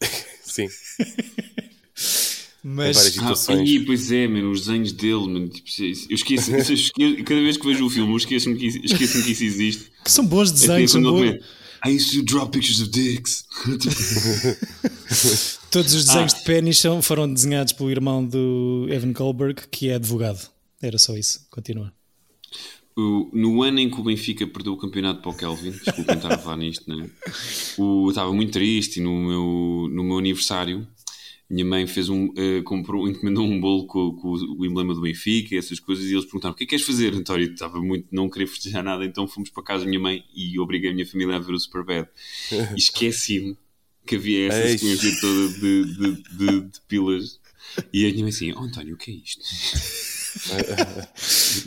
Sim. 0.44 0.68
Mas, 2.66 3.18
ah, 3.18 3.62
e, 3.62 3.80
pois 3.84 4.10
é, 4.10 4.26
mano, 4.26 4.50
os 4.50 4.60
desenhos 4.60 4.92
dele, 4.92 5.26
mano, 5.26 5.48
tipo, 5.50 5.68
eu 5.82 6.14
esqueço, 6.14 6.50
eu 6.50 6.58
esqueço, 6.58 6.92
cada 7.24 7.40
vez 7.40 7.58
que 7.58 7.66
vejo 7.66 7.84
o 7.84 7.90
filme, 7.90 8.10
eu 8.10 8.16
esqueço-me 8.16 8.56
que, 8.56 8.66
esqueço 8.66 9.22
que 9.22 9.32
isso 9.32 9.44
existe. 9.44 9.92
Que 10.02 10.10
são 10.10 10.24
bons 10.24 10.48
é 10.50 10.52
desenhos, 10.54 10.90
é, 10.90 10.92
são 10.94 11.02
bons. 11.02 11.40
I 11.86 11.90
used 11.94 12.14
to 12.14 12.22
draw 12.22 12.48
pictures 12.48 12.80
of 12.80 12.90
dicks. 12.90 13.44
Todos 15.74 15.92
os 15.92 16.04
desenhos 16.04 16.32
ah. 16.34 16.38
de 16.38 16.44
Penny 16.44 16.72
são, 16.72 17.02
foram 17.02 17.32
desenhados 17.32 17.72
pelo 17.72 17.90
irmão 17.90 18.24
do 18.24 18.86
Evan 18.88 19.12
Goldberg, 19.12 19.66
que 19.72 19.88
é 19.88 19.96
advogado. 19.96 20.48
Era 20.80 20.98
só 20.98 21.16
isso. 21.16 21.48
Continua. 21.50 21.92
O, 22.96 23.28
no 23.32 23.60
ano 23.60 23.80
em 23.80 23.90
que 23.90 24.00
o 24.00 24.04
Benfica 24.04 24.46
perdeu 24.46 24.74
o 24.74 24.76
campeonato 24.76 25.20
para 25.20 25.32
o 25.32 25.36
Kelvin, 25.36 25.72
desculpem 25.72 26.14
estar 26.14 26.32
a 26.32 26.38
falar 26.38 26.58
nisto, 26.58 26.88
né? 26.88 27.10
o, 27.76 28.06
eu 28.06 28.10
estava 28.10 28.32
muito 28.32 28.52
triste 28.52 29.00
no 29.00 29.10
meu, 29.18 29.88
no 29.92 30.04
meu 30.04 30.18
aniversário 30.18 30.86
minha 31.50 31.64
mãe 31.64 31.86
fez 31.86 32.08
um, 32.08 32.26
uh, 32.26 32.62
comprou, 32.64 33.08
encomendou 33.08 33.44
um 33.44 33.60
bolo 33.60 33.86
com, 33.86 34.12
com, 34.16 34.32
o 34.32 34.64
emblema 34.64 34.94
do 34.94 35.02
Benfica, 35.02 35.54
essas 35.54 35.78
coisas, 35.78 36.06
e 36.06 36.12
eles 36.12 36.24
perguntaram: 36.24 36.54
o 36.54 36.56
que 36.56 36.64
é 36.64 36.66
que 36.66 36.70
queres 36.70 36.86
fazer, 36.86 37.14
António? 37.14 37.52
Estava 37.52 37.80
muito, 37.80 38.08
não 38.10 38.30
queria 38.30 38.48
festejar 38.48 38.82
nada, 38.82 39.04
então 39.04 39.28
fomos 39.28 39.50
para 39.50 39.62
casa 39.62 39.84
da 39.84 39.90
minha 39.90 40.00
mãe 40.00 40.24
e 40.34 40.58
obriguei 40.58 40.90
a 40.90 40.94
minha 40.94 41.06
família 41.06 41.36
a 41.36 41.38
ver 41.38 41.52
o 41.52 41.58
Superbad. 41.58 42.08
E 42.74 42.78
esqueci-me 42.78 43.56
que 44.06 44.16
havia 44.16 44.48
essa 44.48 44.68
Eish. 44.68 44.80
sequência 44.80 45.20
toda 45.20 45.48
de, 45.48 45.84
de, 45.84 46.12
de, 46.36 46.60
de, 46.60 46.80
pilas. 46.88 47.40
E 47.92 48.06
a 48.06 48.08
minha 48.10 48.22
mãe 48.22 48.30
assim: 48.30 48.52
oh, 48.52 48.60
António, 48.60 48.94
o 48.94 48.98
que 48.98 49.10
é 49.10 49.14
isto? 49.14 49.42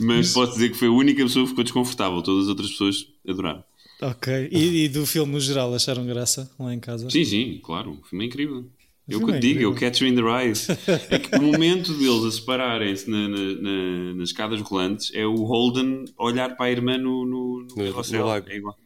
Mas 0.00 0.32
posso 0.32 0.52
dizer 0.52 0.70
que 0.70 0.76
foi 0.76 0.88
a 0.88 0.92
única 0.92 1.22
pessoa 1.22 1.44
que 1.44 1.50
ficou 1.50 1.64
desconfortável, 1.64 2.22
todas 2.22 2.44
as 2.44 2.48
outras 2.48 2.70
pessoas 2.70 3.06
adoraram. 3.26 3.64
Ok, 4.00 4.48
e, 4.52 4.84
e 4.84 4.88
do 4.88 5.04
filme 5.04 5.32
no 5.32 5.40
geral 5.40 5.74
acharam 5.74 6.06
graça 6.06 6.50
lá 6.58 6.72
em 6.72 6.78
casa? 6.78 7.10
Sim, 7.10 7.24
sim, 7.24 7.60
claro, 7.62 7.98
o 8.00 8.04
filme 8.06 8.24
é 8.24 8.28
incrível. 8.28 8.64
Eu 9.08 9.24
que 9.24 9.32
te 9.32 9.38
digo, 9.40 9.60
eu 9.60 9.74
Catch 9.74 10.02
Me 10.02 10.10
in 10.10 10.16
the 10.16 10.20
Rise. 10.20 10.66
É 11.08 11.18
que 11.18 11.34
o 11.34 11.42
momento 11.42 11.94
deles 11.94 12.24
a 12.24 12.30
separarem-se 12.30 13.10
na, 13.10 13.26
na, 13.26 13.38
na, 13.38 14.14
nas 14.14 14.28
escadas 14.28 14.60
rolantes 14.60 15.10
é 15.14 15.26
o 15.26 15.34
Holden 15.44 16.04
olhar 16.18 16.56
para 16.56 16.66
a 16.66 16.70
irmã 16.70 16.98
no, 16.98 17.24
no, 17.24 17.60
no, 17.60 17.74
no, 17.74 17.84
no. 17.84 18.50
É 18.50 18.56
igual. 18.56 18.76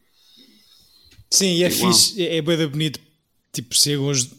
Sim, 1.29 1.55
e 1.55 1.65
é, 1.65 1.67
é 1.67 1.71
fixe, 1.71 2.23
é, 2.23 2.37
é 2.37 2.43
bem 2.43 2.69
bonito. 2.69 3.01
Tipo, 3.53 3.75
chegam 3.75 4.09
os. 4.09 4.31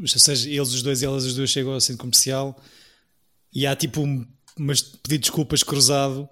Ou 0.00 0.06
seja, 0.06 0.48
eles 0.48 0.72
os 0.72 0.82
dois 0.82 1.02
e 1.02 1.04
elas 1.04 1.24
as 1.24 1.34
duas 1.34 1.50
chegam 1.50 1.72
ao 1.72 1.80
centro 1.80 2.02
comercial 2.02 2.60
e 3.52 3.66
há 3.66 3.74
tipo 3.74 4.00
um 4.02 4.24
mas 4.58 4.82
pedir 4.82 5.18
desculpas 5.18 5.62
cruzado 5.62 6.28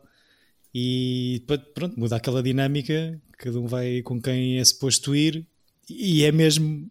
e 0.74 1.42
pronto, 1.74 1.98
muda 1.98 2.16
aquela 2.16 2.42
dinâmica. 2.42 3.20
Cada 3.38 3.58
um 3.58 3.66
vai 3.66 4.02
com 4.02 4.20
quem 4.20 4.58
é 4.58 4.64
suposto 4.64 5.14
ir 5.14 5.46
e 5.88 6.24
é 6.24 6.32
mesmo 6.32 6.90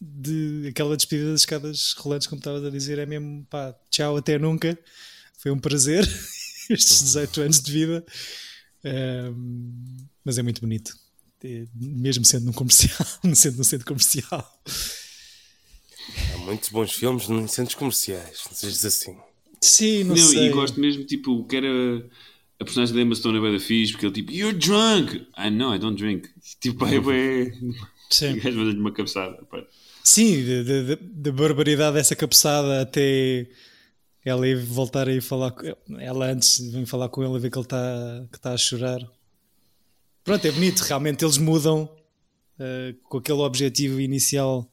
de 0.00 0.66
aquela 0.68 0.96
despedida 0.96 1.30
das 1.30 1.40
escadas 1.40 1.94
rolantes, 1.96 2.26
como 2.26 2.38
estavas 2.38 2.64
a 2.64 2.70
dizer, 2.70 2.98
é 2.98 3.06
mesmo 3.06 3.46
pá, 3.48 3.74
tchau, 3.90 4.16
até 4.16 4.38
nunca. 4.38 4.78
Foi 5.38 5.50
um 5.50 5.58
prazer 5.58 6.04
estes 6.68 7.02
18 7.02 7.40
anos 7.42 7.60
de 7.60 7.72
vida, 7.72 8.04
um, 9.34 9.96
mas 10.24 10.36
é 10.38 10.42
muito 10.42 10.60
bonito, 10.60 10.96
mesmo 11.74 12.24
sendo 12.24 12.46
num 12.46 12.52
comercial, 12.52 13.06
sendo 13.34 13.58
num 13.58 13.64
centro 13.64 13.86
comercial. 13.86 14.60
Há 16.34 16.38
muitos 16.38 16.68
bons 16.68 16.92
filmes 16.92 17.28
em 17.28 17.46
centros 17.46 17.74
comerciais, 17.74 18.42
não 18.46 18.56
sejas 18.56 18.84
assim. 18.84 19.16
Sim, 19.60 20.04
não, 20.04 20.14
não 20.14 20.22
sei. 20.22 20.46
E 20.46 20.50
gosto 20.50 20.78
mesmo, 20.78 21.04
tipo, 21.04 21.44
que 21.44 21.56
era 21.56 21.68
a 22.60 22.64
personagem 22.64 22.94
da 22.94 23.00
Emma 23.00 23.14
Stone 23.14 23.38
é 23.38 23.40
bem 23.40 23.52
da 23.52 23.60
fixe, 23.60 23.92
porque 23.92 24.06
ele 24.06 24.14
tipo, 24.14 24.32
You're 24.32 24.56
drunk! 24.56 25.26
I 25.36 25.50
know, 25.50 25.74
I 25.74 25.78
don't 25.78 25.96
drink. 25.96 26.28
Tipo, 26.60 26.86
é 26.86 27.00
bem. 27.00 27.74
Sim. 28.10 28.38
gajo 28.40 28.60
uma 28.78 28.92
cabeçada. 28.92 29.42
Pá. 29.50 29.64
Sim, 30.02 30.44
da 31.00 31.32
barbaridade 31.32 31.96
dessa 31.96 32.14
cabeçada 32.14 32.82
até 32.82 33.48
ela 34.24 34.46
ir 34.46 34.56
voltar 34.56 35.08
a 35.08 35.12
ir 35.12 35.20
falar 35.20 35.50
com 35.50 35.66
ela 35.98 36.26
antes 36.26 36.58
vem 36.70 36.86
falar 36.86 37.08
com 37.08 37.22
ele 37.22 37.36
a 37.36 37.38
ver 37.38 37.50
que 37.50 37.58
ele 37.58 37.64
está 37.64 38.26
que 38.32 38.40
tá 38.40 38.52
a 38.52 38.56
chorar. 38.56 39.00
Pronto, 40.24 40.46
é 40.46 40.50
bonito, 40.50 40.80
realmente 40.80 41.22
eles 41.22 41.36
mudam 41.36 41.84
uh, 42.58 42.94
com 43.04 43.18
aquele 43.18 43.40
objetivo 43.40 44.00
inicial 44.00 44.66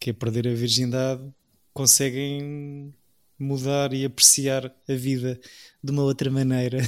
que 0.00 0.10
é 0.10 0.12
perder 0.12 0.48
a 0.48 0.54
virgindade, 0.54 1.22
conseguem 1.74 2.92
mudar 3.38 3.92
e 3.92 4.04
apreciar 4.04 4.66
a 4.66 4.94
vida 4.94 5.38
de 5.84 5.92
uma 5.92 6.02
outra 6.02 6.30
maneira. 6.30 6.78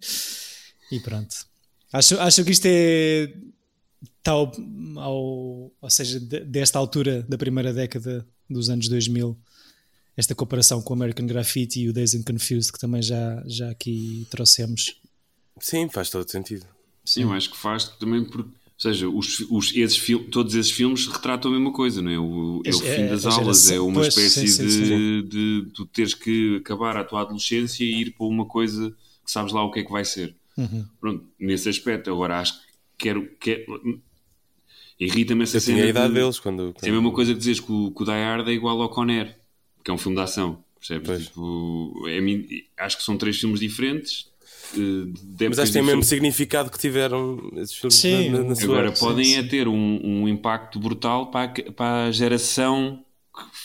e 0.90 0.98
pronto. 1.00 1.36
Acho, 1.92 2.18
acho 2.18 2.44
que 2.44 2.50
isto 2.52 2.66
é 2.66 3.32
tal, 4.22 4.50
ao, 4.96 5.70
ou 5.80 5.90
seja, 5.90 6.18
desta 6.18 6.78
altura 6.78 7.22
da 7.28 7.36
primeira 7.36 7.72
década 7.72 8.26
dos 8.48 8.70
anos 8.70 8.88
2000, 8.88 9.38
esta 10.16 10.34
comparação 10.34 10.80
com 10.80 10.94
o 10.94 10.96
American 10.96 11.26
Graffiti 11.26 11.82
e 11.82 11.88
o 11.88 11.92
Days 11.92 12.14
and 12.14 12.22
Confused 12.22 12.72
que 12.72 12.78
também 12.78 13.02
já, 13.02 13.42
já 13.46 13.70
aqui 13.70 14.26
trouxemos. 14.30 15.00
Sim, 15.60 15.88
faz 15.88 16.10
todo 16.10 16.28
sentido. 16.28 16.73
Sim, 17.14 17.22
eu 17.22 17.32
acho 17.32 17.50
que 17.50 17.56
faz 17.56 17.84
também 17.84 18.24
porque 18.24 18.50
ou 18.76 18.80
seja, 18.80 19.08
os, 19.08 19.40
os, 19.50 19.74
esses 19.76 20.02
todos 20.32 20.54
esses 20.56 20.72
filmes 20.72 21.06
retratam 21.06 21.50
a 21.50 21.54
mesma 21.54 21.72
coisa, 21.72 22.02
não 22.02 22.10
é? 22.10 22.18
O, 22.18 22.60
é 22.64 22.70
o 22.70 22.78
fim 22.80 23.02
é, 23.02 23.06
das 23.06 23.24
aulas, 23.24 23.70
é 23.70 23.78
uma 23.78 24.00
pois, 24.00 24.08
espécie 24.08 24.48
sim, 24.48 24.68
sim, 24.68 24.68
sim. 24.68 24.82
de, 24.82 25.22
de, 25.22 25.66
tu 25.72 25.86
teres 25.86 26.12
que 26.12 26.56
acabar 26.56 26.96
a 26.96 27.04
tua 27.04 27.20
adolescência 27.20 27.84
e 27.84 28.00
ir 28.00 28.10
para 28.10 28.26
uma 28.26 28.44
coisa 28.44 28.90
que 29.24 29.30
sabes 29.30 29.52
lá 29.52 29.62
o 29.62 29.70
que 29.70 29.78
é 29.78 29.84
que 29.84 29.92
vai 29.92 30.04
ser. 30.04 30.34
Uhum. 30.56 30.84
Pronto, 31.00 31.24
nesse 31.38 31.68
aspecto, 31.68 32.10
agora 32.10 32.40
acho 32.40 32.60
que 32.60 32.66
quero. 32.98 33.30
quero 33.38 34.00
Irrita-me 34.98 35.44
essa 35.44 35.56
Eu 35.56 35.60
cena. 35.60 35.76
Tinha 35.76 35.86
a 35.86 35.90
idade 35.90 36.08
de, 36.08 36.20
deles 36.20 36.38
quando, 36.40 36.72
quando... 36.72 36.84
É 36.84 36.88
a 36.88 36.92
mesma 36.92 37.12
coisa 37.12 37.32
que 37.32 37.38
dizes 37.38 37.60
que 37.60 37.70
o, 37.70 37.92
que 37.92 38.02
o 38.02 38.04
Die 38.04 38.12
Hard 38.12 38.48
é 38.48 38.52
igual 38.52 38.80
ao 38.82 38.88
Conner, 38.88 39.38
que 39.84 39.90
é 39.90 39.94
um 39.94 39.98
filme 39.98 40.16
de 40.16 40.22
ação. 40.22 40.62
Percebes? 40.78 41.26
Tipo, 41.28 42.08
é, 42.08 42.84
acho 42.84 42.98
que 42.98 43.02
são 43.04 43.16
três 43.16 43.38
filmes 43.38 43.60
diferentes 43.60 44.28
mas 45.48 45.58
acho 45.58 45.70
que 45.70 45.72
tem 45.74 45.82
o 45.82 45.84
mesmo 45.84 46.02
significado 46.02 46.70
que 46.70 46.78
tiveram 46.78 47.50
esses 47.56 47.74
filmes 47.74 47.94
sim, 47.94 48.30
na, 48.30 48.42
na 48.42 48.52
Agora 48.52 48.92
podem 48.92 49.24
sim, 49.24 49.36
é 49.36 49.42
ter 49.42 49.68
um, 49.68 50.00
um, 50.02 50.28
impacto 50.28 50.78
brutal 50.78 51.30
para 51.30 51.50
a, 51.50 51.72
para 51.72 52.04
a 52.06 52.10
geração 52.10 53.04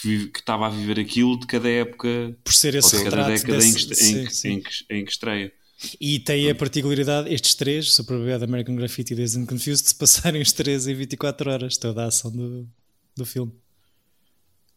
que, 0.01 0.27
que, 0.27 0.39
estava 0.39 0.67
a 0.67 0.69
viver 0.69 0.99
aquilo 0.99 1.39
de 1.39 1.47
cada 1.47 1.69
época 1.69 2.35
por 2.43 2.53
ser 2.53 2.75
esse 2.75 2.95
ou 2.95 3.03
de 3.03 3.09
cada 3.09 3.27
década 3.27 3.57
desse, 3.57 3.69
em, 3.69 3.73
que, 3.73 3.95
sim, 3.95 4.11
em, 4.11 4.25
que, 4.25 4.47
em, 4.47 4.61
que, 4.61 4.71
em, 4.89 5.05
que, 5.05 5.11
estreia. 5.11 5.53
E 5.99 6.19
tem 6.19 6.49
a 6.49 6.55
particularidade, 6.55 7.33
estes 7.33 7.55
três, 7.55 7.93
Superbad, 7.93 8.43
American 8.43 8.75
Graffiti 8.75 9.13
e 9.13 9.15
Days 9.15 9.35
and 9.35 9.45
Confused, 9.45 9.83
de 9.83 9.89
se 9.89 9.95
passarem 9.95 10.41
os 10.41 10.51
três 10.51 10.87
em 10.87 10.93
24 10.93 11.49
horas, 11.49 11.77
toda 11.77 12.03
a 12.03 12.07
ação 12.07 12.31
do, 12.31 12.67
do 13.15 13.25
filme. 13.25 13.53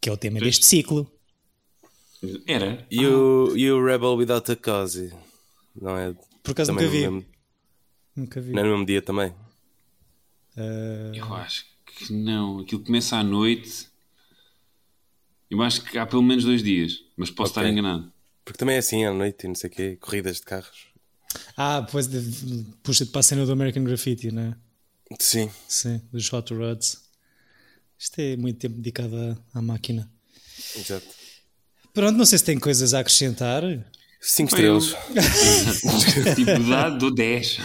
Que 0.01 0.09
é 0.09 0.13
o 0.13 0.17
tema 0.17 0.39
deste 0.39 0.65
ciclo. 0.65 1.11
Era. 2.47 2.87
E, 2.89 3.05
o, 3.05 3.57
e 3.57 3.71
o 3.71 3.85
Rebel 3.85 4.15
Without 4.15 4.53
a 4.53 4.57
Cause. 4.57 5.13
Não 5.75 5.97
é? 5.97 6.15
Por 6.43 6.53
acaso 6.53 6.73
nunca 6.73 6.87
vi. 6.87 7.01
Mesmo... 7.01 7.25
Nunca 8.15 8.41
vi. 8.41 8.53
Não 8.53 8.61
é 8.61 8.63
no 8.65 8.71
mesmo 8.71 8.87
dia 8.87 9.03
também? 9.03 9.31
Uh... 10.57 11.15
Eu 11.15 11.35
acho 11.35 11.67
que 11.87 12.13
não. 12.13 12.61
Aquilo 12.61 12.85
começa 12.85 13.17
à 13.17 13.23
noite. 13.25 13.89
Eu 15.51 15.63
acho 15.63 15.83
que 15.83 15.99
há 15.99 16.07
pelo 16.07 16.23
menos 16.23 16.45
dois 16.45 16.63
dias, 16.63 17.05
mas 17.17 17.31
posso 17.31 17.53
okay. 17.53 17.63
estar 17.63 17.73
enganado. 17.73 18.13
Porque 18.45 18.59
também 18.59 18.77
é 18.77 18.79
assim 18.79 19.05
à 19.05 19.13
noite 19.13 19.45
e 19.45 19.49
não 19.49 19.55
sei 19.55 19.69
o 19.69 19.73
quê, 19.73 19.97
corridas 20.01 20.37
de 20.37 20.43
carros. 20.43 20.87
Ah, 21.57 21.87
pois 21.91 22.09
puxa-te 22.83 23.11
para 23.11 23.21
a 23.21 23.23
cena 23.23 23.47
do 23.47 23.53
American 23.53 23.85
Graffiti, 23.85 24.31
não 24.31 24.43
é? 24.43 24.57
Sim. 25.19 25.51
Sim, 25.69 26.01
dos 26.11 26.33
Hot 26.33 26.53
Rods. 26.53 27.03
Isto 27.99 28.21
é 28.21 28.37
muito 28.37 28.59
tempo 28.59 28.77
dedicado 28.77 29.15
à, 29.17 29.59
à 29.59 29.63
máquina. 29.63 30.11
Exato. 30.77 31.07
Pronto, 31.95 32.17
não 32.17 32.25
sei 32.25 32.39
se 32.39 32.45
tem 32.45 32.59
coisas 32.59 32.95
a 32.95 33.01
acrescentar. 33.01 33.63
5 34.25 34.49
estrelas. 34.51 34.97
tipo, 36.37 36.71
dá, 36.71 36.89
dou 36.91 37.13
10. 37.13 37.59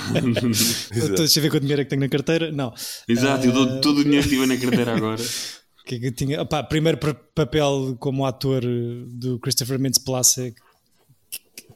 Deixa 1.15 1.37
eu 1.39 1.43
ver 1.43 1.51
quanto 1.51 1.61
dinheiro 1.61 1.81
é 1.83 1.85
que 1.85 1.89
tenho 1.91 2.01
na 2.01 2.09
carteira. 2.09 2.51
Não. 2.51 2.73
Exato, 3.07 3.45
uh... 3.45 3.49
eu 3.49 3.53
dou 3.53 3.63
ah, 3.63 3.79
todo 3.79 3.99
o 3.99 4.03
dinheiro 4.03 4.23
que 4.23 4.35
tive 4.35 4.47
na 4.47 4.57
carteira 4.57 4.95
agora. 4.95 5.21
que 5.87 5.95
é 5.95 5.99
que 5.99 6.11
tinha? 6.11 6.41
Opa, 6.41 6.63
primeiro 6.63 6.97
papel 6.97 7.95
como 7.99 8.25
ator 8.25 8.63
do 9.07 9.39
Christopher 9.39 9.79
Mintz 9.79 9.99
Plasse. 9.99 10.53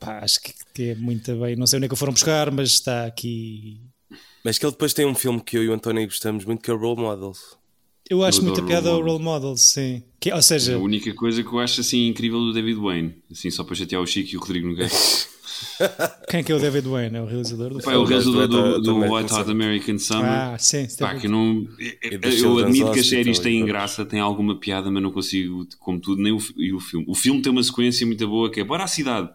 acho 0.02 0.40
que 0.74 0.90
é 0.90 0.96
muito 0.96 1.34
bem. 1.38 1.56
Não 1.56 1.66
sei 1.66 1.78
onde 1.78 1.86
é 1.86 1.90
que 1.90 1.96
foram 1.96 2.14
buscar, 2.14 2.52
mas 2.52 2.70
está 2.72 3.06
aqui. 3.06 3.82
Mas 4.44 4.58
que 4.58 4.66
ele 4.66 4.74
depois 4.74 4.94
tem 4.94 5.06
um 5.06 5.16
filme 5.16 5.40
que 5.40 5.58
eu 5.58 5.64
e 5.64 5.70
o 5.70 5.74
António 5.74 6.04
gostamos 6.06 6.44
muito, 6.44 6.62
que 6.62 6.70
é 6.70 6.74
o 6.74 6.78
Role 6.78 7.02
Models. 7.02 7.61
Eu 8.12 8.26
acho 8.26 8.44
muita 8.44 8.62
piada 8.62 8.90
ao 8.90 9.02
Role 9.02 9.24
Models, 9.24 9.62
sim. 9.62 10.04
Que, 10.20 10.34
ou 10.34 10.42
seja... 10.42 10.76
A 10.76 10.78
única 10.78 11.14
coisa 11.14 11.42
que 11.42 11.48
eu 11.48 11.60
acho 11.60 11.80
assim 11.80 12.08
incrível 12.08 12.42
do 12.42 12.52
David 12.52 12.78
Wayne, 12.78 13.16
assim 13.32 13.50
só 13.50 13.64
para 13.64 13.74
chatear 13.74 14.02
o 14.02 14.06
Chico 14.06 14.32
e 14.34 14.36
o 14.36 14.42
Rodrigo 14.42 14.68
Nogueira. 14.68 14.92
Quem 16.28 16.42
é 16.42 16.44
que 16.44 16.52
é 16.52 16.56
o 16.56 16.60
David 16.60 16.90
Wayne? 16.90 17.16
É 17.16 17.22
o 17.22 17.26
realizador 17.26 17.70
do 17.70 17.80
Pá, 17.80 17.94
É 17.94 17.98
o 17.98 18.04
realizador 18.04 18.50
do, 18.50 18.82
do, 18.82 18.82
do 18.82 18.96
White 18.98 19.34
Hot 19.34 19.50
American 19.50 19.98
Summer. 19.98 20.26
Ah, 20.26 20.58
sim. 20.60 20.86
Pá, 21.00 21.16
que 21.16 21.28
eu, 21.28 21.32
não, 21.32 21.66
eu 22.22 22.60
admito 22.60 22.92
que 22.92 23.00
as 23.00 23.08
séries 23.08 23.40
têm 23.40 23.66
graça, 23.66 24.04
têm 24.04 24.20
alguma 24.20 24.60
piada, 24.60 24.92
mas 24.92 25.02
não 25.02 25.12
consigo, 25.12 25.66
como 25.80 25.98
tudo, 25.98 26.22
nem 26.22 26.34
o, 26.34 26.40
e 26.58 26.74
o 26.74 26.82
filme. 26.82 27.06
O 27.08 27.16
filme 27.16 27.42
tem 27.42 27.50
uma 27.50 27.64
sequência 27.64 28.06
muito 28.06 28.28
boa 28.28 28.52
que 28.52 28.60
é 28.60 28.64
Bora 28.66 28.84
à 28.84 28.88
cidade. 28.88 29.30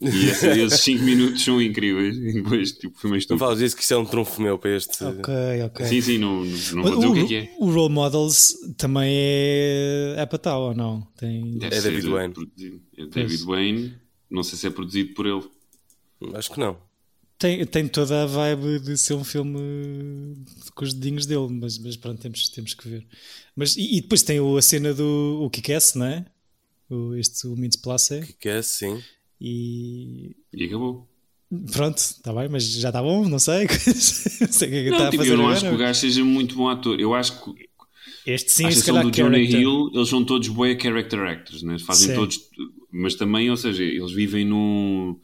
E 0.00 0.08
esses 0.26 0.80
5 0.80 1.02
minutos 1.02 1.44
são 1.44 1.60
incríveis. 1.60 2.16
E 2.24 2.42
depois, 2.42 2.72
tipo, 2.72 2.98
foi 2.98 3.18
Não 3.30 3.38
falas 3.38 3.58
disso 3.58 3.76
que 3.76 3.82
isso 3.82 3.94
é 3.94 3.96
um 3.96 4.04
trunfo 4.04 4.40
meu 4.40 4.58
para 4.58 4.76
este. 4.76 5.04
Ok, 5.04 5.34
ok. 5.66 5.86
Sim, 5.86 6.00
sim, 6.00 6.18
não, 6.18 6.44
não 6.44 6.82
vou 6.82 6.94
dizer 6.96 7.06
o, 7.06 7.10
o 7.10 7.14
que 7.14 7.20
é 7.20 7.26
que 7.26 7.36
é. 7.36 7.54
O 7.58 7.70
Role 7.70 7.92
Models 7.92 8.54
também 8.76 9.10
é, 9.14 10.14
é 10.18 10.26
para 10.26 10.38
tal 10.38 10.62
ou 10.62 10.74
não? 10.74 11.06
Tem... 11.16 11.58
é 11.62 11.80
David 11.80 12.08
Wayne. 12.08 12.34
É 12.98 13.06
David 13.06 13.44
Wayne, 13.44 13.94
não 14.30 14.42
sei 14.42 14.58
se 14.58 14.66
é 14.66 14.70
produzido 14.70 15.14
por 15.14 15.26
ele. 15.26 15.44
Acho 16.34 16.52
que 16.52 16.58
não. 16.58 16.76
Tem, 17.38 17.64
tem 17.66 17.88
toda 17.88 18.22
a 18.22 18.26
vibe 18.26 18.80
de 18.80 18.96
ser 18.96 19.14
um 19.14 19.24
filme 19.24 20.36
com 20.74 20.84
os 20.84 20.94
dedinhos 20.94 21.26
dele, 21.26 21.48
mas, 21.50 21.78
mas 21.78 21.96
pronto, 21.96 22.20
temos, 22.20 22.48
temos 22.48 22.74
que 22.74 22.88
ver. 22.88 23.06
Mas, 23.54 23.76
e, 23.76 23.98
e 23.98 24.00
depois 24.00 24.22
tem 24.22 24.38
a 24.38 24.62
cena 24.62 24.94
do 24.94 25.40
o 25.42 25.50
Kick-Ass, 25.50 25.94
não 25.94 26.06
é? 26.06 26.24
O, 26.88 27.14
este, 27.14 27.46
o 27.46 27.56
Mintz 27.56 27.76
Place. 27.76 28.20
Kick-Ass, 28.20 28.66
sim. 28.66 29.02
E. 29.40 30.36
E 30.52 30.64
acabou. 30.64 31.08
Pronto, 31.72 31.98
está 31.98 32.32
bem, 32.32 32.48
mas 32.48 32.64
já 32.64 32.88
está 32.88 33.02
bom, 33.02 33.28
não 33.28 33.38
sei. 33.38 33.66
não 34.40 34.48
sei 34.52 34.68
o 34.68 34.70
que 34.70 34.76
é 34.76 34.84
que 34.84 34.90
não, 34.90 34.96
está 34.98 35.10
tipo, 35.10 35.22
a 35.22 35.24
fazer. 35.24 35.32
Eu 35.32 35.36
não 35.36 35.44
agora. 35.44 35.56
acho 35.56 35.68
que 35.68 35.74
o 35.74 35.78
gajo 35.78 36.00
seja 36.00 36.24
muito 36.24 36.56
bom 36.56 36.68
ator. 36.68 36.98
Eu 37.00 37.14
acho 37.14 37.44
que 37.44 37.68
Este 38.26 38.50
sim, 38.50 38.66
à 38.66 38.72
se 38.72 38.84
calhar 38.84 39.04
do 39.04 39.10
Jonah 39.14 39.36
character. 39.36 39.60
Hill, 39.60 39.90
eles 39.94 40.08
são 40.08 40.24
todos 40.24 40.48
boa 40.48 40.78
character 40.80 41.20
actors, 41.20 41.62
né? 41.62 41.78
fazem 41.78 42.08
Sim. 42.08 42.14
todos, 42.14 42.40
mas 42.90 43.14
também, 43.14 43.50
ou 43.50 43.56
seja, 43.56 43.82
eles 43.84 44.12
vivem 44.12 44.44
num, 44.44 45.20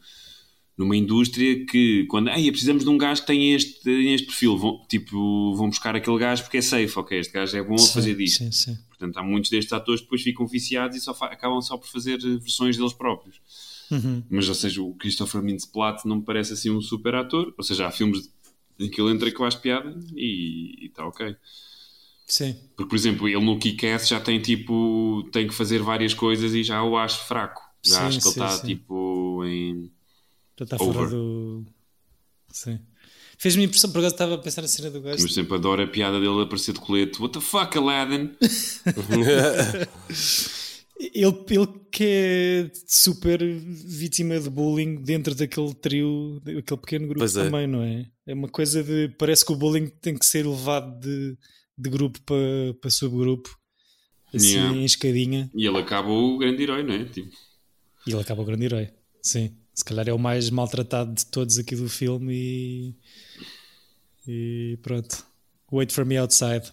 numa 0.77 0.95
indústria 0.95 1.65
que 1.65 2.05
quando 2.05 2.29
Ei, 2.29 2.49
precisamos 2.51 2.83
de 2.83 2.89
um 2.89 2.97
gajo 2.97 3.21
que 3.21 3.27
tenha 3.27 3.55
este, 3.55 3.89
este 3.89 4.27
perfil, 4.27 4.57
vão, 4.57 4.85
tipo, 4.87 5.55
vão 5.55 5.69
buscar 5.69 5.95
aquele 5.95 6.17
gajo 6.19 6.43
porque 6.43 6.57
é 6.57 6.61
safe, 6.61 6.93
ok, 6.97 7.19
este 7.19 7.33
gajo 7.33 7.57
é 7.57 7.63
bom 7.63 7.75
a 7.75 7.79
Sim, 7.79 7.93
fazer 7.93 8.15
disto. 8.15 8.43
Sim, 8.43 8.51
sim. 8.51 8.77
Portanto, 8.87 9.17
há 9.17 9.23
muitos 9.23 9.49
destes 9.49 9.73
atores 9.73 9.99
que 10.01 10.05
depois 10.05 10.21
ficam 10.21 10.45
viciados 10.45 10.95
e 10.95 11.01
só 11.01 11.11
acabam 11.21 11.59
só 11.61 11.75
por 11.75 11.87
fazer 11.87 12.19
versões 12.19 12.77
deles 12.77 12.93
próprios. 12.93 13.41
Uhum. 13.91 14.23
Mas, 14.29 14.47
ou 14.47 14.55
seja, 14.55 14.81
o 14.81 14.93
Christopher 14.95 15.41
Mintz-Platt 15.41 16.07
não 16.07 16.17
me 16.17 16.23
parece 16.23 16.53
assim 16.53 16.69
um 16.69 16.81
super 16.81 17.13
ator. 17.15 17.53
Ou 17.57 17.63
seja, 17.63 17.87
há 17.87 17.91
filmes 17.91 18.31
em 18.79 18.89
que 18.89 19.01
ele 19.01 19.11
entra 19.11 19.29
que 19.29 19.39
eu 19.39 19.45
acho 19.45 19.59
piada 19.59 19.93
e 20.15 20.87
está 20.87 21.05
ok. 21.05 21.35
Sim. 22.25 22.55
Porque, 22.75 22.89
por 22.89 22.95
exemplo, 22.95 23.27
ele 23.27 23.43
no 23.43 23.59
Kick-Ass 23.59 24.07
já 24.07 24.19
tem 24.19 24.41
tipo... 24.41 25.27
Tem 25.31 25.47
que 25.47 25.53
fazer 25.53 25.79
várias 25.83 26.13
coisas 26.13 26.53
e 26.53 26.63
já 26.63 26.81
o 26.81 26.97
acho 26.97 27.25
fraco. 27.25 27.61
Já 27.83 27.95
Sim, 27.95 28.05
acho 28.05 28.19
que 28.19 28.27
ele 28.27 28.33
sim, 28.33 28.41
está 28.41 28.49
sim. 28.49 28.67
tipo 28.67 29.43
em... 29.45 29.91
Já 30.57 30.63
está 30.63 30.77
fora 30.77 31.09
do. 31.09 31.65
Sim. 32.49 32.79
Fez-me 33.37 33.63
impressão, 33.63 33.91
por 33.91 33.97
acaso 33.99 34.13
estava 34.13 34.35
a 34.35 34.37
pensar 34.37 34.61
na 34.61 34.67
cena 34.67 34.91
do 34.91 35.01
gajo. 35.01 35.23
Mas 35.23 35.33
sempre 35.33 35.55
adoro 35.55 35.81
a 35.81 35.87
piada 35.87 36.19
dele 36.19 36.43
aparecer 36.43 36.73
de 36.73 36.79
colete. 36.79 37.19
What 37.19 37.33
the 37.33 37.41
fuck, 37.41 37.75
Aladdin? 37.75 38.35
Ele, 41.01 41.35
ele 41.49 41.67
que 41.91 42.03
é 42.03 42.71
super 42.85 43.39
vítima 43.43 44.39
de 44.39 44.49
bullying 44.49 45.01
dentro 45.01 45.33
daquele 45.33 45.73
trio, 45.73 46.39
daquele 46.43 46.79
pequeno 46.79 47.07
grupo 47.07 47.25
é. 47.25 47.29
também, 47.29 47.65
não 47.65 47.81
é? 47.81 48.05
É 48.27 48.33
uma 48.33 48.47
coisa 48.47 48.83
de. 48.83 49.09
Parece 49.17 49.43
que 49.43 49.51
o 49.51 49.55
bullying 49.55 49.87
tem 49.87 50.15
que 50.15 50.25
ser 50.25 50.45
levado 50.45 50.99
de, 50.99 51.35
de 51.77 51.89
grupo 51.89 52.21
para, 52.21 52.37
para 52.79 52.89
subgrupo, 52.91 53.49
assim 54.33 54.51
Yeah. 54.53 54.77
em 54.77 54.85
escadinha, 54.85 55.49
E 55.55 55.65
ele 55.65 55.77
acaba 55.79 56.09
o 56.09 56.37
grande 56.37 56.61
herói, 56.63 56.83
não 56.83 56.93
é? 56.93 57.05
Tipo, 57.05 57.31
e 58.05 58.11
ele 58.11 58.21
acaba 58.21 58.41
o 58.41 58.45
grande 58.45 58.65
herói. 58.65 58.89
Sim. 59.21 59.55
Se 59.73 59.83
calhar 59.85 60.07
é 60.07 60.13
o 60.13 60.19
mais 60.19 60.49
maltratado 60.49 61.13
de 61.13 61.25
todos 61.25 61.57
aqui 61.57 61.75
do 61.75 61.89
filme 61.89 62.33
e. 62.33 62.95
E 64.27 64.77
pronto. 64.83 65.25
Wait 65.71 65.91
for 65.91 66.05
me 66.05 66.17
outside. 66.17 66.71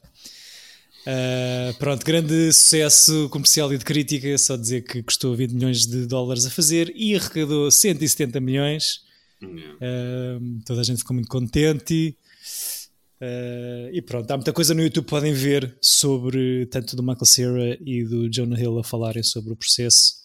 Uh, 1.08 1.72
pronto, 1.78 2.04
grande 2.04 2.52
sucesso 2.52 3.30
comercial 3.30 3.72
e 3.72 3.78
de 3.78 3.84
crítica. 3.84 4.36
Só 4.36 4.56
dizer 4.56 4.82
que 4.82 5.02
custou 5.02 5.34
20 5.34 5.52
milhões 5.52 5.86
de 5.86 6.06
dólares 6.06 6.44
a 6.44 6.50
fazer 6.50 6.92
e 6.94 7.16
arrecadou 7.16 7.70
170 7.70 8.38
milhões. 8.40 9.00
Uh, 9.42 10.62
toda 10.66 10.82
a 10.82 10.84
gente 10.84 10.98
ficou 10.98 11.14
muito 11.14 11.28
contente. 11.30 12.14
Uh, 13.20 13.88
e 13.90 14.02
pronto, 14.02 14.30
há 14.30 14.36
muita 14.36 14.52
coisa 14.52 14.74
no 14.74 14.82
YouTube 14.82 15.04
que 15.04 15.10
podem 15.10 15.32
ver 15.32 15.76
sobre 15.80 16.66
tanto 16.66 16.94
do 16.94 17.02
Michael 17.02 17.24
Cera 17.24 17.78
e 17.80 18.04
do 18.04 18.28
Jonah 18.28 18.60
Hill 18.60 18.78
a 18.78 18.84
falarem 18.84 19.22
sobre 19.22 19.54
o 19.54 19.56
processo 19.56 20.18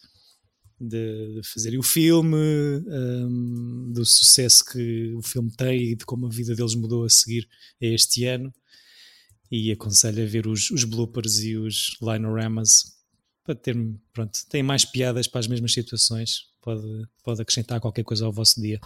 de, 0.79 1.35
de 1.35 1.47
fazerem 1.47 1.79
o 1.79 1.83
filme, 1.83 2.37
um, 2.37 3.91
do 3.93 4.05
sucesso 4.05 4.65
que 4.65 5.13
o 5.15 5.21
filme 5.23 5.49
tem 5.55 5.81
e 5.91 5.95
de 5.95 6.05
como 6.05 6.27
a 6.27 6.29
vida 6.29 6.53
deles 6.53 6.75
mudou 6.75 7.05
a 7.05 7.09
seguir 7.09 7.47
a 7.81 7.85
este 7.85 8.25
ano. 8.25 8.53
E 9.55 9.71
aconselho 9.71 10.23
a 10.23 10.25
ver 10.25 10.47
os, 10.47 10.71
os 10.71 10.83
bloopers 10.83 11.37
e 11.43 11.55
os 11.55 11.95
linoramas 12.01 12.85
para 13.43 13.53
ter, 13.53 13.77
pronto, 14.11 14.39
tem 14.49 14.63
mais 14.63 14.83
piadas 14.83 15.27
para 15.27 15.41
as 15.41 15.47
mesmas 15.47 15.71
situações. 15.71 16.45
Pode, 16.59 16.81
pode 17.23 17.39
acrescentar 17.39 17.79
qualquer 17.79 18.03
coisa 18.03 18.25
ao 18.25 18.31
vosso 18.31 18.59
dia. 18.59 18.81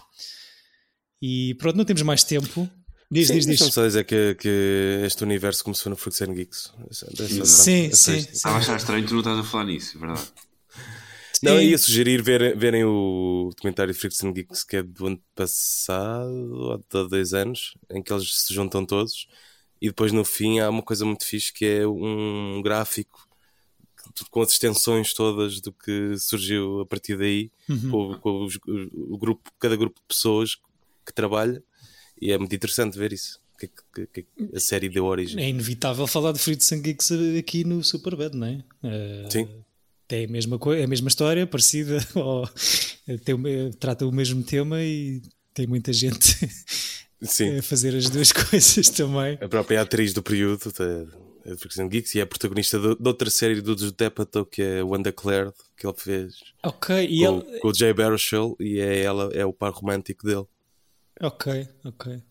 E 1.22 1.56
pronto, 1.56 1.78
não 1.78 1.86
temos 1.86 2.02
mais 2.02 2.26
tempo. 2.26 2.70
Diz, 3.10 3.30
Sim, 3.30 3.36
diz, 3.36 3.46
diz. 3.46 3.60
só 3.74 3.86
dizer 3.86 4.04
que, 4.04 4.36
que 4.36 5.04
este 5.06 5.24
universo 5.24 5.64
começou 5.64 5.90
no 5.90 5.96
Freaks 5.96 6.22
and 6.24 6.34
Geeks. 6.34 6.74
Sim, 6.92 7.46
Sim, 7.46 7.46
sim, 7.46 7.94
sim. 7.94 8.18
Estava 8.34 8.58
a 8.58 8.60
achar 8.60 8.76
estranho 8.76 9.08
tu 9.08 9.14
não 9.14 9.22
estás 9.22 9.40
a 9.40 9.44
falar 9.46 9.64
nisso, 9.64 9.96
é 9.96 10.00
verdade. 10.02 10.28
Não, 11.42 11.54
eu 11.54 11.62
ia 11.62 11.78
sugerir 11.78 12.22
ver, 12.22 12.58
verem 12.58 12.84
o 12.84 13.52
documentário 13.56 13.94
de 13.94 14.00
Freaks 14.00 14.22
and 14.22 14.34
Geeks 14.34 14.66
que 14.66 14.76
é 14.76 14.84
do 14.84 15.08
ano 15.08 15.24
passado, 15.34 16.52
ou 16.52 16.78
de 16.78 17.10
dois 17.10 17.34
anos, 17.34 17.78
em 17.90 18.04
que 18.04 18.12
eles 18.12 18.36
se 18.36 18.54
juntam 18.54 18.86
todos 18.86 19.30
e 19.82 19.88
depois 19.88 20.12
no 20.12 20.24
fim 20.26 20.60
há 20.60 20.70
uma 20.70 20.82
coisa 20.82 21.06
muito 21.06 21.26
fixe 21.26 21.52
que 21.54 21.66
é 21.66 21.88
um 21.88 22.62
gráfico 22.64 23.28
com 24.32 24.42
as 24.42 24.52
extensões 24.52 25.14
todas 25.14 25.60
do 25.62 25.72
que 25.72 26.18
surgiu 26.18 26.82
a 26.82 26.86
partir 26.86 27.18
daí, 27.18 27.52
Uhum. 27.70 27.92
com, 27.92 28.20
com 28.20 28.46
os- 28.46 28.58
o, 28.94 29.18
grupo, 29.18 29.52
cada 29.60 29.76
grupo 29.76 30.00
de 30.00 30.06
pessoas 30.08 30.56
que 31.06 31.14
trabalha 31.14 31.62
e 32.22 32.32
é 32.32 32.38
muito 32.38 32.56
interessante 32.56 32.98
ver 32.98 33.14
isso. 33.14 33.40
Que, 33.60 33.68
que- 33.94 34.08
que 34.24 34.26
a 34.56 34.60
série 34.60 34.88
deu 34.88 35.06
origem. 35.06 35.44
É 35.44 35.50
inevitável 35.50 36.06
falar 36.08 36.32
de 36.32 36.38
Fruits 36.40 36.72
and 36.72 36.82
Geeks 36.82 37.10
aqui 37.40 37.64
no 37.64 37.84
Superbad, 37.84 38.36
não 38.36 38.48
é? 38.48 38.64
Eh, 38.84 39.28
Sim. 39.32 39.48
Tem 40.08 40.26
a 40.26 40.28
mesma, 40.28 40.58
a 40.84 40.88
mesma 40.88 41.08
história, 41.10 41.46
parecida, 41.46 41.98
ou 42.16 42.48
tem, 43.26 43.36
o 43.36 43.38
me- 43.38 43.72
trata 43.74 44.06
o 44.06 44.12
mesmo 44.12 44.42
tema 44.44 44.82
e 44.84 45.22
tem 45.56 45.66
muita 45.68 45.92
gente 45.92 46.38
Sim. 47.22 47.58
a 47.58 47.64
fazer 47.64 47.96
as 47.96 48.10
duas 48.10 48.32
coisas 48.34 48.90
também. 48.90 49.38
A 49.42 49.48
própria 49.48 49.82
atriz 49.82 50.14
do 50.14 50.22
período 50.22 50.72
da 50.72 51.06
and 51.80 51.88
Geeks 51.90 52.14
e 52.16 52.20
é 52.20 52.24
a 52.24 52.28
protagonista 52.28 52.78
do- 52.78 52.96
de 52.96 53.08
outra 53.08 53.30
série 53.30 53.62
do 53.62 53.78
Judd 53.78 54.04
Apatow 54.04 54.46
que 54.46 54.62
é 54.62 54.84
o 54.84 54.94
Undeclared 54.96 55.54
que 55.78 55.88
ele 55.88 55.96
fez 55.98 56.36
Ok, 56.62 57.06
e 57.10 57.20
com, 57.26 57.38
ele. 57.48 57.60
com 57.60 57.68
o 57.70 57.74
Jay 57.74 57.94
Baruchel 57.94 58.56
e 58.60 58.80
é 58.80 59.02
ela 59.02 59.30
é 59.34 59.46
o 59.46 59.54
par 59.54 59.72
romântico 59.72 60.26
dele. 60.28 60.46
Ok, 61.22 61.68
ok. 61.86 62.22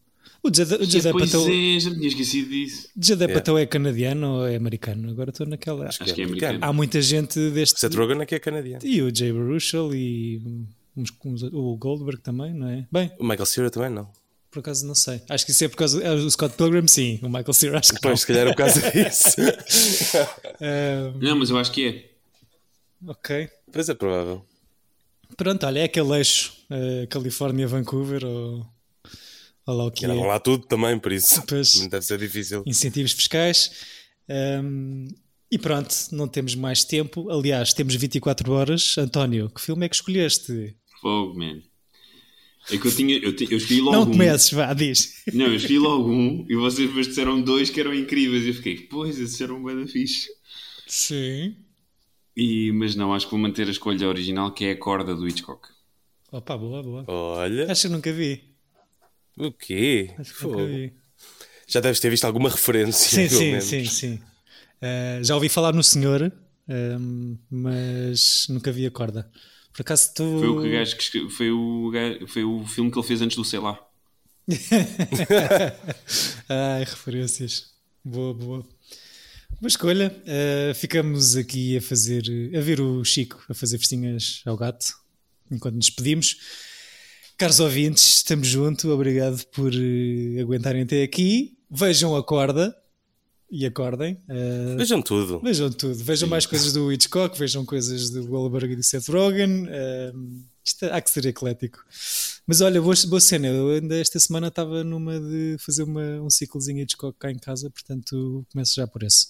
O 0.43 0.49
Judd 0.55 0.75
o 0.75 0.85
Judd 0.85 1.11
Pois 1.13 1.35
Apatow, 1.35 1.49
é, 1.51 1.81
já 1.81 1.91
me 1.91 1.97
tinha 1.97 2.09
esquecido 2.09 2.51
disso. 2.51 2.89
Judd 3.01 3.25
Apatow 3.25 3.59
é 3.59 3.65
canadiano 3.67 4.27
ou 4.41 4.47
é 4.47 4.57
americano? 4.57 5.11
Agora 5.11 5.31
estou 5.31 5.47
naquela. 5.47 5.89
Acho 5.89 6.05
que 6.05 6.21
é 6.21 6.25
americano. 6.25 6.59
Há 6.63 6.73
muita 6.73 7.01
gente 7.01 7.51
deste. 7.51 7.81
Seth 7.81 7.95
Rogen 7.95 8.21
é 8.21 8.27
que 8.27 8.35
é 8.35 8.39
canadiano. 8.39 8.85
E 8.85 9.03
o 9.03 9.13
Jay 9.15 9.33
Baruchel 9.33 9.95
e 9.95 10.43
uns- 10.97 11.13
uns- 11.25 11.43
o 11.45 11.77
Goldberg 11.77 12.21
também, 12.21 12.53
não 12.55 12.69
é? 12.69 12.87
Bem, 12.93 13.11
O 13.19 13.25
Michael 13.25 13.47
Cera 13.47 13.71
também 13.71 13.91
não. 13.91 14.09
Por 14.51 14.61
acaso 14.61 14.87
não 14.87 14.95
sei. 14.95 15.21
Acho 15.29 15.45
que 15.45 15.51
isso 15.53 15.65
é 15.65 15.69
por 15.69 15.77
causa. 15.77 16.03
é, 16.03 16.11
O 16.13 16.31
Scott 16.31 16.57
Pilgrim, 16.57 16.87
sim. 16.89 17.19
O 17.23 17.27
Michael 17.29 17.53
Cera, 17.53 17.79
acho 17.79 17.89
que 17.91 17.95
não. 17.95 18.01
Pois, 18.03 18.21
se 18.21 18.27
calhar 18.27 18.47
é 18.47 18.51
por 18.51 18.57
causa 18.57 18.81
disso. 18.91 19.37
Ah, 20.61 21.13
Não, 21.21 21.37
mas 21.37 21.51
eu 21.51 21.59
acho 21.59 21.71
que 21.73 21.87
é. 21.87 23.11
ok. 23.11 23.49
pois 23.73 23.89
é 23.89 23.95
provável. 23.95 24.45
Pronto, 25.37 25.67
olha, 25.67 25.81
é 25.81 25.85
aquele 25.85 26.17
eixo 26.17 26.55
uh, 26.71 27.07
Califórnia-Vancouver 27.09 28.25
ou, 28.25 28.67
ou 29.67 29.75
lá 29.77 29.85
o 29.85 29.91
que 29.91 30.05
é. 30.05 30.09
vão 30.09 30.23
lá 30.27 30.39
tudo 30.41 30.67
também, 30.67 30.99
por 30.99 31.13
isso. 31.13 31.43
Pois. 31.47 31.75
Deve 31.89 32.05
ser 32.07 32.19
difícil. 32.19 32.63
Incentivos 32.67 33.13
fiscais. 33.13 33.71
Um, 34.29 35.09
e 35.51 35.59
pronto, 35.59 35.95
não 36.13 36.27
temos 36.27 36.55
mais 36.55 36.85
tempo. 36.85 37.31
Aliás, 37.31 37.73
temos 37.75 37.95
24 37.95 38.51
horas. 38.53 38.97
António, 38.99 39.51
que 39.51 39.61
filme 39.61 39.85
é 39.85 39.89
que 39.89 39.97
escolheste? 39.97 40.75
Fogo, 41.01 41.39
man. 41.39 41.61
É 42.71 42.77
que 42.77 42.87
eu 42.87 42.95
tinha. 42.95 43.17
Eu, 43.19 43.35
eu 43.51 43.57
escolhi 43.59 43.81
logo 43.81 43.93
não 43.97 44.03
um. 44.03 44.11
comeces, 44.11 44.51
vá, 44.53 44.73
diz. 44.75 45.23
Não, 45.33 45.47
eu 45.47 45.55
escolhi 45.57 45.79
logo 45.79 46.11
um 46.11 46.45
e 46.49 46.57
vocês 46.57 46.89
depois 46.89 47.07
disseram 47.07 47.41
dois 47.41 47.71
que 47.71 47.79
eram 47.81 47.95
incríveis. 47.95 48.45
E 48.45 48.49
eu 48.49 48.55
fiquei, 48.55 48.77
pois, 48.79 49.19
esses 49.19 49.41
eram 49.41 49.63
bem 49.63 49.77
da 49.81 49.87
fixe. 49.87 50.29
Sim. 50.87 51.57
E, 52.37 52.71
mas 52.73 52.95
não, 52.95 53.15
acho 53.15 53.27
que 53.27 53.31
vou 53.33 53.41
manter 53.41 53.67
a 53.67 53.71
escolha 53.71 54.09
original 54.09 54.53
que 54.53 54.65
é 54.65 54.73
a 54.73 54.79
corda 54.79 55.15
do 55.15 55.27
Hitchcock. 55.27 55.69
Opa, 56.31 56.57
boa, 56.57 56.83
boa. 56.83 57.05
Olha, 57.07 57.71
Acho 57.71 57.83
que 57.83 57.89
nunca 57.95 58.13
vi. 58.13 58.43
o 59.39 59.53
quê? 59.53 60.11
Acho 60.19 60.35
que 60.35 60.45
nunca 60.45 60.67
vi. 60.67 60.93
Já 61.69 61.81
deves 61.81 61.99
ter 62.01 62.11
visto 62.11 62.25
alguma 62.25 62.49
referência. 62.51 63.09
Sim, 63.09 63.29
pelo 63.29 63.41
sim, 63.41 63.51
menos. 63.51 63.65
sim, 63.65 63.85
sim. 63.87 64.15
Uh, 64.83 65.25
já 65.25 65.35
ouvi 65.35 65.49
falar 65.49 65.73
no 65.73 65.83
Senhor, 65.83 66.31
um, 66.69 67.39
mas 67.51 68.47
nunca 68.51 68.71
vi 68.71 68.85
a 68.87 68.91
corda. 68.91 69.31
Por 69.77 69.83
acaso 69.83 70.15
tu. 70.15 70.39
Foi 70.39 70.49
o 70.49 70.63
que 70.63 70.71
gajo 70.71 70.97
que 70.97 71.29
foi 71.29 71.51
o, 71.51 71.91
gajo- 71.91 72.27
foi 72.27 72.45
o 72.45 72.65
filme 72.67 72.91
que 72.91 72.99
ele 72.99 73.07
fez 73.07 73.21
antes 73.21 73.37
do 73.37 73.45
sei 73.45 73.59
lá. 73.59 73.79
Ai, 76.49 76.81
referências. 76.85 77.67
Boa, 78.05 78.33
boa. 78.33 78.61
Boa 79.61 79.69
escolha. 79.69 80.15
Uh, 80.23 80.75
ficamos 80.75 81.37
aqui 81.37 81.77
a 81.77 81.83
fazer, 81.83 82.23
a 82.57 82.61
ver 82.61 82.81
o 82.81 83.05
Chico 83.05 83.43
a 83.49 83.55
fazer 83.55 83.79
festinhas 83.79 84.43
ao 84.47 84.57
gato 84.57 84.87
enquanto 85.51 85.75
nos 85.77 85.87
despedimos. 85.87 86.37
Caros 87.39 87.61
ouvintes, 87.61 88.17
estamos 88.17 88.49
juntos. 88.49 88.85
Obrigado 88.87 89.45
por 89.49 89.73
eh, 89.75 90.41
aguentarem 90.41 90.83
até 90.83 91.03
aqui. 91.03 91.57
Vejam 91.71 92.17
a 92.17 92.23
corda 92.25 92.75
e 93.51 93.65
acordem. 93.65 94.15
Uh, 94.29 94.77
Vejam 94.77 95.01
tudo. 95.01 95.41
Vejam 95.41 95.71
tudo. 95.71 95.95
Vejam 95.95 96.29
mais 96.29 96.47
coisas 96.47 96.73
do 96.73 96.93
Hitchcock, 96.93 97.39
vejam 97.39 97.65
coisas 97.65 98.11
do 98.11 98.27
Goldberg 98.27 98.73
e 98.73 98.77
do 98.77 98.83
Seth 98.83 99.09
Rogen. 99.09 99.67
Um, 100.15 100.45
isto 100.65 100.85
há 100.87 101.01
que 101.01 101.11
ser 101.11 101.27
eclético. 101.27 101.79
Mas 102.47 102.61
olha, 102.61 102.81
boa, 102.83 102.95
boa 103.07 103.21
cena. 103.21 103.47
Eu 103.47 103.71
ainda 103.71 103.97
esta 103.97 104.19
semana 104.19 104.49
estava 104.49 104.83
numa 104.83 105.21
de 105.21 105.57
fazer 105.59 105.85
uma, 105.85 106.21
um 106.21 106.29
ciclozinho 106.31 106.81
Hitchcock 106.83 107.17
cá 107.19 107.31
em 107.31 107.39
casa, 107.39 107.71
portanto 107.71 108.45
começo 108.53 108.75
já 108.75 108.87
por 108.87 109.03
esse. 109.05 109.29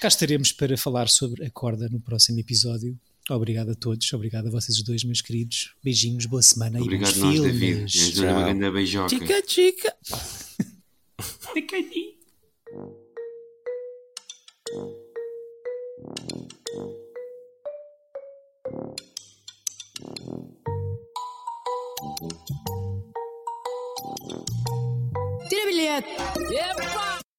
Cá 0.00 0.08
estaremos 0.08 0.52
para 0.52 0.76
falar 0.78 1.08
sobre 1.08 1.44
a 1.44 1.50
corda 1.50 1.88
no 1.88 2.00
próximo 2.00 2.38
episódio. 2.38 2.98
Obrigado 3.28 3.70
a 3.72 3.74
todos, 3.74 4.12
obrigado 4.12 4.46
a 4.48 4.50
vocês 4.50 4.82
dois, 4.82 5.04
meus 5.04 5.20
queridos. 5.20 5.72
Beijinhos, 5.84 6.26
boa 6.26 6.42
semana 6.42 6.80
Obrigado 6.80 7.14
e 7.16 7.18
nós, 7.20 7.34
bons 7.34 7.40
David. 7.42 7.58
filmes. 7.58 7.94
És 7.96 8.18
uma 8.18 8.42
grande 8.44 8.70
beijoca. 8.70 9.08
Chica, 9.08 9.42
chica. 9.46 9.96
Tira 14.70 14.86
bilhete! 25.66 26.14
Epa! 26.54 27.19